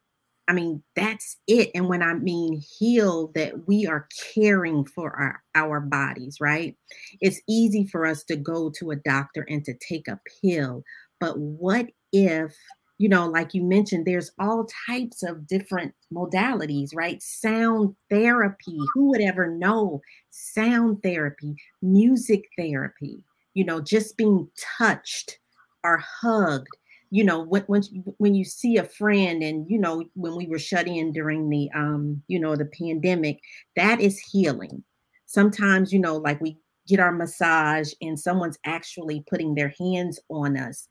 [0.48, 1.70] I mean, that's it.
[1.74, 6.76] And when I mean heal, that we are caring for our, our bodies, right?
[7.20, 10.85] It's easy for us to go to a doctor and to take a pill.
[11.20, 12.55] But what if
[12.99, 17.21] you know, like you mentioned, there's all types of different modalities, right?
[17.23, 18.79] Sound therapy.
[18.95, 20.01] Who would ever know
[20.31, 24.49] sound therapy, music therapy, you know, just being
[24.79, 25.39] touched
[25.83, 26.69] or hugged.
[27.11, 27.83] You know, when when
[28.19, 31.71] when you see a friend, and you know, when we were shut in during the
[31.75, 33.41] um, you know, the pandemic,
[33.77, 34.83] that is healing.
[35.27, 40.57] Sometimes, you know, like we get our massage and someone's actually putting their hands on
[40.57, 40.89] us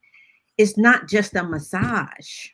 [0.57, 2.47] it's not just a massage.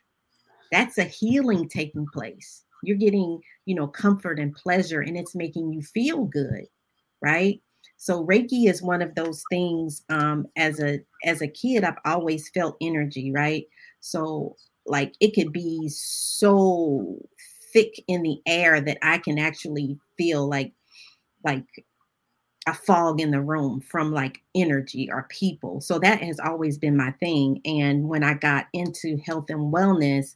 [0.72, 2.64] That's a healing taking place.
[2.84, 6.66] You're getting, you know, comfort and pleasure and it's making you feel good,
[7.22, 7.62] right?
[7.98, 12.50] So Reiki is one of those things um as a as a kid I've always
[12.50, 13.66] felt energy, right?
[14.00, 14.56] So
[14.86, 17.18] like it could be so
[17.74, 20.74] thick in the air that I can actually feel like
[21.44, 21.66] like
[22.70, 25.82] a fog in the room from like energy or people.
[25.82, 27.62] So that has always been my thing.
[27.66, 30.36] And when I got into health and wellness,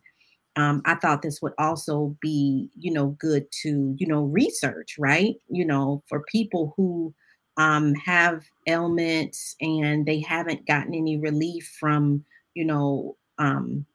[0.56, 5.36] um, I thought this would also be, you know, good to, you know, research, right?
[5.50, 7.14] You know, for people who
[7.58, 13.86] um, have ailments and they haven't gotten any relief from, you know, um,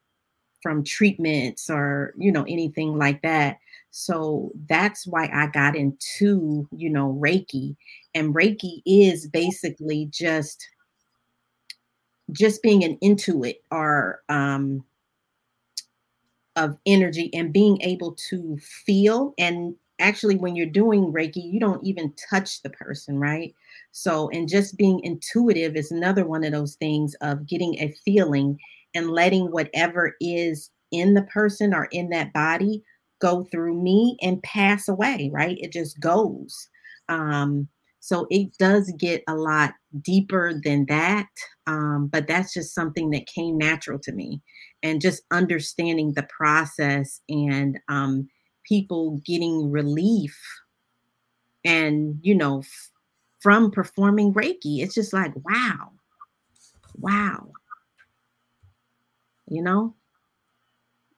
[0.63, 3.59] from treatments or, you know, anything like that.
[3.91, 7.77] So that's why I got into, you know, Reiki.
[8.15, 10.67] And Reiki is basically just
[12.33, 14.85] just being an intuit or um
[16.57, 21.85] of energy and being able to feel and actually when you're doing reiki you don't
[21.85, 23.55] even touch the person right
[23.93, 28.59] so and just being intuitive is another one of those things of getting a feeling
[28.99, 32.83] and letting whatever is in the person or in that body
[33.21, 35.57] go through me and pass away, right?
[35.61, 36.69] It just goes.
[37.09, 37.69] Um,
[38.01, 39.73] so it does get a lot
[40.03, 41.29] deeper than that.
[41.67, 44.41] Um, but that's just something that came natural to me.
[44.83, 48.29] And just understanding the process and um,
[48.65, 50.39] people getting relief
[51.65, 52.91] and, you know, f-
[53.41, 55.91] from performing Reiki, it's just like, wow,
[56.95, 57.49] wow.
[59.51, 59.95] You know?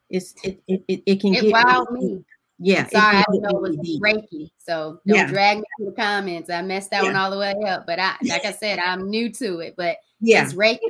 [0.09, 2.25] It's it it, it, it can it get wowed really me.
[2.63, 2.87] Yeah.
[2.89, 4.01] Sorry, I didn't know it was.
[4.03, 4.51] Reiki.
[4.59, 5.27] So don't yeah.
[5.27, 6.51] drag me to the comments.
[6.51, 7.09] I messed that yeah.
[7.09, 7.87] one all the way up.
[7.87, 10.45] But I like I said, I'm new to it, but yeah.
[10.45, 10.81] it's Reiki.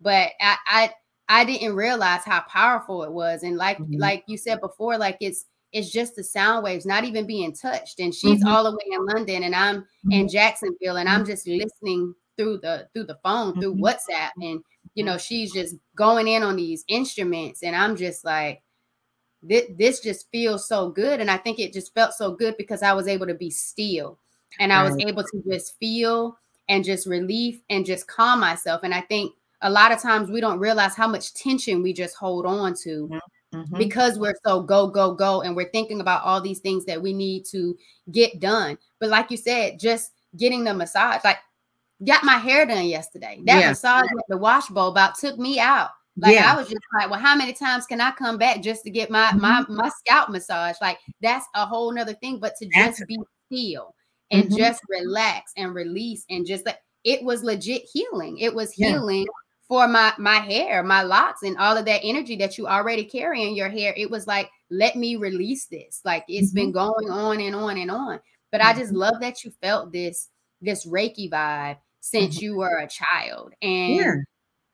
[0.00, 0.90] But I I
[1.28, 3.44] I didn't realize how powerful it was.
[3.44, 4.00] And like mm-hmm.
[4.00, 8.00] like you said before, like it's it's just the sound waves not even being touched.
[8.00, 8.48] And she's mm-hmm.
[8.48, 10.12] all the way in London and I'm mm-hmm.
[10.12, 13.84] in Jacksonville and I'm just listening through the through the phone, through mm-hmm.
[13.84, 14.30] WhatsApp.
[14.40, 14.60] And
[14.94, 18.62] you know, she's just going in on these instruments, and I'm just like,
[19.42, 21.20] this, this just feels so good.
[21.20, 24.18] And I think it just felt so good because I was able to be still
[24.60, 26.38] and I was able to just feel
[26.68, 28.82] and just relief and just calm myself.
[28.84, 32.16] And I think a lot of times we don't realize how much tension we just
[32.16, 33.58] hold on to mm-hmm.
[33.58, 33.78] mm-hmm.
[33.78, 35.42] because we're so go, go, go.
[35.42, 37.76] And we're thinking about all these things that we need to
[38.10, 38.78] get done.
[39.00, 41.38] But like you said, just getting the massage, like
[42.04, 43.40] got my hair done yesterday.
[43.44, 43.68] That yeah.
[43.70, 45.90] massage at the wash bowl about took me out.
[46.16, 46.52] Like yeah.
[46.52, 49.10] I was just like, well, how many times can I come back just to get
[49.10, 49.40] my mm-hmm.
[49.40, 50.76] my my scalp massage?
[50.80, 52.38] Like that's a whole nother thing.
[52.38, 53.94] But to just that's be still
[54.30, 54.56] and mm-hmm.
[54.56, 58.38] just relax and release and just like it was legit healing.
[58.38, 59.66] It was healing yeah.
[59.66, 63.42] for my my hair, my locks, and all of that energy that you already carry
[63.42, 63.94] in your hair.
[63.96, 66.02] It was like, let me release this.
[66.04, 66.56] Like it's mm-hmm.
[66.56, 68.20] been going on and on and on.
[68.50, 68.98] But I just mm-hmm.
[68.98, 70.28] love that you felt this
[70.60, 72.44] this Reiki vibe since mm-hmm.
[72.44, 73.54] you were a child.
[73.62, 74.14] And yeah.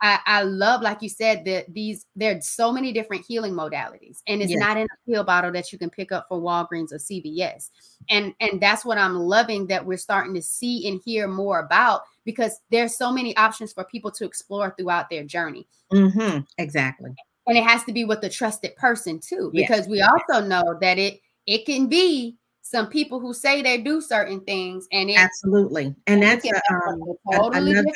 [0.00, 4.40] I, I, love, like you said, that these there's so many different healing modalities, and
[4.40, 7.70] it's not in a pill bottle that you can pick up for Walgreens or CVS.
[8.08, 12.02] And and that's what I'm loving that we're starting to see and hear more about
[12.24, 15.66] because there's so many options for people to explore throughout their journey.
[15.92, 16.40] Mm-hmm.
[16.58, 17.10] Exactly.
[17.46, 19.88] And it has to be with a trusted person too, because yes.
[19.88, 22.36] we also know that it it can be
[22.68, 25.94] some people who say they do certain things and it, absolutely.
[26.06, 27.90] And that's a, um, totally another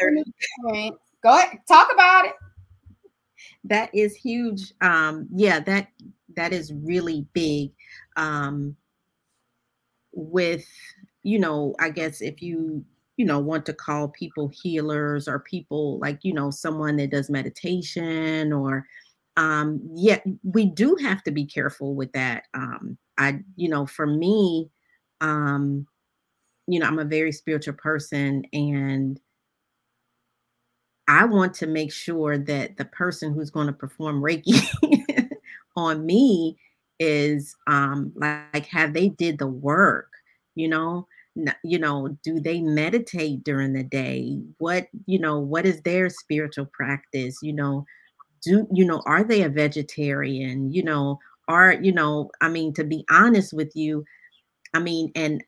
[1.23, 2.32] go ahead talk about it.
[3.65, 4.73] That is huge.
[4.81, 5.89] Um yeah that
[6.36, 7.73] that is really big.
[8.16, 8.74] Um
[10.12, 10.66] with
[11.23, 12.85] you know i guess if you
[13.16, 17.31] you know want to call people healers or people like you know someone that does
[17.31, 18.86] meditation or
[19.36, 24.06] um yeah we do have to be careful with that um I, you know, for
[24.06, 24.70] me,
[25.20, 25.86] um,
[26.66, 29.20] you know, I'm a very spiritual person and
[31.09, 34.60] I want to make sure that the person who's going to perform Reiki
[35.76, 36.56] on me
[37.00, 40.09] is um like have they did the work,
[40.54, 41.06] you know,
[41.64, 44.38] you know, do they meditate during the day?
[44.59, 47.38] What, you know, what is their spiritual practice?
[47.42, 47.84] You know,
[48.43, 50.73] do you know, are they a vegetarian?
[50.73, 54.05] You know, are you know i mean to be honest with you
[54.74, 55.43] i mean and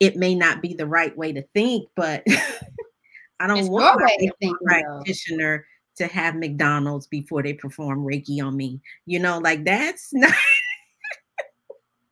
[0.00, 2.22] it may not be the right way to think but
[3.40, 5.66] i don't it's want my think, practitioner
[5.96, 10.32] to have mcdonald's before they perform reiki on me you know like that's not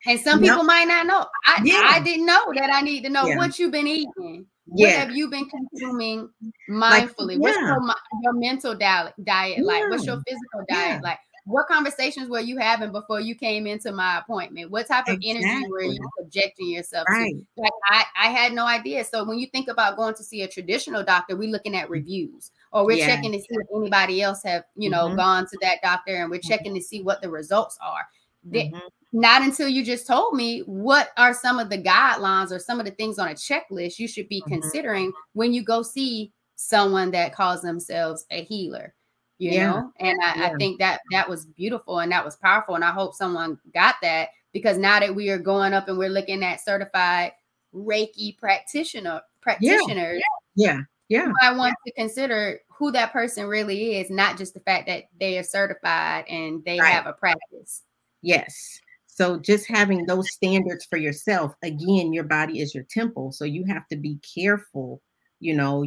[0.06, 0.65] and some people no.
[0.65, 1.89] might not know I, yeah.
[1.90, 3.36] I didn't know that i need to know yeah.
[3.36, 4.86] what you've been eating yeah.
[4.86, 6.28] what have you been consuming
[6.70, 7.39] mindfully like, yeah.
[7.39, 12.41] what's your, your mental diet, diet like what's your physical diet like what conversations were
[12.41, 14.70] you having before you came into my appointment?
[14.70, 15.45] What type of exactly.
[15.45, 17.35] energy were you subjecting yourself right.
[17.35, 17.61] to?
[17.61, 19.05] Like I, I had no idea.
[19.05, 22.51] So when you think about going to see a traditional doctor, we're looking at reviews
[22.73, 23.07] or we're yeah.
[23.07, 25.16] checking to see if anybody else have, you know, mm-hmm.
[25.16, 28.07] gone to that doctor and we're checking to see what the results are.
[28.50, 28.78] Mm-hmm.
[29.12, 32.86] not until you just told me what are some of the guidelines or some of
[32.86, 34.60] the things on a checklist you should be mm-hmm.
[34.60, 38.94] considering when you go see someone that calls themselves a healer
[39.38, 39.70] you yeah.
[39.70, 40.46] know and I, yeah.
[40.46, 43.96] I, think that that was beautiful and that was powerful and i hope someone got
[44.02, 47.32] that because now that we are going up and we're looking at certified
[47.74, 50.22] reiki practitioner practitioners
[50.56, 51.32] yeah yeah, yeah.
[51.42, 55.38] i want to consider who that person really is not just the fact that they
[55.38, 56.92] are certified and they right.
[56.92, 57.82] have a practice
[58.24, 63.44] yes so just having those standards for yourself again your body is your temple so
[63.44, 65.01] you have to be careful
[65.40, 65.84] you know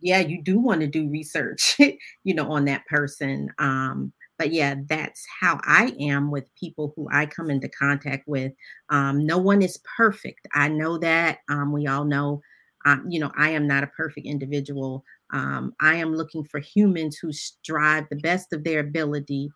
[0.00, 1.76] yeah, you do want to do research,
[2.24, 3.50] you know, on that person.
[3.58, 8.52] Um, but yeah, that's how I am with people who I come into contact with.
[8.88, 10.46] Um, no one is perfect.
[10.54, 11.38] I know that.
[11.48, 12.40] Um, we all know,
[12.86, 15.04] um, you know, I am not a perfect individual.
[15.32, 19.50] Um, I am looking for humans who strive the best of their ability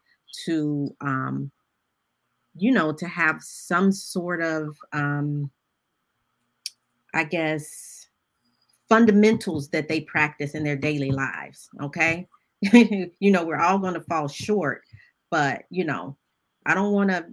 [0.47, 1.53] to, um,
[2.57, 5.51] you know, to have some sort of, um,
[7.15, 8.09] I guess,
[8.89, 11.69] fundamentals that they practice in their daily lives.
[11.83, 12.29] Okay.
[12.61, 14.83] you know, we're all going to fall short,
[15.31, 16.17] but you know,
[16.67, 17.25] I don't want a,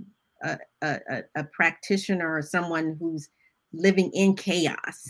[0.43, 3.29] a, a, a practitioner or someone who's
[3.73, 5.07] living in chaos.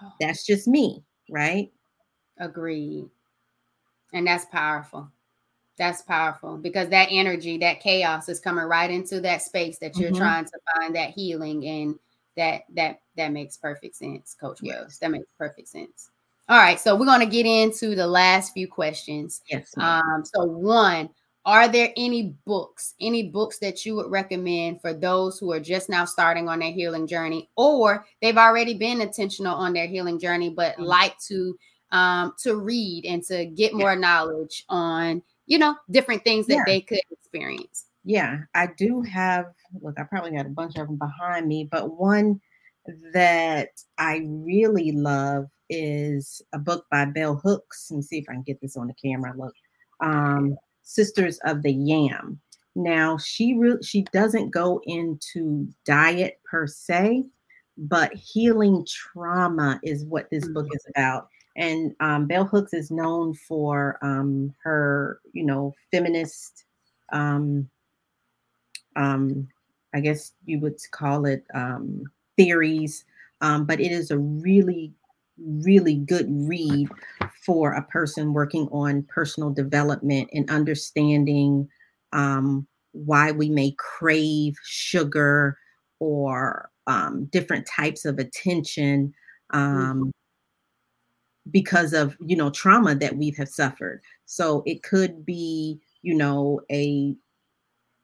[0.20, 1.70] That's just me, right?
[2.38, 3.06] Agreed.
[4.12, 5.10] And that's powerful.
[5.76, 10.10] That's powerful because that energy, that chaos is coming right into that space that you're
[10.10, 10.18] mm-hmm.
[10.18, 11.98] trying to find that healing and
[12.36, 14.76] that that that makes perfect sense, Coach yes.
[14.76, 14.98] Wells.
[14.98, 16.10] That makes perfect sense.
[16.48, 19.40] All right, so we're going to get into the last few questions.
[19.50, 19.72] Yes.
[19.78, 21.08] Um, so one,
[21.46, 25.88] are there any books, any books that you would recommend for those who are just
[25.88, 30.50] now starting on their healing journey, or they've already been intentional on their healing journey,
[30.50, 30.84] but mm-hmm.
[30.84, 31.56] like to
[31.92, 33.98] um to read and to get more yeah.
[33.98, 36.64] knowledge on, you know, different things that yeah.
[36.66, 37.86] they could experience?
[38.04, 39.46] Yeah, I do have.
[39.80, 42.40] Look, I probably got a bunch of them behind me, but one
[43.12, 47.88] that I really love is a book by Bell Hooks.
[47.90, 49.32] Let me see if I can get this on the camera.
[49.36, 49.54] Look,
[50.00, 52.40] um, Sisters of the Yam.
[52.76, 57.24] Now she re- she doesn't go into diet per se,
[57.78, 60.74] but healing trauma is what this book mm.
[60.74, 61.28] is about.
[61.56, 66.64] And um, Bell Hooks is known for um, her, you know, feminist,
[67.12, 67.68] um,
[68.96, 69.48] um,
[69.94, 72.04] I guess you would call it um,
[72.36, 73.04] theories,
[73.40, 74.92] um, but it is a really,
[75.38, 76.88] really good read
[77.44, 81.68] for a person working on personal development and understanding
[82.12, 85.58] um, why we may crave sugar
[86.00, 89.12] or um, different types of attention.
[89.50, 90.12] Um,
[91.50, 94.02] because of you know trauma that we have suffered.
[94.26, 97.14] So it could be you know a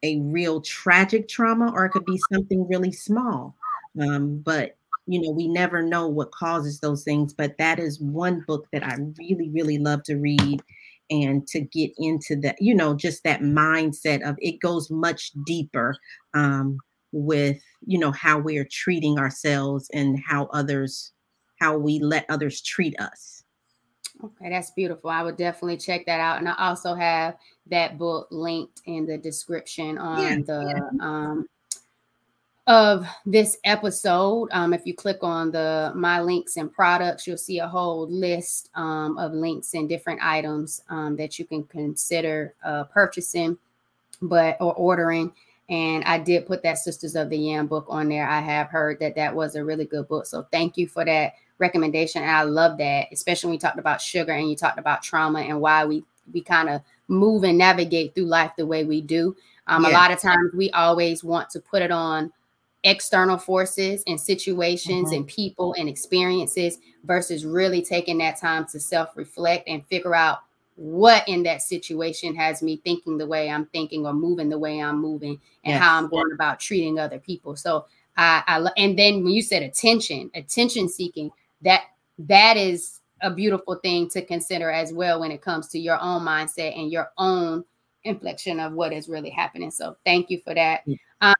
[0.02, 3.54] a real tragic trauma or it could be something really small
[4.00, 4.76] um, but
[5.06, 7.34] you know, we never know what causes those things.
[7.34, 10.62] But that is one book that I really, really love to read
[11.10, 15.96] and to get into that, you know, just that mindset of it goes much deeper
[16.34, 16.78] um,
[17.10, 21.12] with, you know, how we are treating ourselves and how others,
[21.60, 23.44] how we let others treat us.
[24.22, 25.10] Okay, that's beautiful.
[25.10, 26.38] I would definitely check that out.
[26.38, 31.06] And I also have that book linked in the description on yeah, the yeah.
[31.06, 31.48] um
[32.66, 34.48] of this episode.
[34.52, 38.70] Um, if you click on the my links and products, you'll see a whole list
[38.74, 43.58] um, of links and different items um, that you can consider uh, purchasing,
[44.22, 45.32] but or ordering.
[45.68, 48.28] And I did put that Sisters of the Yam book on there.
[48.28, 50.26] I have heard that that was a really good book.
[50.26, 52.22] So thank you for that recommendation.
[52.22, 55.40] And I love that, especially when you talked about sugar and you talked about trauma
[55.40, 59.36] and why we we kind of move and navigate through life the way we do.
[59.66, 59.90] Um, yeah.
[59.90, 62.32] A lot of times we always want to put it on
[62.82, 65.16] external forces and situations mm-hmm.
[65.16, 70.40] and people and experiences versus really taking that time to self reflect and figure out
[70.76, 74.80] what in that situation has me thinking the way I'm thinking or moving the way
[74.80, 75.82] I'm moving and yes.
[75.82, 77.54] how I'm going about treating other people.
[77.54, 77.84] So
[78.16, 81.30] I, I and then when you said attention, attention seeking,
[81.62, 81.82] that
[82.18, 86.22] that is a beautiful thing to consider as well when it comes to your own
[86.22, 87.64] mindset and your own
[88.04, 89.70] inflection of what is really happening.
[89.70, 90.84] So thank you for that.
[91.20, 91.34] Um,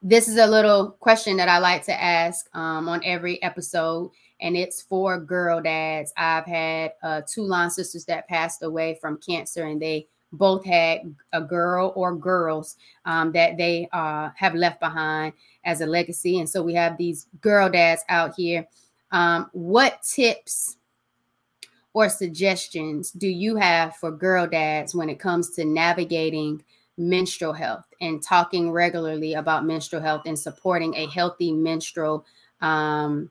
[0.00, 4.56] this is a little question that I like to ask um, on every episode, and
[4.56, 6.12] it's for girl dads.
[6.16, 11.14] I've had uh, two line sisters that passed away from cancer, and they both had
[11.32, 15.32] a girl or girls um, that they uh, have left behind
[15.64, 16.38] as a legacy.
[16.38, 18.68] And so we have these girl dads out here.
[19.10, 20.76] Um, what tips
[21.94, 26.62] or suggestions do you have for girl dads when it comes to navigating
[26.96, 32.26] menstrual health and talking regularly about menstrual health and supporting a healthy menstrual
[32.60, 33.30] um,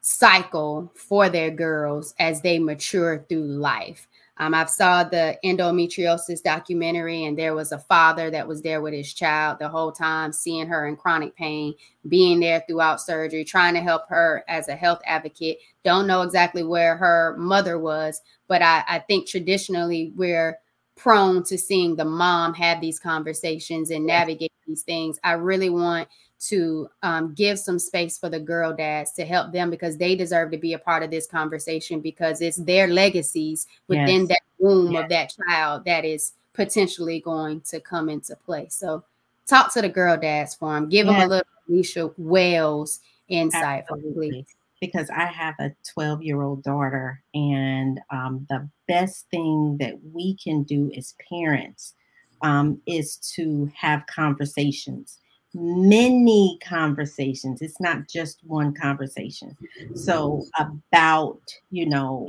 [0.00, 4.08] cycle for their girls as they mature through life.
[4.38, 8.94] Um, I've saw the endometriosis documentary, and there was a father that was there with
[8.94, 11.74] his child the whole time, seeing her in chronic pain,
[12.08, 15.58] being there throughout surgery, trying to help her as a health advocate.
[15.84, 20.58] Don't know exactly where her mother was, but I, I think traditionally we're
[20.96, 25.18] prone to seeing the mom have these conversations and navigate these things.
[25.24, 26.08] I really want
[26.40, 30.50] to um, give some space for the girl dads to help them because they deserve
[30.50, 34.28] to be a part of this conversation because it's their legacies within yes.
[34.28, 35.02] that womb yes.
[35.02, 38.68] of that child that is potentially going to come into play.
[38.68, 39.04] So
[39.46, 40.88] talk to the girl dads for them.
[40.88, 41.14] Give yes.
[41.14, 44.46] them a little Alycia Wells insight Absolutely.
[44.80, 50.36] Because I have a 12 year old daughter, and um, the best thing that we
[50.36, 51.94] can do as parents
[52.42, 55.18] um, is to have conversations
[55.54, 57.62] many conversations.
[57.62, 59.56] It's not just one conversation.
[59.94, 62.28] So, about, you know,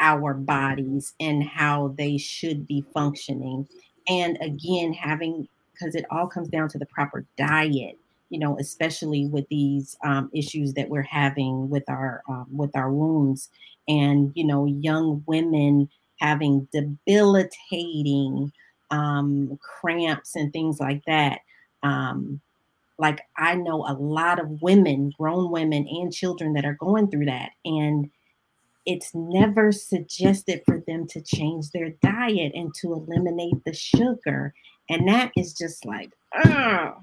[0.00, 3.68] our bodies and how they should be functioning.
[4.08, 7.98] And again, having, because it all comes down to the proper diet,
[8.30, 12.90] you know, especially with these um, issues that we're having with our um, with our
[12.90, 13.48] wounds,
[13.86, 15.88] and you know, young women
[16.20, 18.50] having debilitating
[18.90, 21.40] um, cramps and things like that
[21.84, 22.40] um,
[22.98, 27.26] like I know a lot of women, grown women and children that are going through
[27.26, 27.50] that.
[27.64, 28.10] And
[28.86, 34.54] it's never suggested for them to change their diet and to eliminate the sugar.
[34.88, 36.10] And that is just like,
[36.44, 36.94] oh,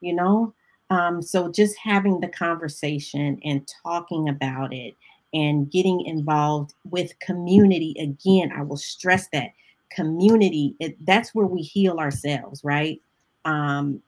[0.00, 0.54] you know?
[0.90, 4.94] Um, so just having the conversation and talking about it
[5.34, 9.50] and getting involved with community again, I will stress that
[9.90, 13.00] community, it, that's where we heal ourselves, right?
[13.44, 14.02] Um,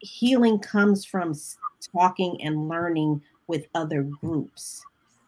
[0.00, 1.34] healing comes from
[1.96, 4.84] talking and learning with other groups.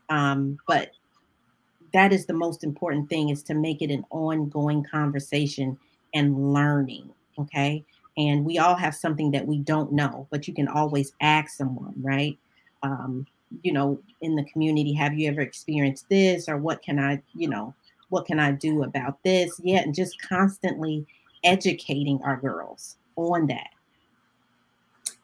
[0.09, 0.91] Um, but
[1.93, 5.79] that is the most important thing is to make it an ongoing conversation
[6.15, 7.11] and learning.
[7.39, 7.85] Okay.
[8.17, 11.95] And we all have something that we don't know, but you can always ask someone,
[11.97, 12.39] right?
[12.83, 13.27] Um,
[13.63, 17.49] you know, in the community, have you ever experienced this or what can I, you
[17.49, 17.75] know,
[18.11, 19.59] what can I do about this?
[19.63, 19.81] Yeah.
[19.81, 21.07] And just constantly
[21.45, 23.71] educating our girls on that.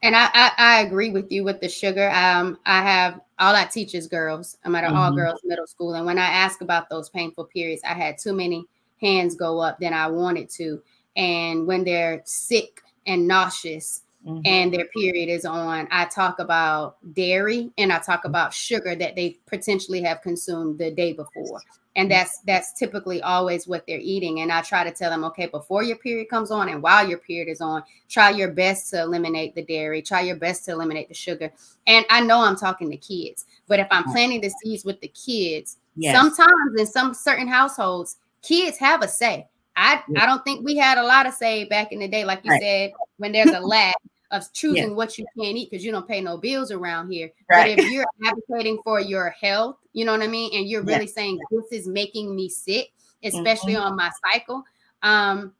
[0.01, 2.09] And I, I, I, agree with you with the sugar.
[2.11, 4.57] Um, I have all I teach is girls.
[4.63, 4.99] I'm at an mm-hmm.
[4.99, 5.95] all girls middle school.
[5.95, 8.65] And when I ask about those painful periods, I had too many
[9.01, 10.81] hands go up than I wanted to.
[11.17, 14.41] And when they're sick and nauseous mm-hmm.
[14.45, 19.17] and their period is on, I talk about dairy and I talk about sugar that
[19.17, 21.59] they potentially have consumed the day before
[21.99, 24.39] and that's that's typically always what they're eating.
[24.39, 27.17] And i try to tell them okay before your period comes on and while your
[27.17, 30.01] period is on try your best to eliminate the dairy.
[30.01, 31.51] Try your best to eliminate the sugar.
[31.87, 35.09] And i know i'm talking to kids but if i'm planting the seeds with the
[35.09, 36.15] kids yes.
[36.15, 39.47] sometimes in some certain households kids have a say.
[39.75, 42.41] I i don't think we had a lot of say back in the day like
[42.43, 42.61] you right.
[42.61, 43.95] said when there's a lack
[44.31, 44.95] of choosing yeah.
[44.95, 47.31] what you can't eat because you don't pay no bills around here.
[47.49, 47.75] Right.
[47.75, 51.05] But if you're advocating for your health, you know what I mean, and you're really
[51.05, 51.11] yeah.
[51.11, 52.91] saying this is making me sick,
[53.23, 53.83] especially mm-hmm.
[53.83, 54.63] on my cycle,
[55.01, 55.53] um,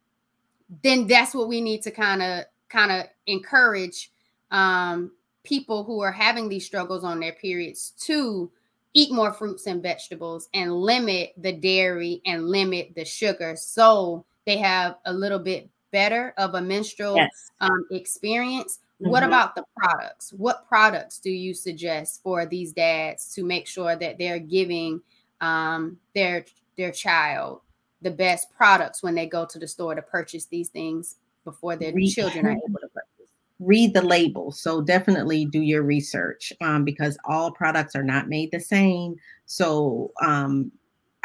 [0.82, 4.10] then that's what we need to kind of kind of encourage
[4.50, 5.10] um,
[5.42, 8.50] people who are having these struggles on their periods to
[8.92, 14.58] eat more fruits and vegetables and limit the dairy and limit the sugar so they
[14.58, 17.50] have a little bit better of a menstrual yes.
[17.60, 18.80] um, experience.
[19.00, 19.10] Mm-hmm.
[19.10, 20.32] What about the products?
[20.32, 25.00] What products do you suggest for these dads to make sure that they're giving
[25.40, 26.44] um, their
[26.76, 27.60] their child
[28.02, 31.92] the best products when they go to the store to purchase these things before their
[31.92, 33.32] read, children are able to purchase?
[33.58, 34.52] Read the label.
[34.52, 39.16] So definitely do your research um, because all products are not made the same.
[39.46, 40.72] So um,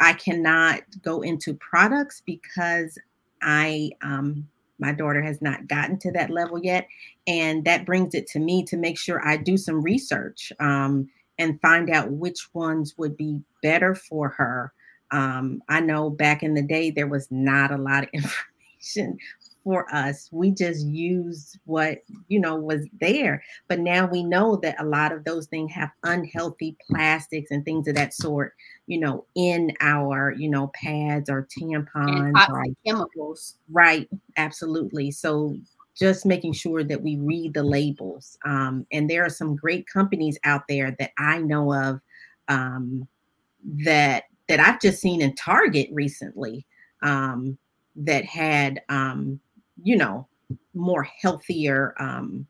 [0.00, 2.98] I cannot go into products because
[3.40, 4.46] I um,
[4.78, 6.86] my daughter has not gotten to that level yet.
[7.26, 11.08] And that brings it to me to make sure I do some research um,
[11.38, 14.72] and find out which ones would be better for her.
[15.10, 19.18] Um, I know back in the day, there was not a lot of information
[19.66, 20.28] for us.
[20.30, 21.98] We just used what,
[22.28, 23.42] you know, was there.
[23.66, 27.88] But now we know that a lot of those things have unhealthy plastics and things
[27.88, 28.54] of that sort,
[28.86, 32.48] you know, in our, you know, pads or tampons.
[32.48, 33.58] or chemicals.
[33.68, 34.08] Right.
[34.36, 35.10] Absolutely.
[35.10, 35.56] So
[35.96, 38.38] just making sure that we read the labels.
[38.44, 42.00] Um, and there are some great companies out there that I know of
[42.46, 43.08] um,
[43.84, 46.64] that that I've just seen in Target recently.
[47.02, 47.58] Um,
[47.96, 49.40] that had um,
[49.82, 50.26] you know,
[50.74, 52.46] more healthier um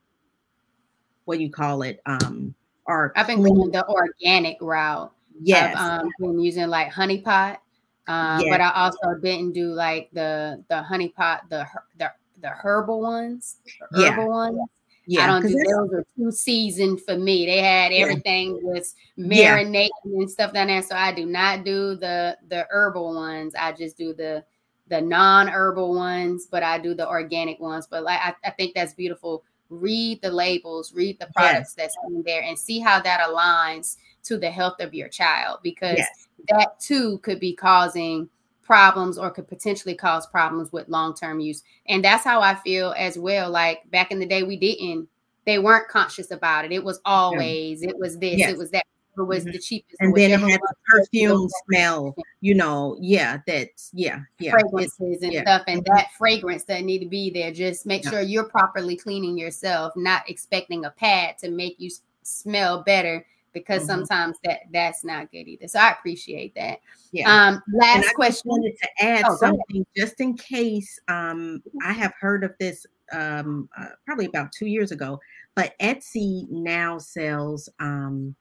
[1.24, 2.01] what do you call it?
[2.07, 2.55] Um
[2.86, 5.12] or I've been going the organic route.
[5.40, 5.77] Yes.
[5.78, 7.61] I've um, been using like honey pot.
[8.09, 8.51] Um, Yes.
[8.51, 11.66] but I also didn't do like the the honey pot, the
[11.98, 13.57] the the herbal ones,
[13.90, 14.12] the Yeah.
[14.12, 14.59] herbal ones.
[15.07, 17.47] yeah, I don't do those are too seasoned for me.
[17.47, 18.03] They had Yeah.
[18.03, 19.57] everything was Yeah.
[19.57, 20.82] marinating and stuff down there.
[20.82, 23.55] So I do not do the the herbal ones.
[23.59, 24.44] I just do the
[24.88, 27.86] the non-herbal ones, but I do the organic ones.
[27.90, 29.42] But like I, I think that's beautiful.
[29.68, 34.38] Read the labels, read the products that's in there and see how that aligns to
[34.38, 36.28] the health of your child because Yes.
[36.48, 38.28] that too could be causing
[38.62, 43.16] problems or could potentially cause problems with long-term use and that's how i feel as
[43.16, 45.08] well like back in the day we didn't
[45.44, 48.50] they weren't conscious about it it was always it was this Yes.
[48.50, 48.84] it was that
[49.24, 49.52] was Mhm.
[49.52, 52.97] the cheapest and then it had the perfume smell, you know.
[53.01, 54.52] Yeah, that's yeah, yeah.
[54.52, 55.43] Fragrances and yeah.
[55.43, 55.97] stuff and Mhm.
[55.97, 58.10] that fragrance that need to be there just make Yeah.
[58.10, 61.90] sure you're properly cleaning yourself not expecting a pad to make you
[62.22, 63.86] smell better because Mhm.
[63.86, 66.78] sometimes that that's not good either so i appreciate that
[67.12, 67.48] yeah.
[67.48, 70.98] um last question wanted to add Oh, something just in case.
[71.09, 75.20] Um, I have heard of this um, uh, probably about two years ago,
[75.55, 78.34] but Etsy now sells um,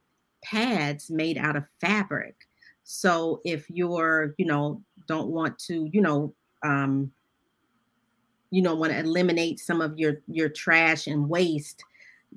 [0.45, 2.35] pads made out of fabric.
[2.83, 7.11] So if you're, you know, don't want to, you know, um,
[8.51, 11.83] you know, want to eliminate some of your your trash and waste,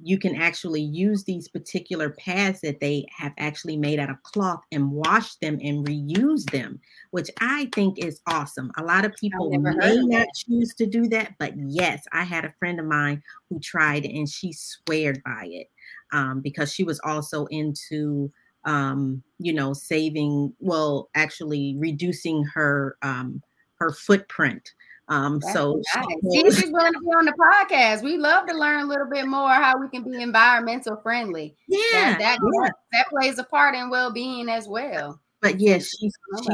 [0.03, 4.63] you can actually use these particular pads that they have actually made out of cloth
[4.73, 6.81] and wash them and reuse them,
[7.11, 8.71] which I think is awesome.
[8.79, 10.29] A lot of people may not that.
[10.35, 14.29] choose to do that, but yes, I had a friend of mine who tried and
[14.29, 15.69] she sweared by it
[16.13, 18.31] um, because she was also into
[18.65, 23.43] um, you know saving well actually reducing her um,
[23.77, 24.73] her footprint
[25.11, 26.07] um, That's so nice.
[26.35, 28.03] she- she's willing to be on the podcast.
[28.03, 31.57] We love to learn a little bit more how we can be environmental friendly.
[31.67, 32.69] yeah, That that, yeah.
[32.93, 35.19] that plays a part in well being as well.
[35.41, 36.11] but yes, she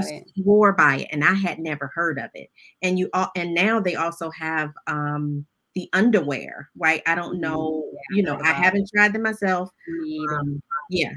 [0.07, 2.49] she swore by it, and I had never heard of it.
[2.81, 5.45] And you all, and now they also have um
[5.75, 7.03] the underwear, right?
[7.07, 7.41] I don't Mhm.
[7.41, 9.71] know, you know, I haven't tried them myself.
[10.31, 11.13] Um, yeah,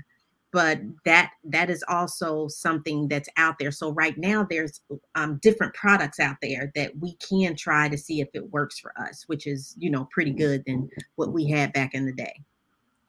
[0.52, 3.72] but that that is also something that's out there.
[3.72, 4.82] So right now, there's
[5.16, 8.94] um different products out there that we can try to see if it works for
[9.00, 12.34] us, which is you know pretty good than what we had back in the day.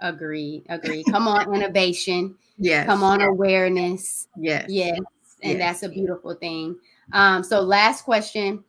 [0.01, 1.03] Agree, agree.
[1.05, 2.37] Come on, innovation.
[2.59, 4.29] Yes, Come on, awareness.
[4.37, 4.99] yes, Yes,
[5.43, 5.81] and Yes.
[5.81, 6.77] that's a beautiful thing.
[7.13, 8.63] Um, so last question.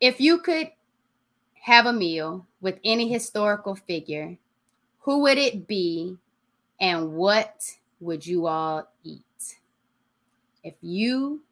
[0.00, 0.72] If you could
[1.62, 4.38] have a meal with any historical figure,
[5.00, 6.18] who would it be
[6.80, 9.56] and what would you all eat?
[10.62, 11.42] If you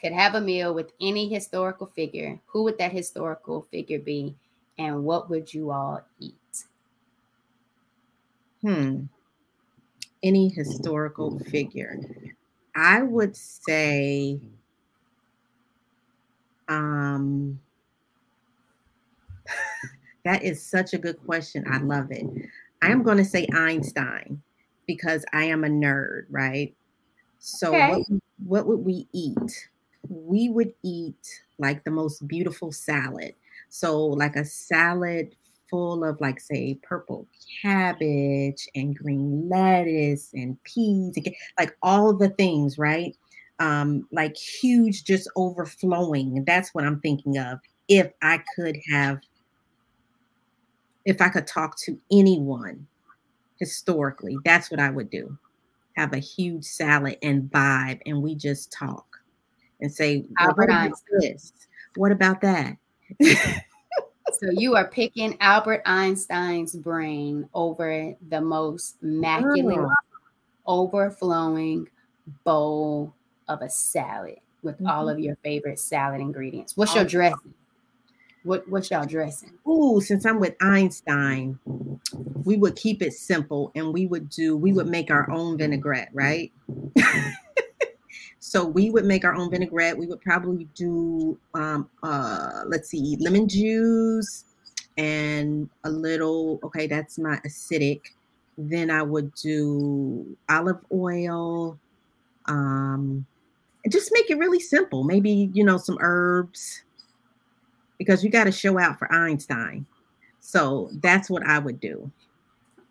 [0.00, 4.34] could have a meal with any historical figure, who would that historical figure be
[4.78, 6.64] and what would you all eat?
[8.62, 9.04] Hmm.
[10.22, 12.00] Any historical figure.
[12.74, 14.40] I would say
[16.68, 17.60] um
[20.24, 21.64] that is such a good question.
[21.70, 22.26] I love it.
[22.82, 24.42] I am going to say Einstein
[24.86, 26.74] because I am a nerd, right?
[27.38, 27.82] So Okay.
[27.82, 28.02] what,
[28.38, 29.68] what would we eat?
[30.08, 31.26] We would eat
[31.58, 33.34] like the most beautiful salad.
[33.70, 35.34] So like a salad
[35.70, 37.26] full of like say purple
[37.62, 43.16] cabbage and green lettuce and peas and like all the things right
[43.60, 47.58] um like huge just overflowing that's what i'm thinking of
[47.88, 49.20] if i could have
[51.04, 52.86] if i could talk to anyone
[53.60, 55.36] historically that's what i would do
[55.96, 59.06] have a huge salad and vibe and we just talk
[59.80, 61.20] and say well, Albert what about Einstein.
[61.20, 61.52] this
[61.96, 62.76] what about that
[64.32, 69.94] So you are picking Albert Einstein's brain over the most immaculate, Girl.
[70.66, 71.88] overflowing
[72.42, 73.14] bowl
[73.48, 75.12] of a salad with all Mhm.
[75.12, 76.76] of your favorite salad ingredients.
[76.76, 77.54] What's your dressing?
[78.42, 79.52] What what's y'all dressing?
[79.66, 81.58] Ooh, since I'm with Einstein,
[82.44, 86.10] we would keep it simple and we would do, we would make our own vinaigrette,
[86.12, 86.52] right?
[88.40, 89.96] so we would make our own vinaigrette.
[89.96, 94.44] We would probably do, um, uh, let's see, lemon juice
[94.98, 98.02] and a little, okay, that's my acidic.
[98.58, 101.78] Then I would do olive oil,
[102.44, 103.26] um,
[103.84, 105.04] and just make it really simple.
[105.04, 106.82] Maybe, you know, some herbs
[107.98, 109.86] because you got to show out for Einstein.
[110.40, 112.10] So that's what I would do.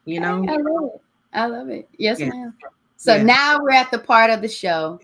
[0.06, 0.45] You know?
[0.48, 1.02] I love it.
[1.34, 1.90] I love it.
[1.98, 2.30] Yes, Yeah.
[2.30, 2.53] ma'am.
[2.98, 3.24] So Yeah.
[3.24, 4.99] now we're at the part of the show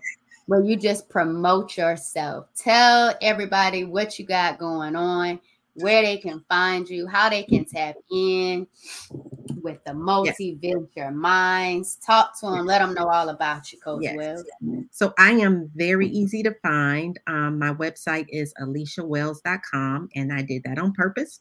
[0.46, 2.46] where you just promote yourself.
[2.56, 5.40] Tell everybody what you got going on,
[5.74, 8.66] where they can find you, how they can tap in
[9.62, 11.12] with the multi venture yes.
[11.12, 11.96] minds.
[11.96, 14.16] Talk to them, let them know all about you, Coach yes.
[14.16, 14.44] Wells.
[14.90, 17.18] So I am very easy to find.
[17.26, 21.40] Um, my website is alyciawells.com, and I did that on purpose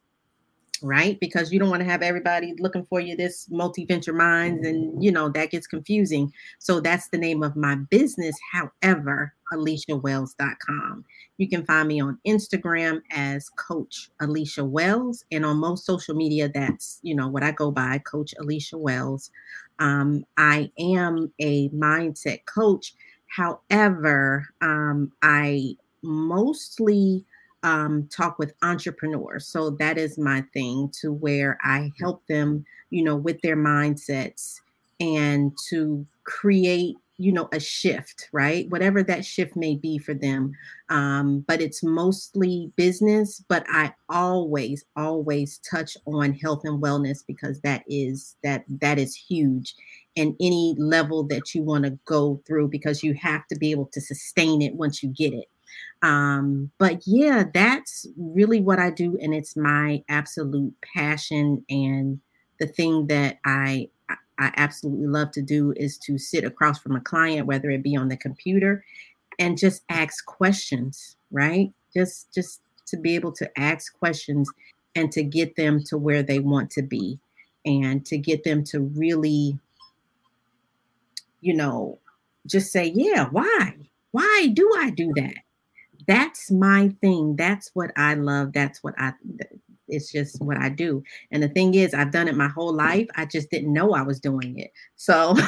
[0.82, 1.20] right?
[1.20, 5.12] Because you don't want to have everybody looking for you this multi-venture minds and you
[5.12, 6.32] know that gets confusing.
[6.60, 8.36] So that's the name of my business.
[8.52, 11.06] However, alyciawells.com.
[11.38, 16.50] You can find me on Instagram as Coach Alycia Wells and on most social media
[16.50, 19.32] that's, you know, what I go by, Coach Alycia Wells.
[19.80, 22.94] Um, I am a mindset coach.
[23.28, 27.26] However, um, I mostly
[27.64, 29.48] um, talk with entrepreneurs.
[29.48, 34.60] So that is my thing to where I help them, you know, with their mindsets
[35.00, 38.70] and to create, you know, a shift, right?
[38.70, 40.54] Whatever that shift may be for them.
[40.90, 47.62] Um, but it's mostly business, but I always, always touch on health and wellness because
[47.62, 49.76] that is that that is huge
[50.18, 53.90] and any level that you want to go through because you have to be able
[53.94, 55.46] to sustain it once you get it
[56.02, 62.20] um, but yeah, that's really what I do, and it's my absolute passion and
[62.60, 63.90] the thing that I
[64.40, 67.96] I absolutely love to do is to sit across from a client, whether it be
[67.96, 68.84] on the computer,
[69.38, 71.72] and just ask questions, right?
[71.94, 74.50] Just just to be able to ask questions
[74.96, 77.20] and to get them to where they want to be
[77.66, 79.60] and to get them to really
[81.42, 82.00] you know
[82.48, 83.76] just say yeah why
[84.12, 85.36] why do i do that
[86.10, 87.36] that's my thing.
[87.36, 88.52] That's what I love.
[88.52, 89.14] That's what I
[89.90, 91.04] it's just what I do.
[91.32, 93.08] And the thing is, I've done it my whole life.
[93.16, 94.72] I just didn't know I was doing it.
[94.96, 95.36] So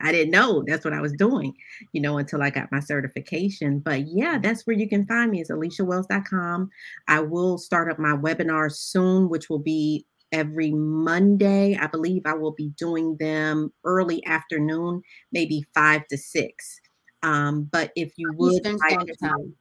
[0.00, 1.54] I didn't know that's what I was doing,
[1.92, 3.80] you know, until I got my certification.
[3.80, 6.70] But yeah, that's where you can find me is alyciawells.com.
[7.08, 11.76] I will start up my webinar soon, which will be every Monday.
[11.76, 16.80] I believe I will be doing them early afternoon, maybe five to six.
[17.22, 19.54] Um, but if you would Eastern Standard Time.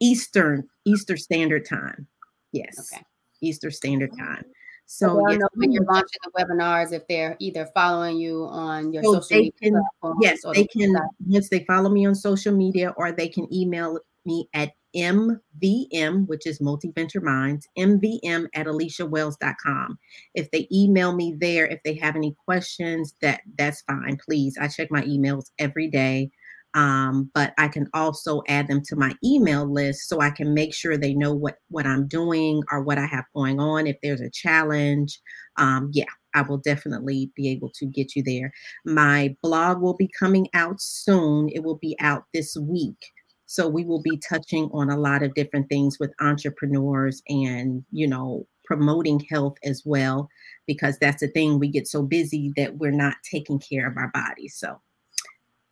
[0.00, 2.06] Eastern Eastern Standard Time.
[2.52, 2.92] Yes.
[2.92, 3.04] Okay.
[3.40, 4.44] Eastern Standard Time.
[4.86, 9.02] So, so yes, when you're launching the webinars, if they're either following you on your
[9.02, 9.82] so social media can,
[10.20, 10.94] yes, they can
[11.26, 16.46] once they follow me on social media, or they can email me at MVM, which
[16.46, 19.98] is Multi Venture Minds, MVM at alyciawells.com.
[20.34, 24.18] If they email me there, if they have any questions, that that's fine.
[24.24, 26.30] Please, I check my emails every day.
[26.76, 30.74] Um, but I can also add them to my email list so I can make
[30.74, 33.86] sure they know what what I'm doing or what I have going on.
[33.86, 35.18] If there's a challenge,
[35.56, 36.04] um, yeah,
[36.34, 38.52] I will definitely be able to get you there.
[38.84, 41.48] My blog will be coming out soon.
[41.48, 42.98] It will be out this week.
[43.46, 48.06] So we will be touching on a lot of different things with entrepreneurs and, you
[48.06, 50.28] know, promoting health as well,
[50.66, 51.58] because that's the thing.
[51.58, 54.56] We get so busy that we're not taking care of our bodies.
[54.58, 54.80] So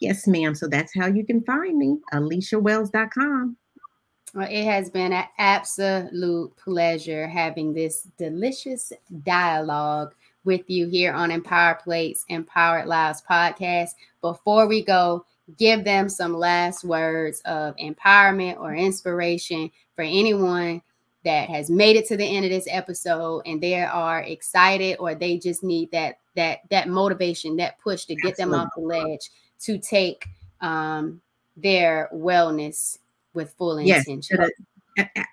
[0.05, 0.55] Yes, ma'am.
[0.55, 3.57] So that's how you can find me, alyciawells.com.
[4.35, 10.13] Well, it has been an absolute pleasure having this delicious dialogue
[10.45, 13.93] with you here on Empower Plates, Empowered Lives podcast.
[14.21, 15.25] Before we go,
[15.57, 20.83] give them some last words of empowerment or inspiration for anyone
[21.25, 25.15] that has made it to the end of this episode and they are excited or
[25.15, 28.59] they just need that that that motivation that push to get Absolutely.
[28.59, 29.31] them off the ledge
[29.65, 30.27] to take
[30.61, 31.21] um,
[31.57, 32.99] their wellness
[33.35, 34.21] with full intention.
[34.31, 34.51] Yes,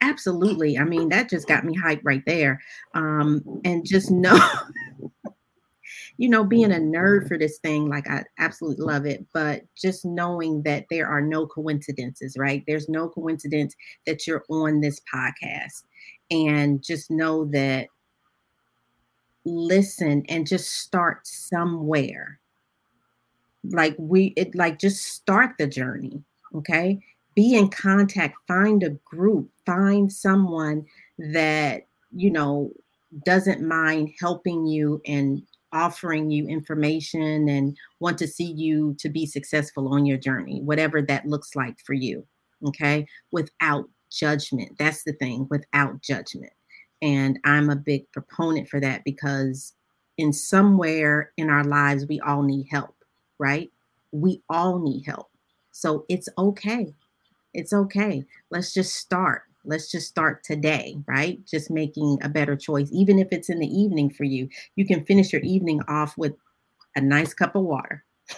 [0.02, 0.78] absolutely.
[0.78, 2.62] I mean, that just got me hyped right there.
[2.94, 4.40] Um, and just know,
[6.18, 10.06] you know, being a nerd for this thing, like I absolutely love it, but just
[10.06, 12.64] knowing that there are no coincidences, right?
[12.68, 13.76] There's no coincidence
[14.06, 15.84] that you're on this podcast.
[16.30, 17.88] And just know that
[19.46, 22.41] listen and just start somewhere
[23.64, 26.24] like we it like just start the journey
[26.54, 27.00] okay?
[27.36, 30.86] Be in contact find a group find someone
[31.18, 32.72] that you know
[33.26, 35.42] doesn't mind helping you and
[35.74, 41.02] offering you information and want to see you to be successful on your journey whatever
[41.02, 42.26] that looks like for you
[42.68, 43.08] okay?
[43.32, 44.78] Without judgment.
[44.78, 46.54] That's the thing without judgment.
[47.02, 49.74] And i'm a big proponent for that because
[50.18, 52.96] in somewhere in our lives we all need help
[53.42, 53.72] right?
[54.12, 55.30] We all need help.
[55.72, 56.94] So it's okay.
[57.54, 58.24] It's okay.
[58.52, 59.44] Let's just start.
[59.66, 61.44] Let's just start today, right?
[61.46, 62.90] Just making a better choice.
[62.92, 66.34] Even if it's in the evening for you, you can finish your evening off with
[66.96, 68.04] a nice cup of water.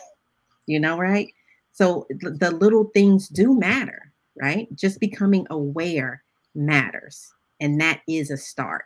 [0.67, 1.27] you know, right?
[1.73, 4.11] So the little things do matter,
[4.41, 4.73] right?
[4.75, 6.23] Just becoming aware
[6.55, 7.33] matters.
[7.59, 8.85] And that is a start.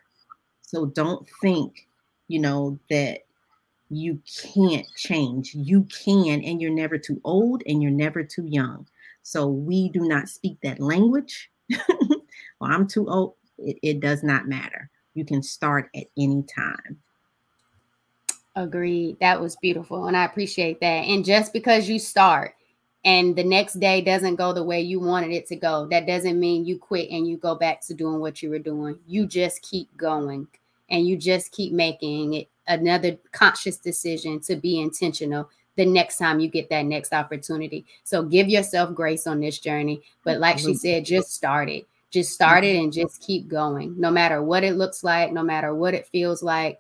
[0.62, 1.88] So don't think,
[2.28, 3.27] you know, that
[3.90, 4.22] you
[4.54, 5.54] can't change.
[5.54, 8.88] You can, and you're never too old and you're never too young.
[9.24, 11.50] So we do not speak that language.
[11.70, 12.20] well,
[12.62, 13.36] I'm too old.
[13.58, 14.90] It, it does not matter.
[15.14, 17.00] You can start at any time.
[18.56, 19.18] Agreed.
[19.20, 20.08] That was beautiful.
[20.08, 21.06] And I appreciate that.
[21.06, 22.56] And just because you start
[23.06, 26.40] and the next day doesn't go the way you wanted it to go, that doesn't
[26.40, 28.98] mean you quit and you go back to doing what you were doing.
[29.08, 30.48] You just keep going
[30.90, 36.40] and you just keep making it another conscious decision to be intentional the next time
[36.40, 37.86] you get that next opportunity.
[38.04, 40.02] So give yourself grace on this journey.
[40.24, 41.88] But like she said, just start it.
[42.10, 43.94] Just start it and just keep going.
[44.00, 46.80] No matter what it looks like, no matter what it feels like,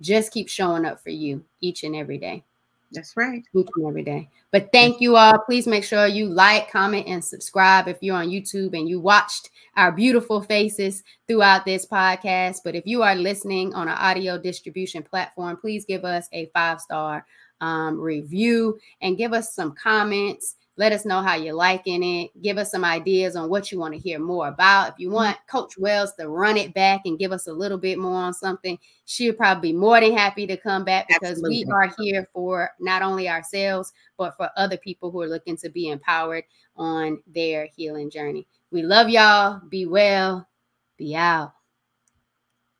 [0.00, 2.44] just keep showing up for you each and every day.
[2.92, 3.44] That's right.
[3.86, 4.30] Every day.
[4.50, 5.38] But thank you all.
[5.40, 9.50] Please make sure you like, comment, and subscribe if you're on YouTube and you watched
[9.76, 12.58] our beautiful faces throughout this podcast.
[12.64, 16.80] But if you are listening on an audio distribution platform, please give us a five
[16.80, 17.26] star
[17.60, 22.30] um, review and give us some comments let us know how you're liking it.
[22.40, 24.92] Give us some ideas on what you want to hear more about.
[24.92, 27.98] If you want Coach Wells to run it back and give us a little bit
[27.98, 31.64] more on something, she'll probably be more than happy to come back because Absolutely.
[31.66, 35.68] we are here for not only ourselves, but for other people who are looking to
[35.68, 36.44] be empowered
[36.76, 38.46] on their healing journey.
[38.70, 39.60] We love y'all.
[39.68, 40.46] Be well.
[40.96, 41.54] Be out.